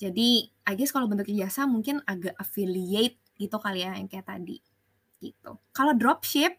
Jadi 0.01 0.49
I 0.65 0.73
guess 0.73 0.89
kalau 0.89 1.05
bentuk 1.05 1.29
jasa 1.29 1.69
mungkin 1.69 2.01
agak 2.09 2.33
affiliate 2.41 3.21
gitu 3.37 3.61
kali 3.61 3.85
ya 3.85 3.93
yang 3.93 4.09
kayak 4.09 4.25
tadi 4.25 4.57
gitu. 5.21 5.61
Kalau 5.69 5.93
dropship 5.93 6.57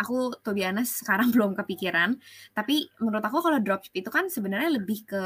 aku 0.00 0.40
tuh 0.40 0.56
biasa 0.56 0.80
sekarang 1.04 1.28
belum 1.32 1.52
kepikiran, 1.52 2.16
tapi 2.56 2.88
menurut 3.00 3.24
aku 3.24 3.44
kalau 3.44 3.60
dropship 3.60 3.92
itu 3.92 4.08
kan 4.08 4.32
sebenarnya 4.32 4.80
lebih 4.80 5.04
ke 5.04 5.24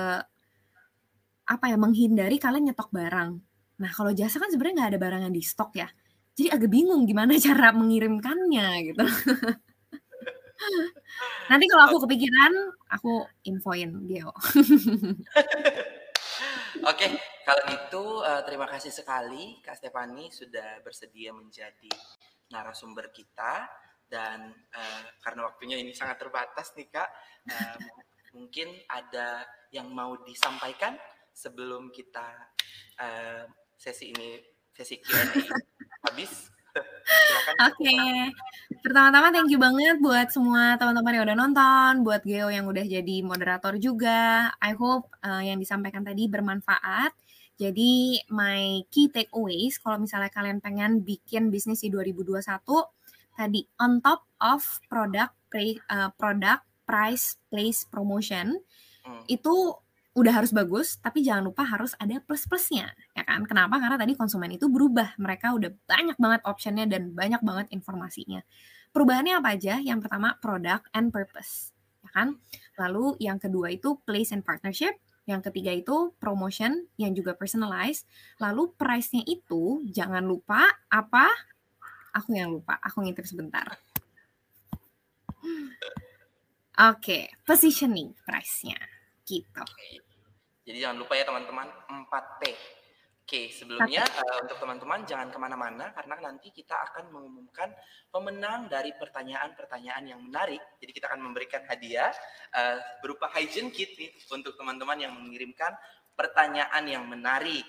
apa 1.51 1.67
ya 1.67 1.79
menghindari 1.79 2.39
kalian 2.39 2.71
nyetok 2.71 2.91
barang. 2.95 3.31
Nah 3.83 3.91
kalau 3.95 4.11
jasa 4.15 4.39
kan 4.39 4.51
sebenarnya 4.51 4.75
nggak 4.83 4.91
ada 4.95 5.01
barang 5.03 5.23
yang 5.31 5.35
di 5.35 5.43
stok 5.43 5.75
ya, 5.79 5.89
jadi 6.35 6.59
agak 6.59 6.71
bingung 6.71 7.07
gimana 7.07 7.35
cara 7.47 7.75
mengirimkannya 7.75 8.67
gitu. 8.91 9.05
Nanti 11.49 11.65
kalau 11.67 11.83
aku 11.91 11.97
kepikiran, 12.07 12.53
aku 12.93 13.27
infoin 13.49 13.91
Geo. 14.07 14.31
Oke, 16.91 17.07
kalau 17.45 17.63
gitu 17.69 18.05
uh, 18.23 18.41
terima 18.47 18.65
kasih 18.71 18.95
sekali 18.95 19.59
Kak 19.61 19.77
Stefani 19.77 20.31
sudah 20.33 20.81
bersedia 20.81 21.35
menjadi 21.35 21.91
narasumber 22.51 23.11
kita 23.13 23.69
dan 24.11 24.51
uh, 24.75 25.03
karena 25.23 25.47
waktunya 25.47 25.77
ini 25.79 25.95
sangat 25.95 26.19
terbatas 26.23 26.75
nih 26.75 26.89
Kak, 26.91 27.11
uh, 27.51 27.79
mungkin 28.39 28.71
ada 28.87 29.45
yang 29.71 29.91
mau 29.91 30.19
disampaikan 30.23 30.99
sebelum 31.31 31.95
kita 31.95 32.27
uh, 32.99 33.45
sesi 33.79 34.11
ini 34.11 34.39
sesi 34.75 34.99
Q&A 34.99 35.27
habis. 36.11 36.50
Oke, 37.59 37.83
okay. 37.83 38.31
pertama-tama 38.87 39.35
thank 39.35 39.51
you 39.51 39.59
banget 39.59 39.99
buat 39.99 40.31
semua 40.31 40.79
teman-teman 40.79 41.13
yang 41.19 41.25
udah 41.27 41.39
nonton, 41.39 41.93
buat 42.07 42.23
Geo 42.23 42.47
yang 42.47 42.71
udah 42.71 42.87
jadi 42.87 43.17
moderator 43.27 43.75
juga. 43.83 44.55
I 44.63 44.73
hope 44.79 45.11
uh, 45.27 45.43
yang 45.43 45.59
disampaikan 45.59 46.07
tadi 46.07 46.31
bermanfaat. 46.31 47.11
Jadi 47.61 48.23
my 48.33 48.87
key 48.89 49.13
takeaways 49.13 49.77
kalau 49.83 50.01
misalnya 50.01 50.33
kalian 50.33 50.65
pengen 50.65 51.05
bikin 51.05 51.53
bisnis 51.53 51.85
di 51.85 51.93
2021 51.93 52.41
tadi 53.37 53.61
on 53.81 54.01
top 54.01 54.25
of 54.41 54.65
product 54.89 55.37
uh, 55.93 56.09
product 56.17 56.65
price 56.89 57.37
place 57.53 57.85
promotion 57.85 58.57
hmm. 59.05 59.23
itu 59.29 59.77
udah 60.11 60.43
harus 60.43 60.51
bagus, 60.51 60.99
tapi 60.99 61.23
jangan 61.23 61.47
lupa 61.47 61.63
harus 61.63 61.95
ada 61.95 62.19
plus-plusnya, 62.19 62.91
ya 63.15 63.23
kan? 63.23 63.47
Kenapa? 63.47 63.79
Karena 63.79 63.95
tadi 63.95 64.19
konsumen 64.19 64.51
itu 64.51 64.67
berubah, 64.67 65.15
mereka 65.23 65.55
udah 65.55 65.71
banyak 65.87 66.19
banget 66.19 66.41
optionnya 66.43 66.87
dan 66.91 67.15
banyak 67.15 67.39
banget 67.47 67.71
informasinya. 67.71 68.43
Perubahannya 68.91 69.39
apa 69.39 69.55
aja? 69.55 69.79
Yang 69.79 70.11
pertama 70.11 70.35
product 70.43 70.91
and 70.91 71.15
purpose, 71.15 71.71
ya 72.03 72.11
kan? 72.11 72.43
Lalu 72.75 73.23
yang 73.23 73.39
kedua 73.39 73.71
itu 73.71 74.03
place 74.03 74.35
and 74.35 74.43
partnership, 74.43 74.99
yang 75.31 75.47
ketiga 75.47 75.71
itu 75.71 76.11
promotion 76.19 76.91
yang 76.99 77.15
juga 77.15 77.39
personalized. 77.39 78.03
Lalu 78.43 78.75
price-nya 78.75 79.23
itu 79.31 79.87
jangan 79.95 80.27
lupa 80.27 80.67
apa? 80.91 81.31
Aku 82.19 82.35
yang 82.35 82.51
lupa, 82.51 82.83
aku 82.83 83.07
ngintip 83.07 83.23
sebentar. 83.31 83.79
Oke, 86.75 86.99
okay, 86.99 87.23
positioning 87.47 88.11
price-nya 88.27 89.00
gitu. 89.31 89.63
Jadi 90.67 90.79
jangan 90.83 90.99
lupa 90.99 91.15
ya 91.15 91.25
teman-teman 91.27 91.69
4P. 92.11 92.43
Oke, 93.31 93.47
sebelumnya 93.55 94.03
uh, 94.03 94.43
untuk 94.43 94.59
teman-teman 94.59 95.07
jangan 95.07 95.31
ke 95.31 95.39
mana-mana 95.39 95.95
karena 95.95 96.19
nanti 96.19 96.51
kita 96.51 96.75
akan 96.75 97.15
mengumumkan 97.15 97.71
pemenang 98.11 98.67
dari 98.67 98.91
pertanyaan-pertanyaan 98.99 100.03
yang 100.03 100.19
menarik. 100.19 100.59
Jadi 100.83 100.91
kita 100.91 101.07
akan 101.15 101.31
memberikan 101.31 101.63
hadiah 101.63 102.11
uh, 102.59 102.83
berupa 102.99 103.31
hygiene 103.31 103.71
kit 103.71 103.95
nih 103.95 104.11
untuk 104.35 104.59
teman-teman 104.59 104.99
yang 104.99 105.15
mengirimkan 105.15 105.79
pertanyaan 106.19 106.83
yang 106.91 107.07
menarik. 107.07 107.63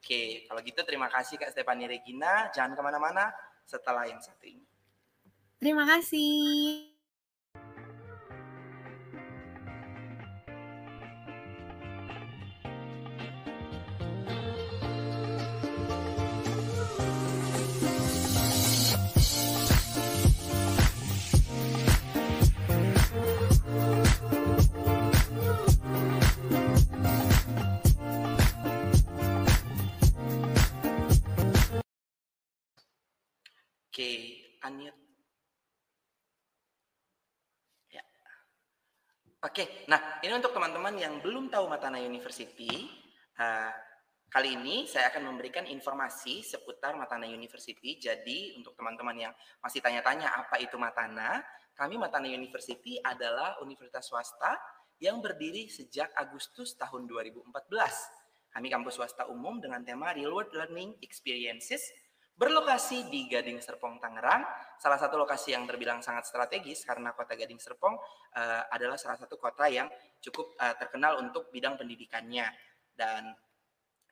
Oke, 0.00 0.48
kalau 0.48 0.64
gitu 0.64 0.80
terima 0.80 1.12
kasih 1.12 1.36
Kak 1.36 1.52
Stefani 1.52 1.84
Regina. 1.84 2.48
Jangan 2.48 2.72
ke 2.72 2.80
mana-mana 2.80 3.28
setelah 3.68 4.08
yang 4.08 4.18
satu 4.18 4.48
ini. 4.48 4.64
Terima 5.60 5.84
kasih. 5.84 6.91
Oke, 39.52 39.84
nah 39.84 40.16
ini 40.24 40.32
untuk 40.32 40.56
teman-teman 40.56 40.96
yang 40.96 41.20
belum 41.20 41.52
tahu 41.52 41.68
Matana 41.68 42.00
University, 42.00 42.88
uh, 43.36 43.68
kali 44.32 44.56
ini 44.56 44.88
saya 44.88 45.12
akan 45.12 45.28
memberikan 45.28 45.68
informasi 45.68 46.40
seputar 46.40 46.96
Matana 46.96 47.28
University. 47.28 48.00
Jadi 48.00 48.56
untuk 48.56 48.72
teman-teman 48.72 49.28
yang 49.28 49.32
masih 49.60 49.84
tanya-tanya 49.84 50.32
apa 50.32 50.56
itu 50.56 50.80
Matana, 50.80 51.44
kami 51.76 52.00
Matana 52.00 52.32
University 52.32 52.96
adalah 53.04 53.60
universitas 53.60 54.08
swasta 54.08 54.56
yang 54.96 55.20
berdiri 55.20 55.68
sejak 55.68 56.16
Agustus 56.16 56.72
tahun 56.80 57.04
2014. 57.04 57.52
Kami 58.56 58.72
kampus 58.72 58.96
swasta 58.96 59.28
umum 59.28 59.60
dengan 59.60 59.84
tema 59.84 60.16
Real 60.16 60.32
World 60.32 60.56
Learning 60.56 60.96
Experiences 61.04 61.84
berlokasi 62.42 63.06
di 63.06 63.30
Gading 63.30 63.62
Serpong 63.62 64.02
Tangerang, 64.02 64.42
salah 64.74 64.98
satu 64.98 65.14
lokasi 65.14 65.54
yang 65.54 65.62
terbilang 65.62 66.02
sangat 66.02 66.26
strategis 66.26 66.82
karena 66.82 67.14
kota 67.14 67.38
Gading 67.38 67.62
Serpong 67.62 67.94
uh, 68.34 68.62
adalah 68.66 68.98
salah 68.98 69.14
satu 69.14 69.38
kota 69.38 69.70
yang 69.70 69.86
cukup 70.18 70.58
uh, 70.58 70.74
terkenal 70.74 71.22
untuk 71.22 71.54
bidang 71.54 71.78
pendidikannya. 71.78 72.50
Dan 72.90 73.30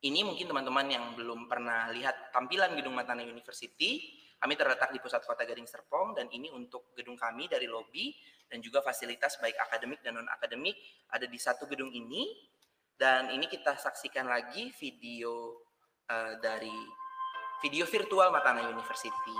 ini 0.06 0.22
mungkin 0.22 0.46
teman-teman 0.46 0.86
yang 0.86 1.04
belum 1.18 1.50
pernah 1.50 1.90
lihat 1.90 2.30
tampilan 2.30 2.78
gedung 2.78 2.94
Matana 2.94 3.26
University, 3.26 4.14
kami 4.38 4.54
terletak 4.54 4.94
di 4.94 5.02
pusat 5.02 5.26
kota 5.26 5.42
Gading 5.42 5.66
Serpong 5.66 6.14
dan 6.14 6.30
ini 6.30 6.54
untuk 6.54 6.94
gedung 6.94 7.18
kami 7.18 7.50
dari 7.50 7.66
lobi 7.66 8.14
dan 8.46 8.62
juga 8.62 8.78
fasilitas 8.78 9.42
baik 9.42 9.58
akademik 9.58 10.06
dan 10.06 10.22
non 10.22 10.30
akademik 10.30 10.78
ada 11.10 11.26
di 11.26 11.36
satu 11.36 11.66
gedung 11.66 11.90
ini. 11.90 12.30
Dan 12.94 13.34
ini 13.34 13.50
kita 13.50 13.74
saksikan 13.74 14.30
lagi 14.30 14.70
video 14.76 15.58
uh, 16.06 16.38
dari 16.38 16.99
video 17.62 17.84
virtual 17.84 18.32
Matana 18.32 18.62
University. 18.64 19.36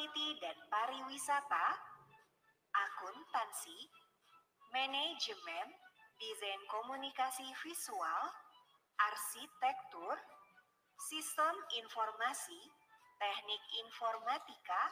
Hospitality 0.00 0.40
dan 0.40 0.56
pariwisata, 0.72 1.76
akuntansi, 2.72 3.92
manajemen, 4.72 5.68
desain 6.16 6.62
komunikasi 6.72 7.44
visual, 7.60 8.22
arsitektur, 8.96 10.16
sistem 11.04 11.52
informasi, 11.84 12.60
teknik 13.20 13.62
informatika, 13.84 14.82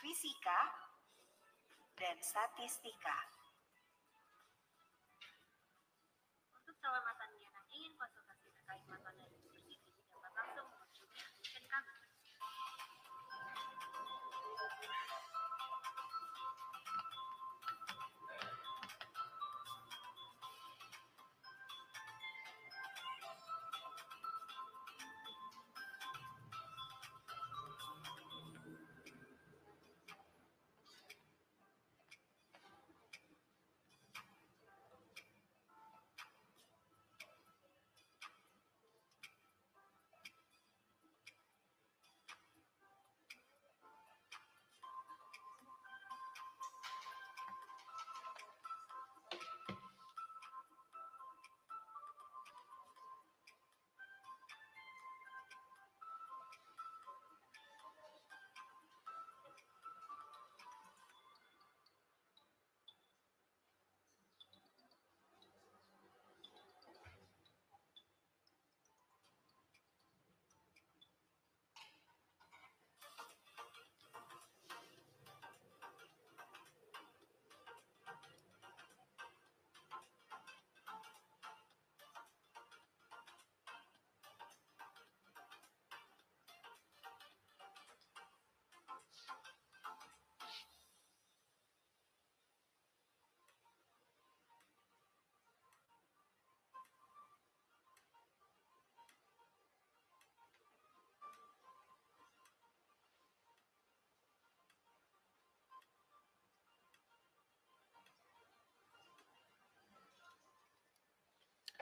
fisika, 0.00 0.60
dan 2.00 2.16
statistika. 2.24 3.16
Untuk 6.56 6.76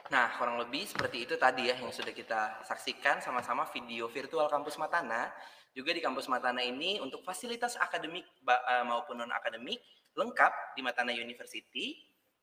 Nah, 0.09 0.33
kurang 0.41 0.57
lebih 0.57 0.89
seperti 0.89 1.29
itu 1.29 1.37
tadi 1.37 1.69
ya 1.69 1.77
yang 1.77 1.93
sudah 1.93 2.09
kita 2.09 2.65
saksikan 2.65 3.21
sama-sama 3.21 3.69
video 3.69 4.09
virtual 4.09 4.49
kampus 4.49 4.81
Matana. 4.81 5.29
Juga 5.69 5.93
di 5.93 6.01
kampus 6.01 6.25
Matana 6.25 6.65
ini 6.65 6.97
untuk 6.97 7.21
fasilitas 7.21 7.77
akademik 7.77 8.25
eh, 8.25 8.85
maupun 8.89 9.21
non-akademik 9.21 9.77
lengkap 10.17 10.73
di 10.73 10.81
Matana 10.81 11.13
University. 11.13 11.93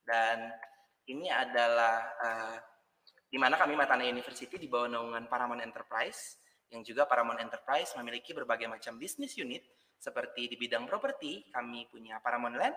Dan 0.06 0.47
ini 1.10 1.26
adalah 1.26 2.14
uh, 2.22 2.56
di 3.26 3.34
mana 3.38 3.59
kami 3.59 3.74
Matana 3.74 4.06
University 4.06 4.55
di 4.55 4.70
bawah 4.70 4.86
naungan 4.86 5.26
Paramount 5.26 5.59
Enterprise 5.59 6.38
yang 6.70 6.86
juga 6.86 7.06
Paramount 7.10 7.43
Enterprise 7.43 7.94
memiliki 7.98 8.30
berbagai 8.34 8.70
macam 8.70 8.98
bisnis 8.98 9.34
unit 9.34 9.66
seperti 9.98 10.47
di 10.47 10.55
bidang 10.55 10.86
properti 10.86 11.47
kami 11.51 11.90
punya 11.90 12.22
Paramount 12.22 12.55
Land 12.55 12.76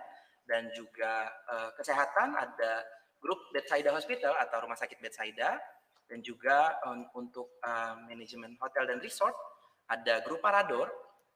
dan 0.49 0.73
juga 0.73 1.29
uh, 1.45 1.69
kesehatan 1.77 2.33
ada 2.33 2.81
grup 3.19 3.39
Bethsaida 3.51 3.91
Hospital 3.93 4.35
atau 4.39 4.63
Rumah 4.63 4.79
Sakit 4.79 4.99
Bethsaida, 4.99 5.59
dan 6.09 6.19
juga 6.25 6.81
um, 6.89 7.05
untuk 7.13 7.61
uh, 7.61 7.93
manajemen 8.09 8.57
hotel 8.57 8.89
dan 8.89 8.97
resort 8.97 9.37
ada 9.85 10.25
grup 10.25 10.41
Parador, 10.41 10.89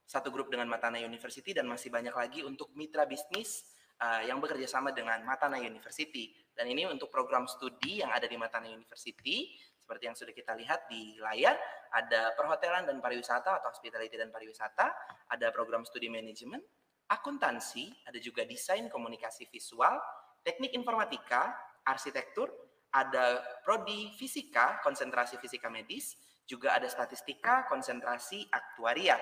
satu 0.03 0.33
grup 0.33 0.49
dengan 0.49 0.65
Matana 0.65 0.97
University 0.97 1.53
dan 1.53 1.69
masih 1.69 1.93
banyak 1.93 2.13
lagi 2.13 2.41
untuk 2.41 2.73
mitra 2.73 3.05
bisnis 3.05 3.65
uh, 4.01 4.21
yang 4.25 4.41
bekerja 4.41 4.65
sama 4.65 4.93
dengan 4.93 5.21
Matana 5.21 5.61
University. 5.61 6.33
Dan 6.53 6.69
ini 6.69 6.85
untuk 6.85 7.09
program 7.09 7.49
studi 7.49 8.01
yang 8.01 8.13
ada 8.13 8.29
di 8.29 8.37
Matana 8.37 8.69
University, 8.69 9.57
seperti 9.73 10.03
yang 10.05 10.17
sudah 10.17 10.33
kita 10.33 10.53
lihat 10.53 10.85
di 10.85 11.17
layar, 11.17 11.57
ada 11.93 12.33
perhotelan 12.37 12.85
dan 12.85 13.01
pariwisata 13.01 13.61
atau 13.61 13.73
hospitality 13.73 14.17
dan 14.17 14.29
pariwisata, 14.29 14.89
ada 15.33 15.47
program 15.49 15.81
studi 15.81 16.13
manajemen, 16.13 16.61
akuntansi, 17.09 17.89
ada 18.05 18.17
juga 18.21 18.45
desain 18.45 18.85
komunikasi 18.89 19.49
visual, 19.49 19.97
teknik 20.45 20.77
informatika, 20.77 21.57
arsitektur, 21.87 22.51
ada 22.93 23.41
prodi 23.65 24.13
fisika, 24.15 24.79
konsentrasi 24.85 25.41
fisika 25.41 25.67
medis, 25.67 26.15
juga 26.43 26.75
ada 26.75 26.85
statistika, 26.85 27.65
konsentrasi 27.65 28.45
aktuaria. 28.51 29.17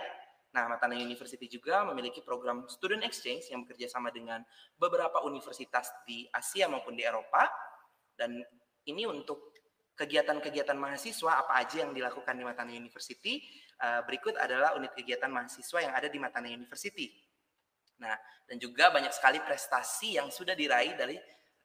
Nah, 0.52 0.68
Matana 0.68 1.00
University 1.00 1.48
juga 1.48 1.88
memiliki 1.88 2.20
program 2.20 2.68
student 2.68 3.08
exchange 3.08 3.48
yang 3.54 3.64
bekerja 3.64 3.88
sama 3.88 4.12
dengan 4.12 4.44
beberapa 4.76 5.24
universitas 5.24 5.88
di 6.04 6.28
Asia 6.28 6.68
maupun 6.68 7.00
di 7.00 7.08
Eropa. 7.08 7.48
Dan 8.12 8.44
ini 8.84 9.08
untuk 9.08 9.56
kegiatan-kegiatan 9.96 10.76
mahasiswa 10.76 11.46
apa 11.46 11.62
aja 11.62 11.88
yang 11.88 11.96
dilakukan 11.96 12.36
di 12.36 12.44
Matana 12.44 12.74
University. 12.76 13.40
Eh, 13.80 14.02
berikut 14.04 14.36
adalah 14.36 14.76
unit 14.76 14.92
kegiatan 14.92 15.32
mahasiswa 15.32 15.80
yang 15.80 15.94
ada 15.96 16.12
di 16.12 16.20
Matana 16.20 16.52
University. 16.52 17.16
Nah, 18.02 18.18
dan 18.50 18.58
juga 18.58 18.92
banyak 18.92 19.14
sekali 19.14 19.40
prestasi 19.40 20.20
yang 20.20 20.28
sudah 20.34 20.58
diraih 20.58 20.98
dari 20.98 21.16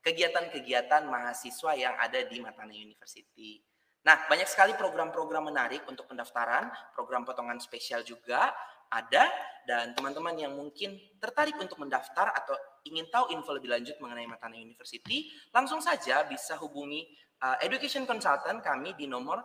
kegiatan-kegiatan 0.06 1.02
mahasiswa 1.10 1.74
yang 1.74 1.98
ada 1.98 2.22
di 2.22 2.38
Matana 2.38 2.70
University. 2.70 3.58
Nah, 4.06 4.30
banyak 4.30 4.46
sekali 4.46 4.78
program-program 4.78 5.50
menarik 5.50 5.82
untuk 5.90 6.06
pendaftaran, 6.06 6.70
program 6.94 7.26
potongan 7.26 7.58
spesial 7.58 8.06
juga 8.06 8.54
ada, 8.86 9.26
dan 9.66 9.98
teman-teman 9.98 10.38
yang 10.38 10.54
mungkin 10.54 10.94
tertarik 11.18 11.58
untuk 11.58 11.82
mendaftar 11.82 12.30
atau 12.30 12.54
ingin 12.86 13.10
tahu 13.10 13.34
info 13.34 13.50
lebih 13.50 13.66
lanjut 13.66 13.98
mengenai 13.98 14.30
Matana 14.30 14.54
University, 14.54 15.26
langsung 15.50 15.82
saja 15.82 16.22
bisa 16.22 16.54
hubungi 16.62 17.02
uh, 17.42 17.58
Education 17.58 18.06
Consultant 18.06 18.62
kami 18.62 18.94
di 18.94 19.10
nomor 19.10 19.42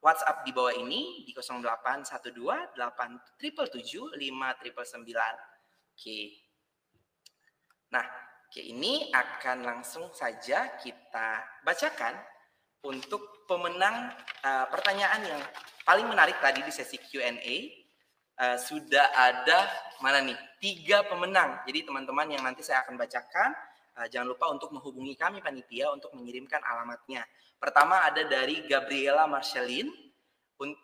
WhatsApp 0.00 0.48
di 0.48 0.56
bawah 0.56 0.72
ini 0.72 1.28
di 1.28 1.36
0812 1.36 2.72
877 2.72 4.16
Oke. 5.92 6.20
Nah, 7.92 8.29
Oke, 8.50 8.66
ini 8.66 9.14
akan 9.14 9.62
langsung 9.62 10.10
saja 10.10 10.74
kita 10.82 11.62
bacakan 11.62 12.18
untuk 12.82 13.46
pemenang 13.46 14.10
uh, 14.42 14.66
pertanyaan 14.66 15.22
yang 15.22 15.38
paling 15.86 16.10
menarik 16.10 16.34
tadi 16.42 16.58
di 16.66 16.74
sesi 16.74 16.98
Q&A. 16.98 17.56
Uh, 18.34 18.58
sudah 18.58 19.14
ada 19.14 19.70
mana 20.02 20.18
nih 20.26 20.34
tiga 20.58 21.06
pemenang. 21.06 21.62
Jadi 21.62 21.86
teman-teman 21.86 22.26
yang 22.26 22.42
nanti 22.42 22.66
saya 22.66 22.82
akan 22.82 22.98
bacakan, 22.98 23.54
uh, 24.02 24.10
jangan 24.10 24.34
lupa 24.34 24.50
untuk 24.50 24.74
menghubungi 24.74 25.14
kami 25.14 25.38
panitia 25.38 25.86
untuk 25.94 26.10
mengirimkan 26.18 26.58
alamatnya. 26.66 27.22
Pertama 27.54 28.02
ada 28.02 28.26
dari 28.26 28.66
Gabriela 28.66 29.30
Marcelin. 29.30 29.86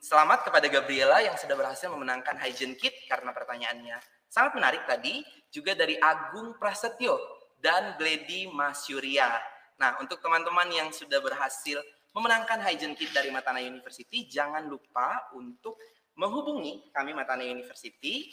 Selamat 0.06 0.46
kepada 0.46 0.70
Gabriela 0.70 1.18
yang 1.18 1.34
sudah 1.34 1.58
berhasil 1.58 1.90
memenangkan 1.90 2.38
hygiene 2.38 2.78
kit 2.78 2.94
karena 3.10 3.34
pertanyaannya 3.34 3.98
sangat 4.30 4.54
menarik 4.54 4.86
tadi. 4.86 5.26
Juga 5.50 5.74
dari 5.74 5.98
Agung 5.98 6.54
Prasetyo 6.62 7.35
dan 7.60 7.96
Gledi 7.96 8.48
Masyuria. 8.48 9.40
Nah, 9.76 10.00
untuk 10.00 10.20
teman-teman 10.24 10.68
yang 10.72 10.88
sudah 10.88 11.20
berhasil 11.20 11.80
memenangkan 12.16 12.64
Hygiene 12.64 12.96
Kit 12.96 13.12
dari 13.12 13.28
Matana 13.28 13.60
University, 13.60 14.24
jangan 14.24 14.64
lupa 14.64 15.28
untuk 15.36 15.76
menghubungi 16.16 16.88
kami 16.96 17.12
Matana 17.12 17.44
University, 17.44 18.32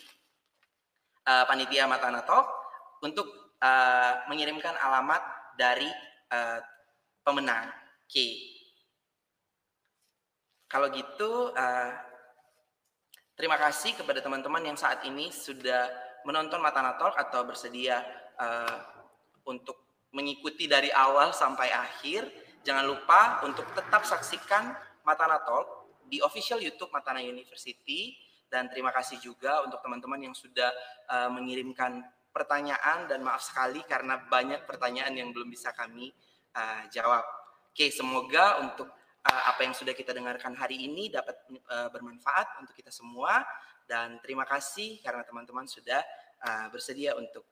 uh, 1.27 1.43
panitia 1.43 1.83
Matana 1.83 2.23
Talk, 2.23 2.47
untuk 3.03 3.27
uh, 3.59 4.23
mengirimkan 4.31 4.71
alamat 4.79 5.19
dari 5.59 5.91
uh, 6.31 6.63
pemenang. 7.27 7.67
Oke. 8.07 8.55
Kalau 10.71 10.87
gitu, 10.95 11.51
uh, 11.51 11.91
terima 13.35 13.59
kasih 13.59 13.99
kepada 13.99 14.23
teman-teman 14.23 14.63
yang 14.63 14.79
saat 14.79 15.03
ini 15.03 15.27
sudah 15.27 15.91
menonton 16.23 16.63
Matana 16.63 16.95
Talk 16.95 17.19
atau 17.19 17.43
bersedia 17.43 17.99
uh, 18.39 18.92
untuk 19.49 20.07
mengikuti 20.13 20.69
dari 20.69 20.93
awal 20.93 21.33
sampai 21.33 21.73
akhir. 21.73 22.29
Jangan 22.63 22.85
lupa 22.87 23.43
untuk 23.43 23.67
tetap 23.75 24.07
saksikan 24.07 24.71
Matana 25.03 25.41
Talk 25.43 25.99
di 26.07 26.23
official 26.23 26.61
YouTube 26.63 26.93
Matana 26.93 27.19
University 27.19 28.15
dan 28.47 28.69
terima 28.69 28.93
kasih 28.93 29.17
juga 29.19 29.65
untuk 29.65 29.81
teman-teman 29.81 30.29
yang 30.29 30.35
sudah 30.37 30.69
uh, 31.09 31.29
mengirimkan 31.33 32.05
pertanyaan 32.29 33.09
dan 33.09 33.25
maaf 33.25 33.41
sekali 33.41 33.81
karena 33.85 34.21
banyak 34.29 34.65
pertanyaan 34.69 35.13
yang 35.13 35.29
belum 35.33 35.49
bisa 35.49 35.73
kami 35.73 36.13
uh, 36.53 36.85
jawab. 36.93 37.25
Oke, 37.73 37.89
semoga 37.89 38.61
untuk 38.61 38.89
uh, 39.25 39.43
apa 39.49 39.65
yang 39.65 39.73
sudah 39.73 39.97
kita 39.97 40.13
dengarkan 40.13 40.53
hari 40.53 40.85
ini 40.85 41.09
dapat 41.09 41.41
uh, 41.69 41.89
bermanfaat 41.89 42.61
untuk 42.61 42.77
kita 42.77 42.93
semua 42.93 43.41
dan 43.89 44.21
terima 44.21 44.45
kasih 44.45 45.01
karena 45.01 45.25
teman-teman 45.25 45.65
sudah 45.65 46.01
uh, 46.45 46.67
bersedia 46.69 47.17
untuk 47.17 47.43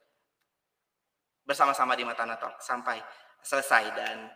bersama-sama 1.52 2.00
di 2.00 2.08
Matana 2.08 2.40
Talk 2.40 2.64
sampai 2.64 3.04
selesai 3.44 3.84
dan 3.92 4.32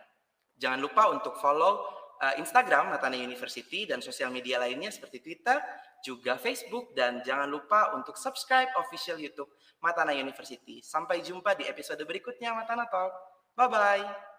jangan 0.60 0.84
lupa 0.84 1.08
untuk 1.08 1.40
follow 1.40 1.80
uh, 2.20 2.34
Instagram 2.36 2.92
Matana 2.92 3.16
University 3.16 3.88
dan 3.88 4.04
sosial 4.04 4.28
media 4.28 4.60
lainnya 4.60 4.92
seperti 4.92 5.24
Twitter, 5.24 5.56
juga 6.04 6.36
Facebook 6.36 6.92
dan 6.92 7.24
jangan 7.24 7.48
lupa 7.48 7.96
untuk 7.96 8.20
subscribe 8.20 8.68
official 8.76 9.16
YouTube 9.16 9.48
Matana 9.80 10.12
University. 10.12 10.84
Sampai 10.84 11.24
jumpa 11.24 11.56
di 11.56 11.64
episode 11.64 12.04
berikutnya 12.04 12.52
Matana 12.52 12.84
Talk. 12.88 13.12
Bye 13.56 13.68
bye. 13.72 14.35